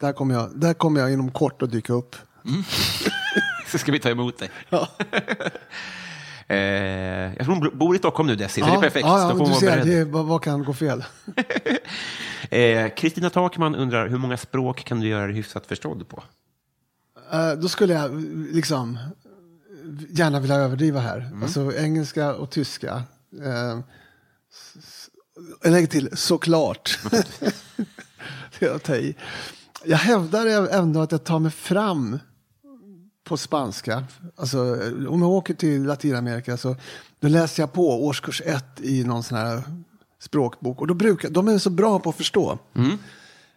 [0.00, 2.16] Där, kommer jag, där kommer jag inom kort att dyka upp.
[3.66, 4.50] Så ska vi ta emot dig.
[4.68, 4.88] Ja.
[6.50, 9.06] eh, jag tror hon bor i Stockholm nu, Desi, så det är perfekt.
[9.06, 11.04] Ja, ja, du ser, det vad, vad kan gå fel?
[12.50, 16.22] Eh, Kristina Takman undrar hur många språk kan du göra dig hyfsat förstådd på?
[17.32, 18.98] Eh, då skulle jag liksom
[20.08, 21.30] gärna vilja överdriva här.
[21.42, 23.02] Alltså engelska och tyska.
[23.40, 23.80] Uh,
[25.62, 26.98] jag lägger till såklart.
[28.58, 29.14] det är att ta i.
[29.84, 32.18] Jag hävdar ändå att jag tar mig fram
[33.30, 34.04] på spanska.
[34.36, 34.58] Alltså,
[35.08, 36.76] om jag åker till Latinamerika så
[37.20, 39.62] då läser jag på årskurs ett i någon sån här
[40.22, 40.80] språkbok.
[40.80, 42.58] Och då brukar, de är så bra på att förstå.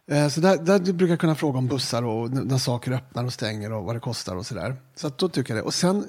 [0.07, 3.33] Eh, Så där, där brukar jag kunna fråga om bussar och när saker öppnar och
[3.33, 4.75] stänger och vad det kostar och sådär.
[4.95, 5.67] Så då tycker jag det.
[5.67, 6.03] Och sen eh,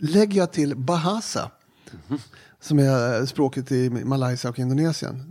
[0.00, 1.50] lägger jag till Bahasa.
[2.60, 5.24] Som är eh, språket i Malaysia och Indonesien.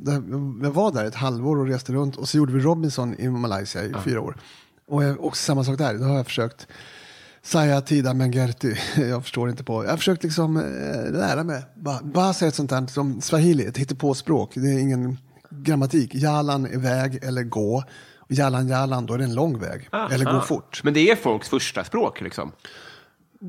[0.64, 3.84] Jag var där ett halvår och reste runt och så gjorde vi Robinson i Malaysia
[3.84, 4.38] i fyra år.
[4.88, 6.68] Och, jag- och samma sak där, då har jag försökt
[7.46, 9.84] Saya Tida Mengerti, jag förstår inte på.
[9.84, 11.64] Jag har försökt liksom eh, lära mig.
[11.76, 14.52] Ba- Bahasa är ett sånt där som swahili, ett hittepåspråk.
[14.56, 15.18] Det är ingen
[15.50, 16.16] grammatik.
[16.16, 17.84] Jalan är väg eller gå.
[18.20, 19.90] Och Jallan Jallan, då är det en lång väg.
[20.12, 20.82] Eller gå fort.
[20.84, 22.52] Men det är folks första språk liksom.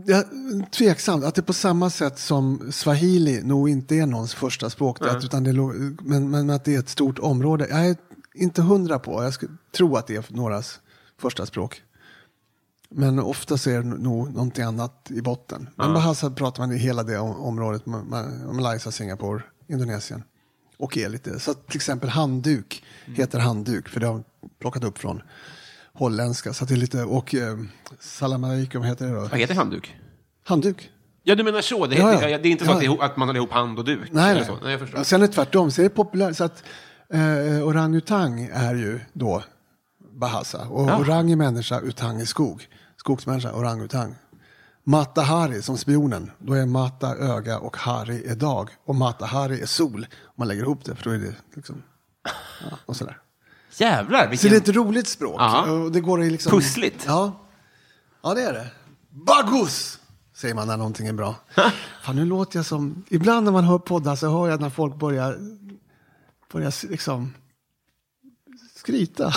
[0.06, 0.24] Jag,
[0.70, 4.98] tveksamt, att det på samma sätt som swahili nog inte är någons första språk.
[5.00, 5.52] det, Utan det,
[6.02, 7.66] men, men att det är ett stort område.
[7.70, 7.96] Jag är
[8.34, 10.80] inte hundra på, jag skulle tro att det är någras
[11.20, 11.82] första språk.
[12.90, 15.68] Men ofta så är det nog någonting annat i botten.
[15.76, 20.22] Men Bahasa pratar man i hela det om- området, Ma- Ma- Malaysia, Singapore, Indonesien.
[20.78, 24.24] Och är lite, så till exempel handduk heter handduk, för det har de
[24.60, 25.22] plockat upp från
[25.92, 26.52] holländska.
[26.52, 27.58] Så det är lite, och eh,
[28.00, 29.20] salam alaikum heter det då.
[29.20, 29.96] Vad heter handduk?
[30.44, 30.90] Handduk.
[31.22, 31.86] Ja, du menar så.
[31.86, 32.38] Det, Ja, heter, ja.
[32.38, 32.96] det är inte så att, Ja.
[33.04, 34.00] att man håller ihop hand och duk?
[34.12, 34.44] Nej, nej.
[34.44, 34.58] Så.
[34.62, 35.02] nej jag förstår.
[35.04, 36.36] Sen är det tvärtom, så är det populärt.
[36.36, 36.64] Så att
[37.10, 39.42] eh, orangutang är ju då
[40.20, 40.68] Bahasa.
[40.68, 40.98] Och Ja.
[40.98, 42.66] orang är människa, utang är skog.
[43.06, 44.14] Skogsmänniska, orangutang.
[44.84, 46.30] Mata Hari som spionen.
[46.38, 48.70] Då är Mata öga och Hari är dag.
[48.84, 50.06] Och Mata Hari är sol.
[50.24, 51.82] Om man lägger ihop det, för då är det liksom...
[52.70, 53.18] Ja, och sådär.
[53.76, 54.50] Jävlar, Så vilken...
[54.50, 55.40] det är ett roligt språk.
[55.92, 56.52] Det går i liksom...
[56.52, 57.04] Pussligt.
[57.06, 57.32] Ja.
[58.22, 58.70] ja, det är det.
[59.10, 59.98] Bagus!
[60.34, 61.34] Säger man när någonting är bra.
[62.02, 63.04] Fan, nu låter jag som...
[63.08, 65.38] Ibland när man hör poddar så hör jag när folk börjar,
[66.52, 67.34] börjar liksom
[68.74, 69.32] skryta.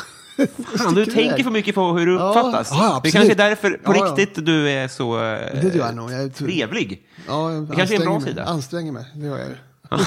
[0.77, 2.69] Fan, du tänker för mycket på hur du Ja, uppfattas.
[2.71, 4.15] ja, det kanske är därför på Ja, ja.
[4.15, 6.11] riktigt du är så eh, Det gör jag nog.
[6.11, 7.03] Jag är trevlig.
[7.27, 8.27] Ja, jag Det kanske är en bra mig.
[8.29, 8.43] sida.
[8.43, 9.47] Anstränger mig, det gör jag.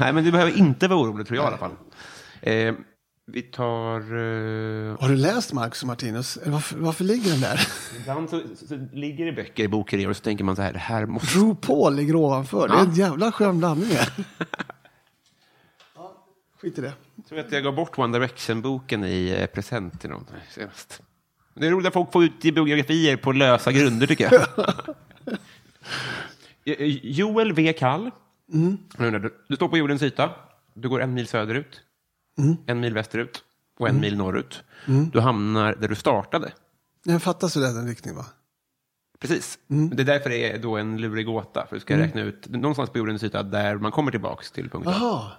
[0.00, 1.70] Nej, men du behöver inte vara orolig, tror jag i alla fall.
[2.42, 2.74] Eh,
[3.32, 3.96] vi tar...
[4.00, 6.38] Eh, Har du läst Marcus och Martinus?
[6.46, 7.60] Varför, varför ligger den där?
[8.00, 10.72] ibland så, så, så ligger det böcker i bokerier och så tänker man så här,
[10.72, 11.38] det här måste...
[11.38, 12.68] RuPaul ligger ovanför.
[12.68, 12.84] Det är Ja.
[12.84, 13.88] en jävla skön blandning.
[16.60, 16.92] skit i det.
[17.16, 21.02] Jag tror att jag gav bort One Direction-boken i eh, present till någon senast.
[21.54, 24.46] Det är roligt att folk får ut i biografier på lösa grunder, tycker jag.
[26.64, 26.76] Eh,
[27.06, 27.72] Joel V.
[27.72, 28.10] Kall.
[28.52, 28.78] Mm.
[28.98, 30.30] Du, du står på jordens yta.
[30.74, 31.80] Du går en mil söderut,
[32.38, 32.56] Mm.
[32.66, 33.42] en mil västerut
[33.78, 34.62] och en mil norrut.
[35.12, 36.52] Du hamnar där du startade.
[37.04, 38.26] Jag fattar så den riktning va?
[39.20, 39.58] Precis.
[39.70, 39.96] Mm.
[39.96, 41.66] Det är därför det är då en lurig gåta.
[41.66, 44.92] För du ska räkna ut någonstans på jordens yta där man kommer tillbaks till punkten.
[44.92, 45.32] Jaha.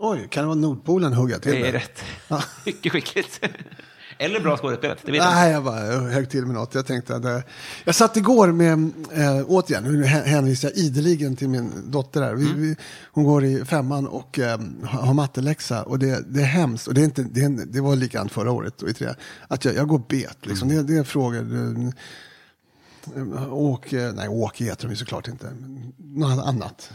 [0.00, 2.02] Oj, kan det vara Nordpolen hugga till Det är rätt.
[2.66, 3.40] Mycket skickligt.
[4.20, 5.22] Eller bra skådespelat, det vet.
[5.22, 6.74] Nej, jag bara högg till med något.
[6.74, 7.42] Jag tänkte att det...
[7.84, 8.72] Jag satt igår med,
[9.12, 12.34] äh, återigen, nu hä- hänvisar jag ideligen till min dotter här.
[12.34, 12.60] Vi, Mm.
[12.62, 12.76] vi,
[13.12, 15.82] hon går i femman och eh, har matteläxa.
[15.82, 16.86] Och det, det är hemskt.
[16.88, 19.08] Och det, är inte, det, är, det var likadant förra året och i tre.
[19.48, 20.38] Att jag, jag går bet.
[20.46, 20.70] Liksom.
[20.70, 20.86] Mm.
[20.86, 21.72] Det, det är frågor.
[23.16, 25.52] eh, Åke, nej Åke heter de ju såklart inte.
[25.96, 26.90] Något annat.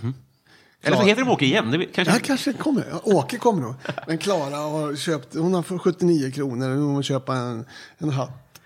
[0.84, 1.72] Eller så heter de Åke igen.
[1.72, 2.14] Det kanske...
[2.14, 2.86] Ja, kanske kommer.
[3.04, 3.76] Åke kommer nog.
[4.08, 6.70] Men Klara har köpt, hon har för 79 kronor.
[6.76, 7.66] Hon vill köpa en,
[7.98, 8.60] en hatt,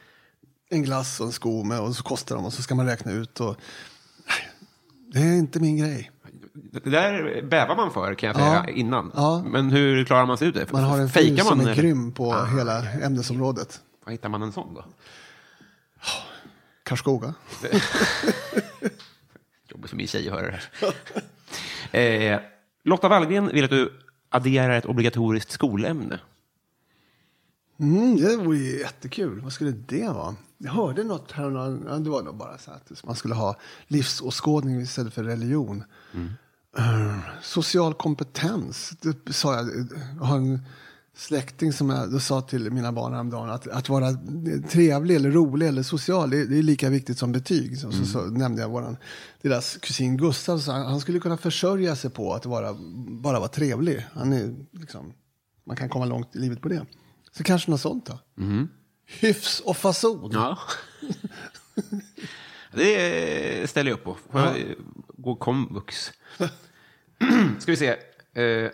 [0.69, 3.11] en glass och en sko med och så kostar de och så ska man räkna
[3.11, 3.39] ut.
[3.39, 3.56] Och,
[5.14, 6.11] det är inte min grej.
[6.72, 8.73] Det där bävar man för, kan jag säga, Ja.
[8.73, 9.11] innan.
[9.15, 9.44] Ja.
[9.52, 10.72] Men hur klarar man sig ut det?
[10.72, 11.81] Man har en fru som man, är eller?
[11.81, 12.45] grym på Ah.
[12.45, 13.81] hela ämnesområdet.
[14.06, 14.85] Var hittar man en sån då?
[16.84, 17.34] Karlskoga.
[19.72, 20.94] Jobbigt för min tjej att höra det här.
[21.91, 22.39] eh,
[22.84, 23.93] Lotta Wallgren vill att du
[24.29, 26.19] adderar ett obligatoriskt skolämne.
[27.79, 29.41] Mm, det vore ju jättekul.
[29.41, 30.35] Vad skulle det vara?
[30.57, 31.51] Jag hörde något här,
[31.88, 33.55] ja, det var nog bara så att man skulle ha
[33.88, 35.84] livsåskådning istället för religion.
[36.77, 39.67] Eh, social kompetens, det sa jag.
[40.17, 40.61] Jag har en
[41.18, 44.07] släkting som jag då sa till mina barn häromdagen att, att vara
[44.69, 47.77] trevlig eller rolig eller social, det, det är lika viktigt som betyg.
[47.77, 48.98] Så, så, så nämnde jag våran,
[49.41, 52.73] deras kusin Gustav, så han, han skulle kunna försörja sig på att vara,
[53.07, 54.06] bara vara trevlig.
[54.14, 55.14] Han är, liksom,
[55.64, 56.85] man kan komma långt i livet på det.
[57.31, 58.19] Så kanske något sånt då.
[59.06, 60.30] Hyfs och fason.
[60.34, 60.57] Ja.
[62.73, 64.18] det ställer jag upp på.
[64.31, 64.76] Får jag eh,
[65.18, 66.11] gå komvux?
[67.60, 67.89] Ska vi se.
[68.41, 68.72] Eh,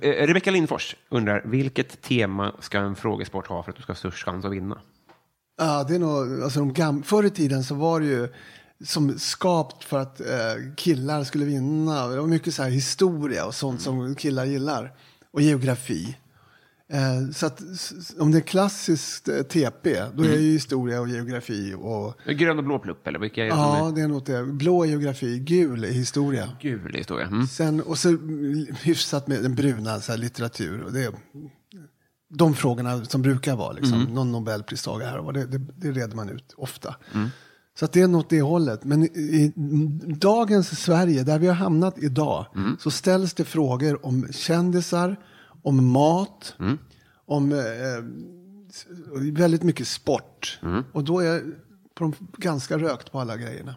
[0.00, 4.24] Rebecka Lindfors undrar, vilket tema ska en frågesport ha för att du ska ha störst
[4.24, 4.78] chans att vinna?
[5.58, 8.28] Ja, det är nog, alltså de gam- förr i tiden så var det ju
[8.84, 10.26] som skapt för att eh,
[10.76, 12.06] killar skulle vinna.
[12.08, 14.92] Det var mycket så här historia och sånt som killar gillar.
[15.30, 16.16] Och geografi.
[16.92, 17.62] Eh, så att
[18.18, 21.74] om det är klassiskt eh, TP, då är det ju historia och geografi.
[21.78, 24.44] Och, Grön och blå plupp, eller vilka är det ja, är det är nog det.
[24.44, 26.48] Blå är geografi, gul är historia.
[26.60, 27.26] gul historia?
[27.26, 27.46] Mm.
[27.46, 30.82] Sen, och så mm, hyfsat med den bruna så här, litteratur.
[30.82, 31.12] Och det, är
[32.28, 36.28] de frågorna som brukar vara, liksom, någon nobelpristagare här och det, det, det reder man
[36.28, 36.96] ut ofta.
[37.78, 38.84] Så att det är något det hållet.
[38.84, 39.52] Men i,
[40.06, 42.46] dagens Sverige, där vi har hamnat idag,
[42.78, 45.16] så ställs det frågor om kändisar,
[45.62, 46.54] om mat,
[47.26, 47.58] om eh,
[48.70, 48.86] s-
[49.32, 50.58] väldigt mycket sport.
[50.92, 51.40] Och då är
[51.94, 53.76] på de ganska rökt på alla grejerna.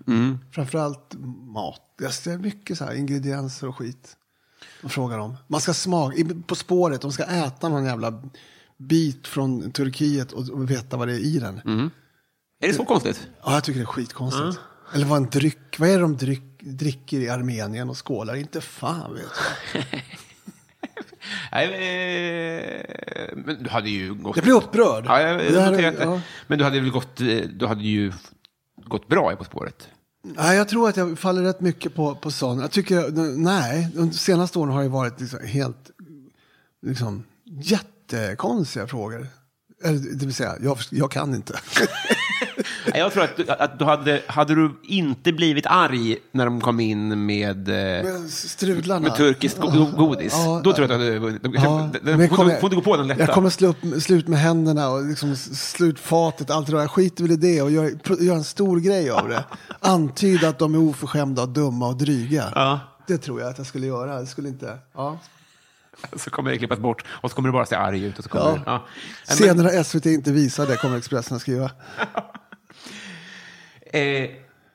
[0.51, 1.13] Framförallt
[1.53, 1.81] mat.
[1.97, 4.17] Det är mycket så här ingredienser och skit.
[4.81, 5.35] De frågar om.
[5.47, 6.15] Man ska smaka,
[6.47, 8.23] på spåret, de ska äta någon jävla
[8.77, 11.61] bit från Turkiet och, och veta vad det är i den.
[12.61, 13.27] Är det så konstigt?
[13.43, 14.59] Ja, jag tycker det är skitkonstigt.
[14.93, 18.35] Eller vad en dryck, vad är det de dryck, dricker i Armenien och skålar?
[18.35, 19.23] Inte fan vet
[19.73, 19.83] jag.
[21.51, 24.35] Nej, eh, men du hade ju gått...
[24.35, 25.05] Jag blir upprörd.
[25.05, 26.21] Ja, jag, Det här ja.
[26.47, 28.13] Men du hade väl gått, eh, du hade ju
[28.85, 29.87] gått bra i På spåret?
[30.23, 32.59] Nej, jag tror att jag faller rätt mycket på, på sån.
[32.59, 35.91] Jag tycker, nej, de senaste åren har det varit liksom helt,
[36.81, 39.27] liksom, jättekonstiga frågor.
[39.83, 41.59] Eller, det vill säga, jag, jag kan inte.
[42.97, 46.79] Jag tror att, du- att du hade, hade du inte blivit arg när de kom
[46.79, 47.69] in med,
[47.99, 48.99] eh, strudlarna.
[48.99, 51.41] med turkiskt go- godis, Ja, då tror jag att du hade vunnit.
[51.43, 53.21] Ja, Den- får, kommer- du- får du gå på den lätta?
[53.21, 56.79] Jag kommer slå upp, slut med händerna och liksom s- slut fatet, allt det där.
[56.79, 57.91] Jag skiter väl i det och gör,
[58.21, 59.43] gör en stor grej av det.
[59.79, 62.51] Antyda att de är oförskämda och dumma och dryga.
[62.55, 62.79] Ja.
[63.07, 64.19] Det tror jag att jag skulle göra.
[64.19, 64.77] Det skulle inte...
[64.95, 65.19] Ja.
[66.15, 68.17] Så kommer det klippas bort och så kommer du bara se arg ut.
[68.17, 68.53] Och så kommer Ja.
[68.55, 69.35] du, ja.
[69.35, 71.71] Senare SVT inte visar det kommer Expressen att skriva.
[73.85, 74.29] Eh,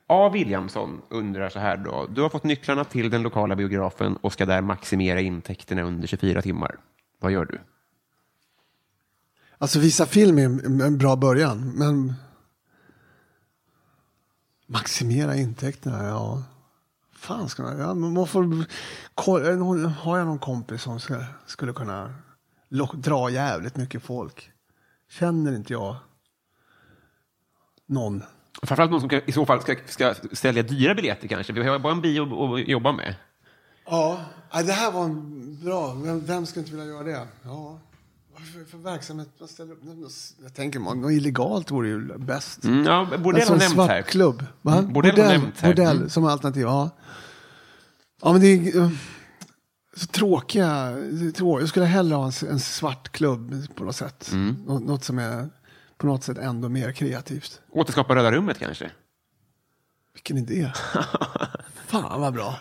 [0.06, 0.30] A.
[0.32, 2.06] Williamson undrar så här då.
[2.06, 6.42] Du har fått nycklarna till den lokala biografen och ska där maximera intäkterna under 24
[6.42, 6.76] timmar.
[7.18, 7.60] Vad gör du?
[9.58, 10.44] Alltså visa film är
[10.82, 12.14] en, bra början, men
[14.66, 16.42] maximera intäkterna, ja.
[17.12, 22.14] Fan ska man, ja, man får, eh, har jag någon kompis som ska, skulle kunna
[22.68, 24.50] lock, dra jävligt mycket folk?
[25.08, 25.96] Känner inte jag
[27.86, 28.22] någon?
[28.62, 31.52] Framförallt någon som kan, i så fall ska, ska sälja dyra biljetter kanske.
[31.52, 33.14] Vi har bara en bio att jobba med.
[33.86, 34.20] Ja,
[34.52, 35.94] det här var en bra.
[35.94, 37.26] Vem, vem skulle inte vilja göra det?
[37.42, 37.78] Ja.
[38.54, 39.78] För, för verksamhet man ställer upp?
[40.42, 42.64] Jag tänker, man, något illegalt vore ju bäst.
[42.64, 43.86] Mm, ja, bordell Alltså har en nämnts här.
[43.86, 44.44] svartklubb.
[44.62, 44.78] Va?
[44.78, 45.68] Mm, bordell nämnts här.
[45.70, 46.10] bordell Mm.
[46.10, 46.90] som alternativ, ja.
[48.22, 48.90] Ja, men det är eh,
[49.96, 50.90] så tråkiga.
[50.90, 54.30] det är trå- Jag skulle hellre ha en, en svart klubb på något sätt.
[54.32, 54.56] Mm.
[54.66, 55.48] Nå, något som är
[56.00, 57.60] på något sätt ändå mer kreativt.
[57.70, 58.90] Återskapa Röda rummet kanske?
[60.14, 60.72] Vilken idé.
[61.86, 62.60] Fan vad bra.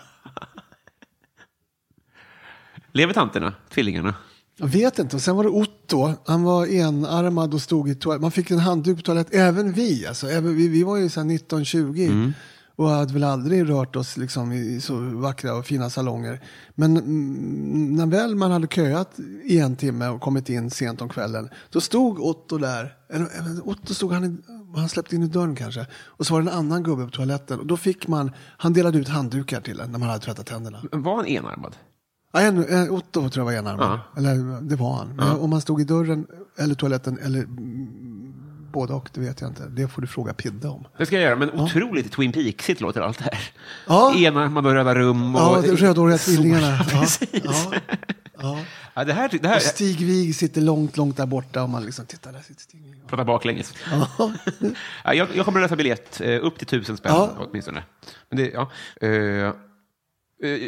[2.92, 3.54] Lever tanterna?
[3.68, 4.14] Tvillingarna?
[4.56, 5.16] Jag vet inte.
[5.16, 6.14] Och sen var det Otto.
[6.26, 8.22] Han var enarmad och stod i toaletten.
[8.22, 9.40] Man fick en handduk på toaletten.
[9.40, 10.06] Även vi.
[10.06, 12.32] Alltså, även vi, vi var ju så här 19-20.
[12.80, 16.40] Och hade väl aldrig rört oss liksom i så vackra och fina salonger.
[16.74, 21.08] Men mm, när väl man hade köat i en timme och kommit in sent om
[21.08, 21.48] kvällen.
[21.70, 22.94] Då stod Otto där.
[23.08, 23.28] Eller,
[23.68, 24.36] Otto stod han, i,
[24.76, 25.86] han släppte in i dörren kanske.
[25.92, 27.60] Och så var det en annan gubbe på toaletten.
[27.60, 30.82] Och då fick man, han delade ut handdukar till en när man hade tvättat tänderna.
[30.92, 31.76] Var han enarmad?
[32.32, 34.00] Ja, en, en, Otto tror jag var enarmad.
[34.16, 35.16] Eller det var han.
[35.16, 36.26] Men om man stod i dörren
[36.56, 37.46] eller toaletten eller
[38.72, 39.66] både och, det vet jag inte.
[39.68, 40.86] Det får du fråga Pidde om.
[40.98, 43.40] Det ska jag göra, men otroligt Twin Peaksigt låter allt det här.
[43.86, 44.14] Ja.
[44.16, 45.34] Enarmad och Röda rum.
[45.36, 46.66] Och, Ja, rödhåriga tvillingarna.
[46.92, 47.28] Ja, Precis.
[47.44, 47.72] ja,
[48.40, 48.58] ja.
[48.94, 52.06] Ja, det här, det här Stig Wig sitter långt, långt där borta och man liksom,
[52.06, 53.06] titta där sitter Stig Wig.
[53.06, 53.74] pratar baklänges.
[53.90, 54.08] Ja.
[55.04, 57.30] Ja, jag, jag kommer att lösa biljett eh, upp till tusen spänn Ja.
[57.38, 57.82] åtminstone.
[58.28, 58.70] Men det, ja.
[59.00, 59.52] Eh,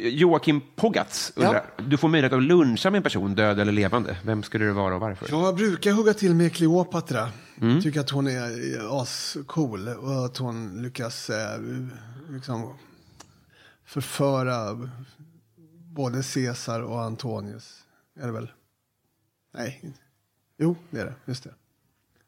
[0.09, 4.17] Joakim Pogatz undrar, du får möjlighet att luncha med en person, död eller levande.
[4.25, 5.27] Vem skulle det vara och varför?
[5.31, 7.29] Jag brukar hugga till med Kleopatra.
[7.83, 11.61] Tycker att hon är ascool och att hon lyckas eh,
[12.29, 12.77] liksom
[13.85, 14.89] förföra
[15.93, 17.79] både Caesar och Antonius.
[18.21, 18.51] Är det väl?
[19.55, 19.95] Nej.
[20.59, 21.15] Jo, det är det.
[21.25, 21.51] Just det.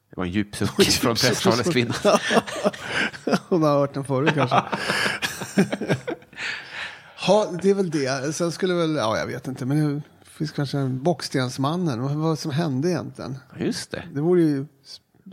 [0.09, 1.93] Det var en djup suck från presstalets kvinna.
[3.49, 4.55] Hon har hört den förut kanske.
[7.27, 8.35] ja, det är väl det.
[8.35, 12.01] Sen skulle väl, ja jag vet inte, men det finns kanske en Bockstensmannen.
[12.01, 13.37] Vad vad som hände egentligen.
[13.57, 14.03] Just det.
[14.13, 14.65] Det vore ju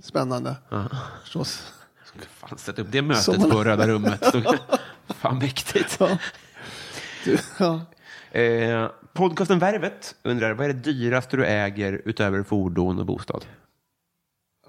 [0.02, 0.56] spännande.
[1.22, 1.72] Förstås.
[2.28, 4.24] Fan, sätt upp det mötet man- på Röda rummet.
[5.08, 5.96] Fan mäktigt.
[6.00, 6.18] Ja.
[7.24, 7.80] Du, ja.
[8.40, 13.44] Eh, podcasten Värvet undrar, vad är det dyraste du äger utöver fordon och bostad?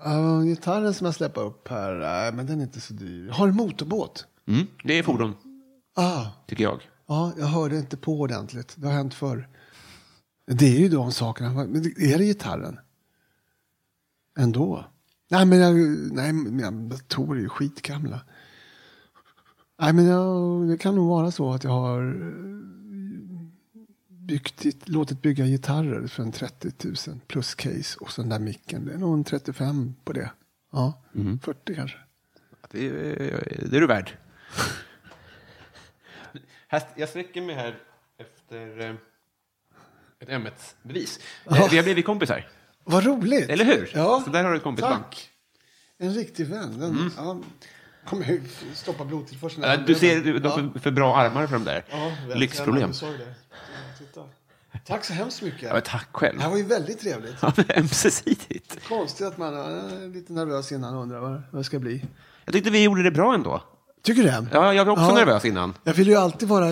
[0.06, 3.28] Uh, gitarren som jag släpper upp här, nej, men den är inte så dyr.
[3.28, 4.26] Jag har en motorbåt.
[4.48, 5.36] Mm, det är fordon,
[5.96, 6.90] Ah, tycker jag.
[7.08, 8.74] ja, jag hörde inte på ordentligt.
[8.78, 9.48] Det har hänt förr.
[10.48, 11.50] Det är ju de sakerna.
[11.54, 12.80] Men är det gitarren?
[14.40, 14.86] Ändå?
[15.34, 15.76] Nej, men jag,
[16.14, 18.20] nej, men datorer är ju skitgamla.
[19.80, 23.48] Nej, men jag, det kan nog vara så att jag har eh,
[24.08, 26.72] byggt, låtit bygga gitarrer för en 30
[27.10, 28.86] 000 plus case och så den där micken.
[28.86, 30.32] Det är nog en 35 på det.
[30.72, 31.02] Ja,
[31.42, 31.98] 40 kanske.
[32.72, 34.18] Det, är- det är du värd.
[36.96, 37.78] Jag sträcker mig här
[38.18, 38.96] efter eh,
[40.20, 41.20] ett ämnesbevis.
[41.46, 42.48] Eh, Vi har blivit kompisar,
[42.84, 43.50] Vad roligt!
[43.50, 43.92] eller hur?
[43.96, 45.04] Ja, Så där har du ett kompisband.
[45.04, 45.30] tack.
[45.98, 46.80] En riktig vän.
[46.80, 47.40] Den, ja,
[48.06, 48.40] kommer jag
[48.74, 49.64] stoppa blodtillförseln.
[49.64, 50.50] Ja, Du ser, du, du Ja.
[50.56, 51.86] har för, för bra armar för de där.
[51.90, 52.36] Ja.
[52.36, 52.84] Lyxproblem.
[52.90, 53.26] Jag såg det.
[53.50, 53.56] Ja,
[53.98, 54.22] Titta.
[54.86, 55.62] Tack så hemskt mycket.
[55.74, 56.38] Ja, tack själv.
[56.38, 57.36] Det här var ju väldigt trevligt.
[57.42, 58.88] Ja, ömsesidigt.
[58.88, 62.06] Konstigt att man är lite nervös innan och undrar vad, vad det ska bli.
[62.46, 63.64] Jag tyckte vi gjorde det bra ändå.
[64.04, 64.46] Tycker du det?
[64.52, 65.14] Ja, jag var också Ja.
[65.16, 65.74] nervös innan.
[65.84, 66.70] Jag vill ju alltid vara...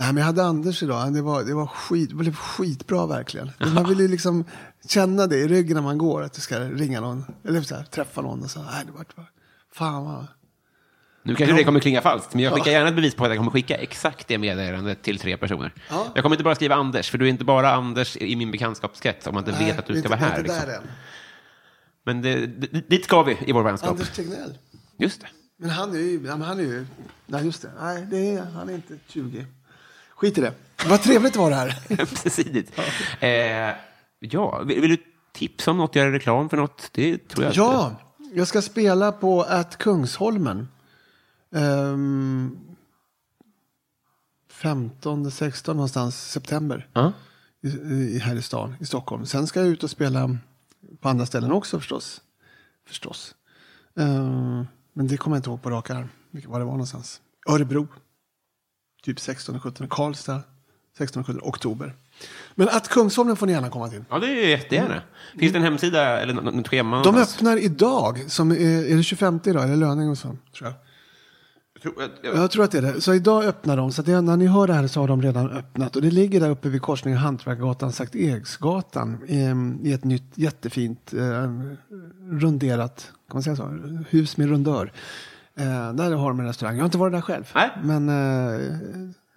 [0.00, 1.14] Nej, men jag hade Anders idag.
[1.14, 3.50] Det var, det var, skit, det blev skitbra verkligen.
[3.74, 4.44] Man vill ju liksom
[4.88, 6.22] känna det i ryggen när man går.
[6.22, 7.24] Att du ska ringa någon.
[7.44, 8.42] Eller så här, träffa någon.
[8.42, 9.04] Och så, nej, det var,
[9.74, 10.26] fan vad...
[11.22, 13.38] Nu kanske det kommer klinga falskt, men jag skickar gärna ett bevis på att jag
[13.38, 15.74] kommer skicka exakt det meddelandet till tre personer.
[15.90, 16.06] Ja.
[16.14, 19.26] Jag kommer inte bara skriva Anders, för du är inte bara Anders i min bekantskapskrets
[19.26, 20.42] om man inte Nej, vet att du ska vara inte- här.
[20.42, 20.84] vi är inte Liksom.
[22.04, 23.90] Men det, det, dit ska vi i vår vänskap.
[23.90, 24.58] Anders Tegnell.
[24.98, 25.26] Just det.
[25.58, 26.28] Men han är ju...
[26.28, 26.86] Han är ju
[27.26, 27.70] nej, just det.
[27.80, 29.46] Nej, det är, han är inte 20.
[30.20, 30.54] Skit i det.
[30.88, 31.82] Vad trevligt var det här.
[32.00, 32.78] Ömsesidigt.
[33.20, 33.30] Eh,
[34.18, 34.96] ja, vill, vill du
[35.32, 36.90] tipsa om något, göra reklam för något?
[36.92, 37.56] Det tror jag.
[37.56, 37.96] Ja,
[38.34, 40.68] jag ska spela på att Kungsholmen.
[41.50, 42.58] Um,
[44.48, 46.88] 15, 16 någonstans september.
[46.92, 47.12] Ja.
[47.62, 49.26] I, i, här i stan, i Stockholm.
[49.26, 50.36] Sen ska jag ut och spela
[51.00, 52.20] på andra ställen också förstås.
[52.86, 53.34] Förstås.
[53.96, 56.08] Ehm, men det kommer jag inte ihåg på rak arm.
[56.30, 57.20] Var det var någonstans.
[57.48, 57.88] Örebro.
[59.04, 59.88] Typ 16 17.
[59.88, 60.40] Karlstad.
[60.98, 61.94] 16 17 oktober.
[62.54, 64.04] Men att Kungsholmen får ni gärna komma till.
[64.10, 65.02] Ja, det är jättegärna.
[65.38, 67.02] Finns det en hemsida eller något, schema?
[67.02, 70.72] De öppnar idag, som är, är det 25 idag, eller löning och så, tror jag.
[71.82, 73.00] Jag tror att- det är det.
[73.00, 75.50] Så idag öppnar de, så det, när ni hör det här så har de redan
[75.50, 75.96] öppnat.
[75.96, 81.12] Och det ligger där uppe vid korsningen Hantverkargatan, Sankt Eriksgatan, i, i ett nytt jättefint
[81.12, 81.50] eh,
[82.40, 83.78] runderat, kan man säga så,
[84.10, 84.92] hus med rundör.
[85.60, 86.76] Eh, där har de en restaurang.
[86.76, 87.70] Jag har inte varit där själv, Nej.
[87.82, 88.78] men eh,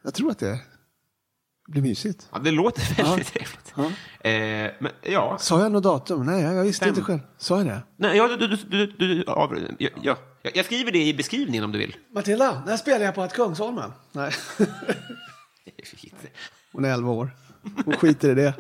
[0.04, 0.60] jag tror att det
[1.68, 2.28] blir mysigt.
[2.32, 3.74] Ja, det låter väldigt trevligt.
[3.76, 3.84] Ja.
[4.30, 5.38] Eh, men, ja.
[5.40, 6.26] Sa jag något datum?
[6.26, 6.90] Nej, jag visste Fem.
[6.90, 7.20] inte själv.
[7.38, 7.82] Sa jag det?
[7.96, 10.18] Nej, ja, du, du, du, du, av, ja, ja.
[10.54, 11.96] Jag skriver det i beskrivningen om du vill.
[12.16, 13.92] Matilda, när spelar jag på att Kungsholmen?
[14.12, 14.32] Nej.
[16.72, 17.30] Hon är 11 år.
[17.86, 18.54] Hon skiter i det.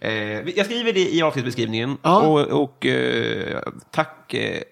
[0.00, 1.96] Eh, jag skriver det i avsnittsbeskrivningen.
[2.02, 2.26] Ja.
[2.26, 4.62] Och, och eh, tack, eh,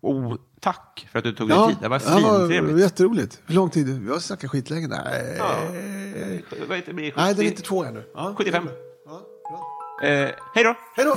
[0.00, 1.76] oh, tack för att du tog dig Ja, tid.
[1.80, 2.78] Det var svintrevligt.
[2.80, 3.40] jätteroligt.
[3.46, 3.88] Hur lång tid?
[4.02, 4.88] Vi har snackat skitlänge.
[4.88, 5.38] Nej,
[6.68, 7.12] Vad heter det?
[7.16, 7.50] Nej det är 70?
[7.50, 8.04] 92 ännu.
[8.14, 8.34] Ja.
[8.38, 8.68] 75.
[9.06, 9.20] Ja,
[10.00, 10.08] bra.
[10.08, 10.74] Eh, hej då!
[10.96, 11.16] Hej då!